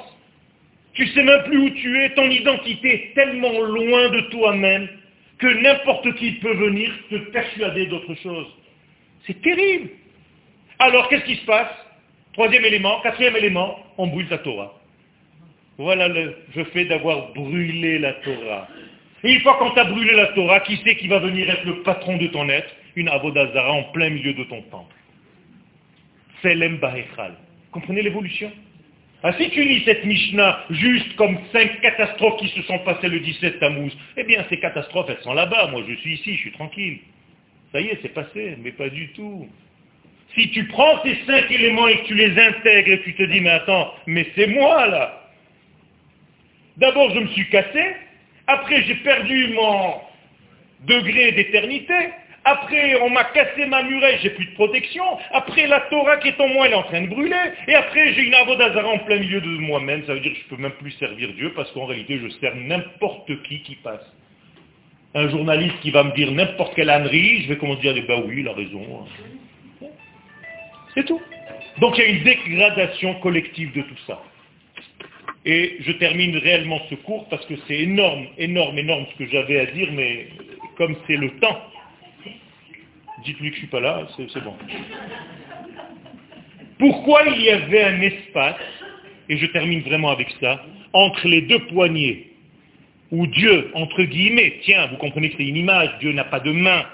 Tu 0.94 1.08
sais 1.08 1.24
même 1.24 1.44
plus 1.44 1.58
où 1.58 1.70
tu 1.70 2.02
es, 2.02 2.10
ton 2.12 2.30
identité 2.30 2.94
est 2.94 3.14
tellement 3.14 3.60
loin 3.60 4.10
de 4.10 4.22
toi-même 4.32 4.88
que 5.38 5.48
n'importe 5.48 6.14
qui 6.16 6.34
peut 6.34 6.54
venir 6.54 6.92
te 7.10 7.16
persuader 7.32 7.86
d'autre 7.88 8.14
chose. 8.16 8.48
C'est 9.26 9.42
terrible. 9.42 9.90
Alors 10.80 11.08
qu'est-ce 11.10 11.26
qui 11.26 11.36
se 11.36 11.46
passe? 11.46 11.72
Troisième 12.34 12.66
élément, 12.66 13.00
quatrième 13.02 13.36
élément, 13.36 13.80
on 13.98 14.08
brûle 14.08 14.28
la 14.30 14.40
Torah. 14.40 14.79
Voilà 15.80 16.10
le 16.10 16.36
je 16.54 16.62
fais 16.66 16.84
d'avoir 16.84 17.32
brûlé 17.32 18.00
la 18.00 18.12
Torah. 18.16 18.68
Et 19.24 19.32
une 19.32 19.40
fois 19.40 19.56
qu'on 19.58 19.72
t'a 19.72 19.86
brûlé 19.86 20.14
la 20.14 20.28
Torah, 20.28 20.60
qui 20.60 20.78
c'est 20.84 20.98
qui 20.98 21.08
va 21.08 21.20
venir 21.20 21.50
être 21.50 21.64
le 21.64 21.84
patron 21.84 22.18
de 22.18 22.28
ton 22.28 22.50
être? 22.50 22.70
Une 22.98 23.08
Avodazara 23.08 23.72
en 23.72 23.84
plein 23.86 24.10
milieu 24.10 24.34
de 24.34 24.44
ton 24.44 24.62
temple. 24.64 24.94
Selem 26.44 26.80
Bahechal. 26.80 27.34
Comprenez 27.72 28.02
l'évolution? 28.02 28.52
Ah, 29.24 29.32
si 29.38 29.50
tu 29.52 29.64
lis 29.64 29.82
cette 29.86 30.04
Mishnah 30.04 30.66
juste 30.70 31.16
comme 31.16 31.38
cinq 31.54 31.80
catastrophes 31.80 32.42
qui 32.42 32.50
se 32.50 32.62
sont 32.64 32.80
passées 32.80 33.08
le 33.08 33.22
17 33.22 33.60
Tammuz, 33.60 33.94
eh 34.18 34.24
bien 34.26 34.44
ces 34.50 34.58
catastrophes, 34.60 35.10
elles 35.10 35.24
sont 35.24 35.34
là-bas. 35.34 35.68
Moi, 35.68 35.84
je 35.88 35.94
suis 35.96 36.16
ici, 36.16 36.36
je 36.36 36.42
suis 36.42 36.52
tranquille. 36.52 37.00
Ça 37.72 37.80
y 37.80 37.88
est, 37.88 38.00
c'est 38.02 38.14
passé, 38.14 38.58
mais 38.62 38.74
pas 38.74 38.90
du 38.90 39.14
tout. 39.14 39.48
Si 40.36 40.50
tu 40.52 40.66
prends 40.68 41.02
ces 41.04 41.16
cinq 41.26 41.50
éléments 41.50 41.88
et 41.88 42.00
que 42.00 42.08
tu 42.08 42.16
les 42.16 42.38
intègres 42.38 42.92
et 42.92 43.02
tu 43.04 43.16
te 43.16 43.24
dis, 43.24 43.40
mais 43.40 43.52
attends, 43.52 43.94
mais 44.08 44.28
c'est 44.36 44.48
moi 44.48 44.86
là. 44.88 45.19
D'abord, 46.80 47.14
je 47.14 47.20
me 47.20 47.28
suis 47.28 47.48
cassé. 47.50 47.96
Après, 48.48 48.84
j'ai 48.84 48.96
perdu 48.96 49.54
mon 49.54 49.96
degré 50.88 51.34
d'éternité. 51.34 51.94
Après, 52.46 53.00
on 53.02 53.10
m'a 53.10 53.26
cassé 53.26 53.66
ma 53.66 53.84
muraille, 53.84 54.18
j'ai 54.24 54.30
plus 54.30 54.46
de 54.46 54.54
protection. 54.54 55.04
Après, 55.32 55.68
la 55.68 55.82
Torah 55.82 56.18
qui 56.18 56.30
est 56.30 56.40
en 56.40 56.48
moi, 56.48 56.68
elle 56.68 56.72
est 56.72 56.76
en 56.76 56.84
train 56.84 57.02
de 57.02 57.08
brûler. 57.08 57.36
Et 57.68 57.76
après, 57.76 58.14
j'ai 58.14 58.22
une 58.24 58.34
avodazara 58.34 58.88
en 58.88 59.00
plein 59.00 59.18
milieu 59.18 59.42
de 59.42 59.48
moi-même. 59.48 60.06
Ça 60.06 60.14
veut 60.14 60.22
dire 60.22 60.32
que 60.32 60.40
je 60.40 60.44
ne 60.46 60.50
peux 60.50 60.62
même 60.62 60.72
plus 60.72 60.92
servir 60.92 61.34
Dieu 61.34 61.52
parce 61.54 61.70
qu'en 61.74 61.86
réalité, 61.86 62.20
je 62.24 62.30
sers 62.40 62.56
n'importe 62.56 63.30
qui 63.44 63.62
qui 63.64 63.76
passe. 63.76 64.06
Un 65.16 65.28
journaliste 65.30 65.80
qui 65.82 65.92
va 65.92 66.04
me 66.04 66.12
dire 66.14 66.32
n'importe 66.32 66.76
quelle 66.76 66.90
ânerie, 66.90 67.44
je 67.44 67.50
vais 67.50 67.58
commencer 67.58 67.90
à 67.90 67.94
dire, 67.94 68.06
bah 68.08 68.22
oui, 68.26 68.38
il 68.40 68.48
a 68.48 68.54
raison. 68.54 69.06
C'est 70.96 71.06
tout. 71.06 71.22
Donc 71.80 71.98
il 71.98 72.02
y 72.02 72.08
a 72.08 72.10
une 72.10 72.24
dégradation 72.24 73.16
collective 73.16 73.74
de 73.76 73.82
tout 73.82 73.98
ça. 74.08 74.22
Et 75.46 75.78
je 75.80 75.92
termine 75.94 76.36
réellement 76.38 76.82
ce 76.90 76.96
cours 76.96 77.28
parce 77.30 77.46
que 77.46 77.54
c'est 77.68 77.80
énorme, 77.80 78.28
énorme, 78.38 78.78
énorme 78.78 79.06
ce 79.14 79.24
que 79.24 79.30
j'avais 79.32 79.60
à 79.60 79.66
dire, 79.68 79.90
mais 79.94 80.28
comme 80.78 80.96
c'est 81.08 81.16
le 81.16 81.30
temps, 81.40 81.62
dites-lui 83.24 83.50
que 83.50 83.56
je 83.56 83.62
ne 83.62 83.66
suis 83.66 83.68
pas 83.68 83.80
là, 83.80 84.08
c'est 84.18 84.44
bon. 84.44 84.56
Pourquoi 86.78 87.24
il 87.28 87.42
y 87.42 87.50
avait 87.50 87.84
un 87.84 88.02
espace, 88.02 88.56
et 89.28 89.38
je 89.38 89.46
termine 89.48 89.82
vraiment 89.82 90.12
avec 90.12 90.30
ça, 90.42 90.66
entre 90.94 91.28
les 91.28 91.42
deux 91.42 91.60
poignées, 91.68 92.32
où 93.12 93.28
Dieu, 93.28 93.72
entre 93.74 94.04
guillemets, 94.04 94.60
tiens, 94.64 94.88
vous 94.88 94.98
comprenez 94.98 95.30
que 95.30 95.38
c'est 95.38 95.48
une 95.48 95.58
image, 95.58 95.90
Dieu 96.00 96.12
n'a 96.12 96.26
pas 96.26 96.40
de 96.40 96.52
main, 96.52 96.86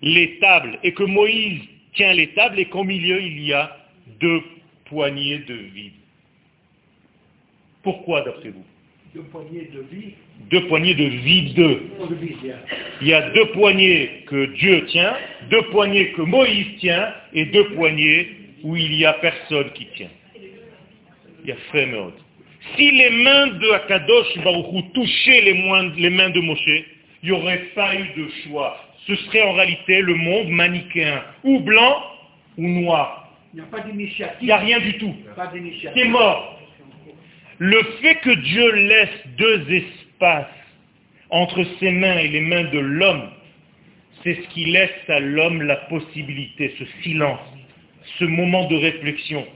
les 0.00 0.38
tables, 0.38 0.78
et 0.82 0.92
que 0.92 1.04
Moïse 1.04 1.60
tient 1.94 2.12
les 2.12 2.28
tables, 2.28 2.58
et 2.58 2.64
qu'au 2.66 2.84
milieu, 2.84 3.20
il 3.20 3.44
y 3.44 3.52
a 3.52 3.76
deux 4.20 4.42
poignées 4.86 5.38
de 5.38 5.54
vide. 5.54 6.01
Pourquoi, 7.82 8.22
d'après 8.22 8.50
vous 8.50 8.64
Deux 9.14 9.22
poignées 9.22 9.68
de 9.72 9.80
vie, 9.80 10.14
Deux 10.50 10.66
poignées 10.68 10.94
de 10.94 11.04
vie, 11.04 11.42
bien. 11.52 12.56
Il 13.00 13.08
y 13.08 13.14
a 13.14 13.30
deux 13.30 13.46
poignées 13.46 14.24
que 14.26 14.46
Dieu 14.54 14.86
tient, 14.86 15.14
deux 15.50 15.62
poignées 15.70 16.12
que 16.12 16.22
Moïse 16.22 16.78
tient, 16.78 17.12
et 17.32 17.46
deux 17.46 17.68
poignées 17.74 18.28
où 18.62 18.76
il 18.76 18.90
n'y 18.92 19.04
a 19.04 19.14
personne 19.14 19.70
qui 19.72 19.86
tient. 19.96 20.10
Il 21.44 21.48
y 21.48 21.52
a 21.52 21.56
Fréméod. 21.68 22.12
Si 22.76 22.90
les 22.92 23.10
mains 23.10 23.48
de 23.48 23.70
Akadosh 23.72 24.38
Baruchou 24.44 24.82
touchaient 24.94 25.40
les, 25.40 25.54
mains 26.10 26.30
de 26.30 26.40
Moshe, 26.40 26.60
il 26.66 26.84
n'y 27.24 27.32
aurait 27.32 27.64
pas 27.74 27.94
eu 27.96 28.08
de 28.16 28.28
choix. 28.44 28.76
Ce 29.06 29.16
serait 29.16 29.42
en 29.42 29.52
réalité 29.52 30.00
le 30.00 30.14
monde 30.14 30.48
manichéen, 30.48 31.24
ou 31.42 31.58
blanc 31.58 32.02
ou 32.56 32.68
noir. 32.68 33.28
Il 33.52 33.60
n'y 33.60 33.62
a 33.62 33.68
pas 33.68 33.80
d'initiative. 33.80 34.38
Il 34.40 34.46
n'y 34.46 34.52
a 34.52 34.58
rien 34.58 34.78
du 34.78 34.96
tout. 34.98 35.14
C'est 35.94 36.04
mort. 36.04 36.51
Le 37.64 37.80
fait 38.00 38.16
que 38.16 38.30
Dieu 38.30 38.72
laisse 38.72 39.26
deux 39.38 39.70
espaces 39.70 40.46
entre 41.30 41.62
ses 41.78 41.92
mains 41.92 42.18
et 42.18 42.26
les 42.26 42.40
mains 42.40 42.64
de 42.64 42.80
l'homme, 42.80 43.30
c'est 44.24 44.34
ce 44.34 44.48
qui 44.48 44.64
laisse 44.64 44.90
à 45.06 45.20
l'homme 45.20 45.62
la 45.62 45.76
possibilité, 45.76 46.74
ce 46.76 46.84
silence, 47.04 47.38
ce 48.18 48.24
moment 48.24 48.66
de 48.66 48.74
réflexion. 48.74 49.46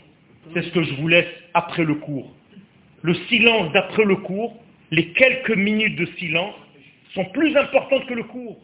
C'est 0.55 0.63
ce 0.63 0.71
que 0.71 0.85
je 0.85 0.95
vous 0.95 1.09
laisse 1.09 1.27
après 1.53 1.83
le 1.83 1.97
cours. 1.97 2.33
le 3.03 3.15
silence 3.29 3.73
d'après 3.73 4.05
le 4.05 4.15
cours, 4.15 4.57
les 4.93 5.09
quelques 5.09 5.57
minutes 5.57 5.97
de 5.97 6.07
silence, 6.17 6.55
sont 7.13 7.25
plus 7.25 7.57
importantes 7.57 8.07
que 8.07 8.15
le 8.15 8.23
cours. 8.23 8.57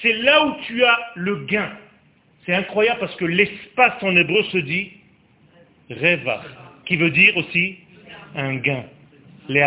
C'est 0.00 0.12
là 0.12 0.46
où 0.46 0.54
tu 0.62 0.84
as 0.84 0.96
le 1.16 1.44
gain. 1.46 1.72
C'est 2.46 2.54
incroyable 2.54 3.00
parce 3.00 3.16
que 3.16 3.24
l'espace 3.24 4.00
en 4.00 4.14
hébreu 4.14 4.44
se 4.44 4.58
dit 4.58 4.92
reva, 5.90 6.44
qui 6.90 6.96
veut 6.96 7.10
dire 7.10 7.36
aussi 7.36 7.76
un 8.34 8.56
gain. 8.56 8.84
Les 9.48 9.64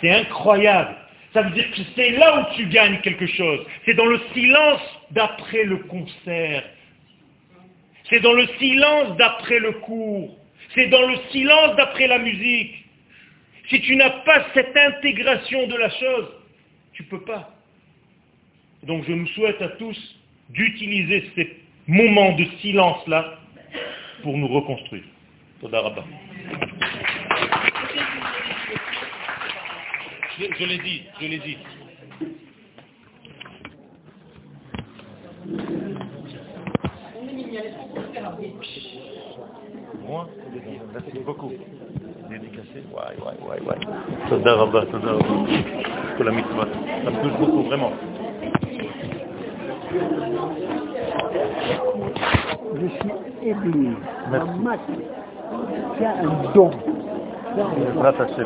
C'est 0.00 0.10
incroyable. 0.10 0.96
Ça 1.34 1.42
veut 1.42 1.50
dire 1.50 1.70
que 1.72 1.82
c'est 1.94 2.12
là 2.12 2.40
où 2.40 2.54
tu 2.56 2.64
gagnes 2.68 2.98
quelque 3.02 3.26
chose. 3.26 3.66
C'est 3.84 3.92
dans 3.92 4.06
le 4.06 4.18
silence 4.32 4.80
d'après 5.10 5.64
le 5.64 5.76
concert. 5.76 6.64
C'est 8.08 8.20
dans 8.20 8.32
le 8.32 8.46
silence 8.58 9.14
d'après 9.18 9.58
le 9.58 9.72
cours. 9.72 10.38
C'est 10.74 10.86
dans 10.86 11.06
le 11.06 11.18
silence 11.32 11.76
d'après 11.76 12.06
la 12.06 12.18
musique. 12.18 12.86
Si 13.68 13.82
tu 13.82 13.94
n'as 13.96 14.22
pas 14.24 14.46
cette 14.54 14.74
intégration 14.74 15.66
de 15.66 15.76
la 15.76 15.90
chose, 15.90 16.28
tu 16.94 17.02
ne 17.02 17.08
peux 17.08 17.20
pas. 17.20 17.54
Donc 18.84 19.04
je 19.06 19.12
nous 19.12 19.26
souhaite 19.28 19.60
à 19.60 19.68
tous 19.68 20.16
d'utiliser 20.48 21.30
ces 21.34 21.58
moments 21.86 22.32
de 22.36 22.46
silence-là 22.62 23.38
pour 24.22 24.38
nous 24.38 24.48
reconstruire. 24.48 25.04
Je, 30.38 30.44
je 30.56 30.64
l'ai 30.64 30.78
dit, 30.78 31.02
je 31.20 31.26
l'ai 31.26 31.38
dit. 31.38 31.58
Moi, 40.06 40.28
merci 40.92 41.18
beaucoup. 41.26 41.52
Dédicacé, 42.30 42.84
ouais, 42.92 43.16
ouais, 43.18 43.36
ouais, 43.48 43.60
ouais. 43.66 43.78
Toda 44.28 44.54
rabba, 44.54 44.86
toda 44.86 45.12
rabba. 45.12 45.26
Pour 46.16 46.24
la 46.24 46.32
mitzvah. 46.32 46.68
Ça 47.04 47.10
me 47.10 47.22
touche 47.22 47.38
beaucoup, 47.40 47.62
vraiment. 47.64 47.92
Je 52.74 52.86
suis 52.86 53.48
ébloui. 53.48 53.96
Ma 54.30 54.78
as 55.48 56.26
un 56.26 56.52
don. 56.54 56.70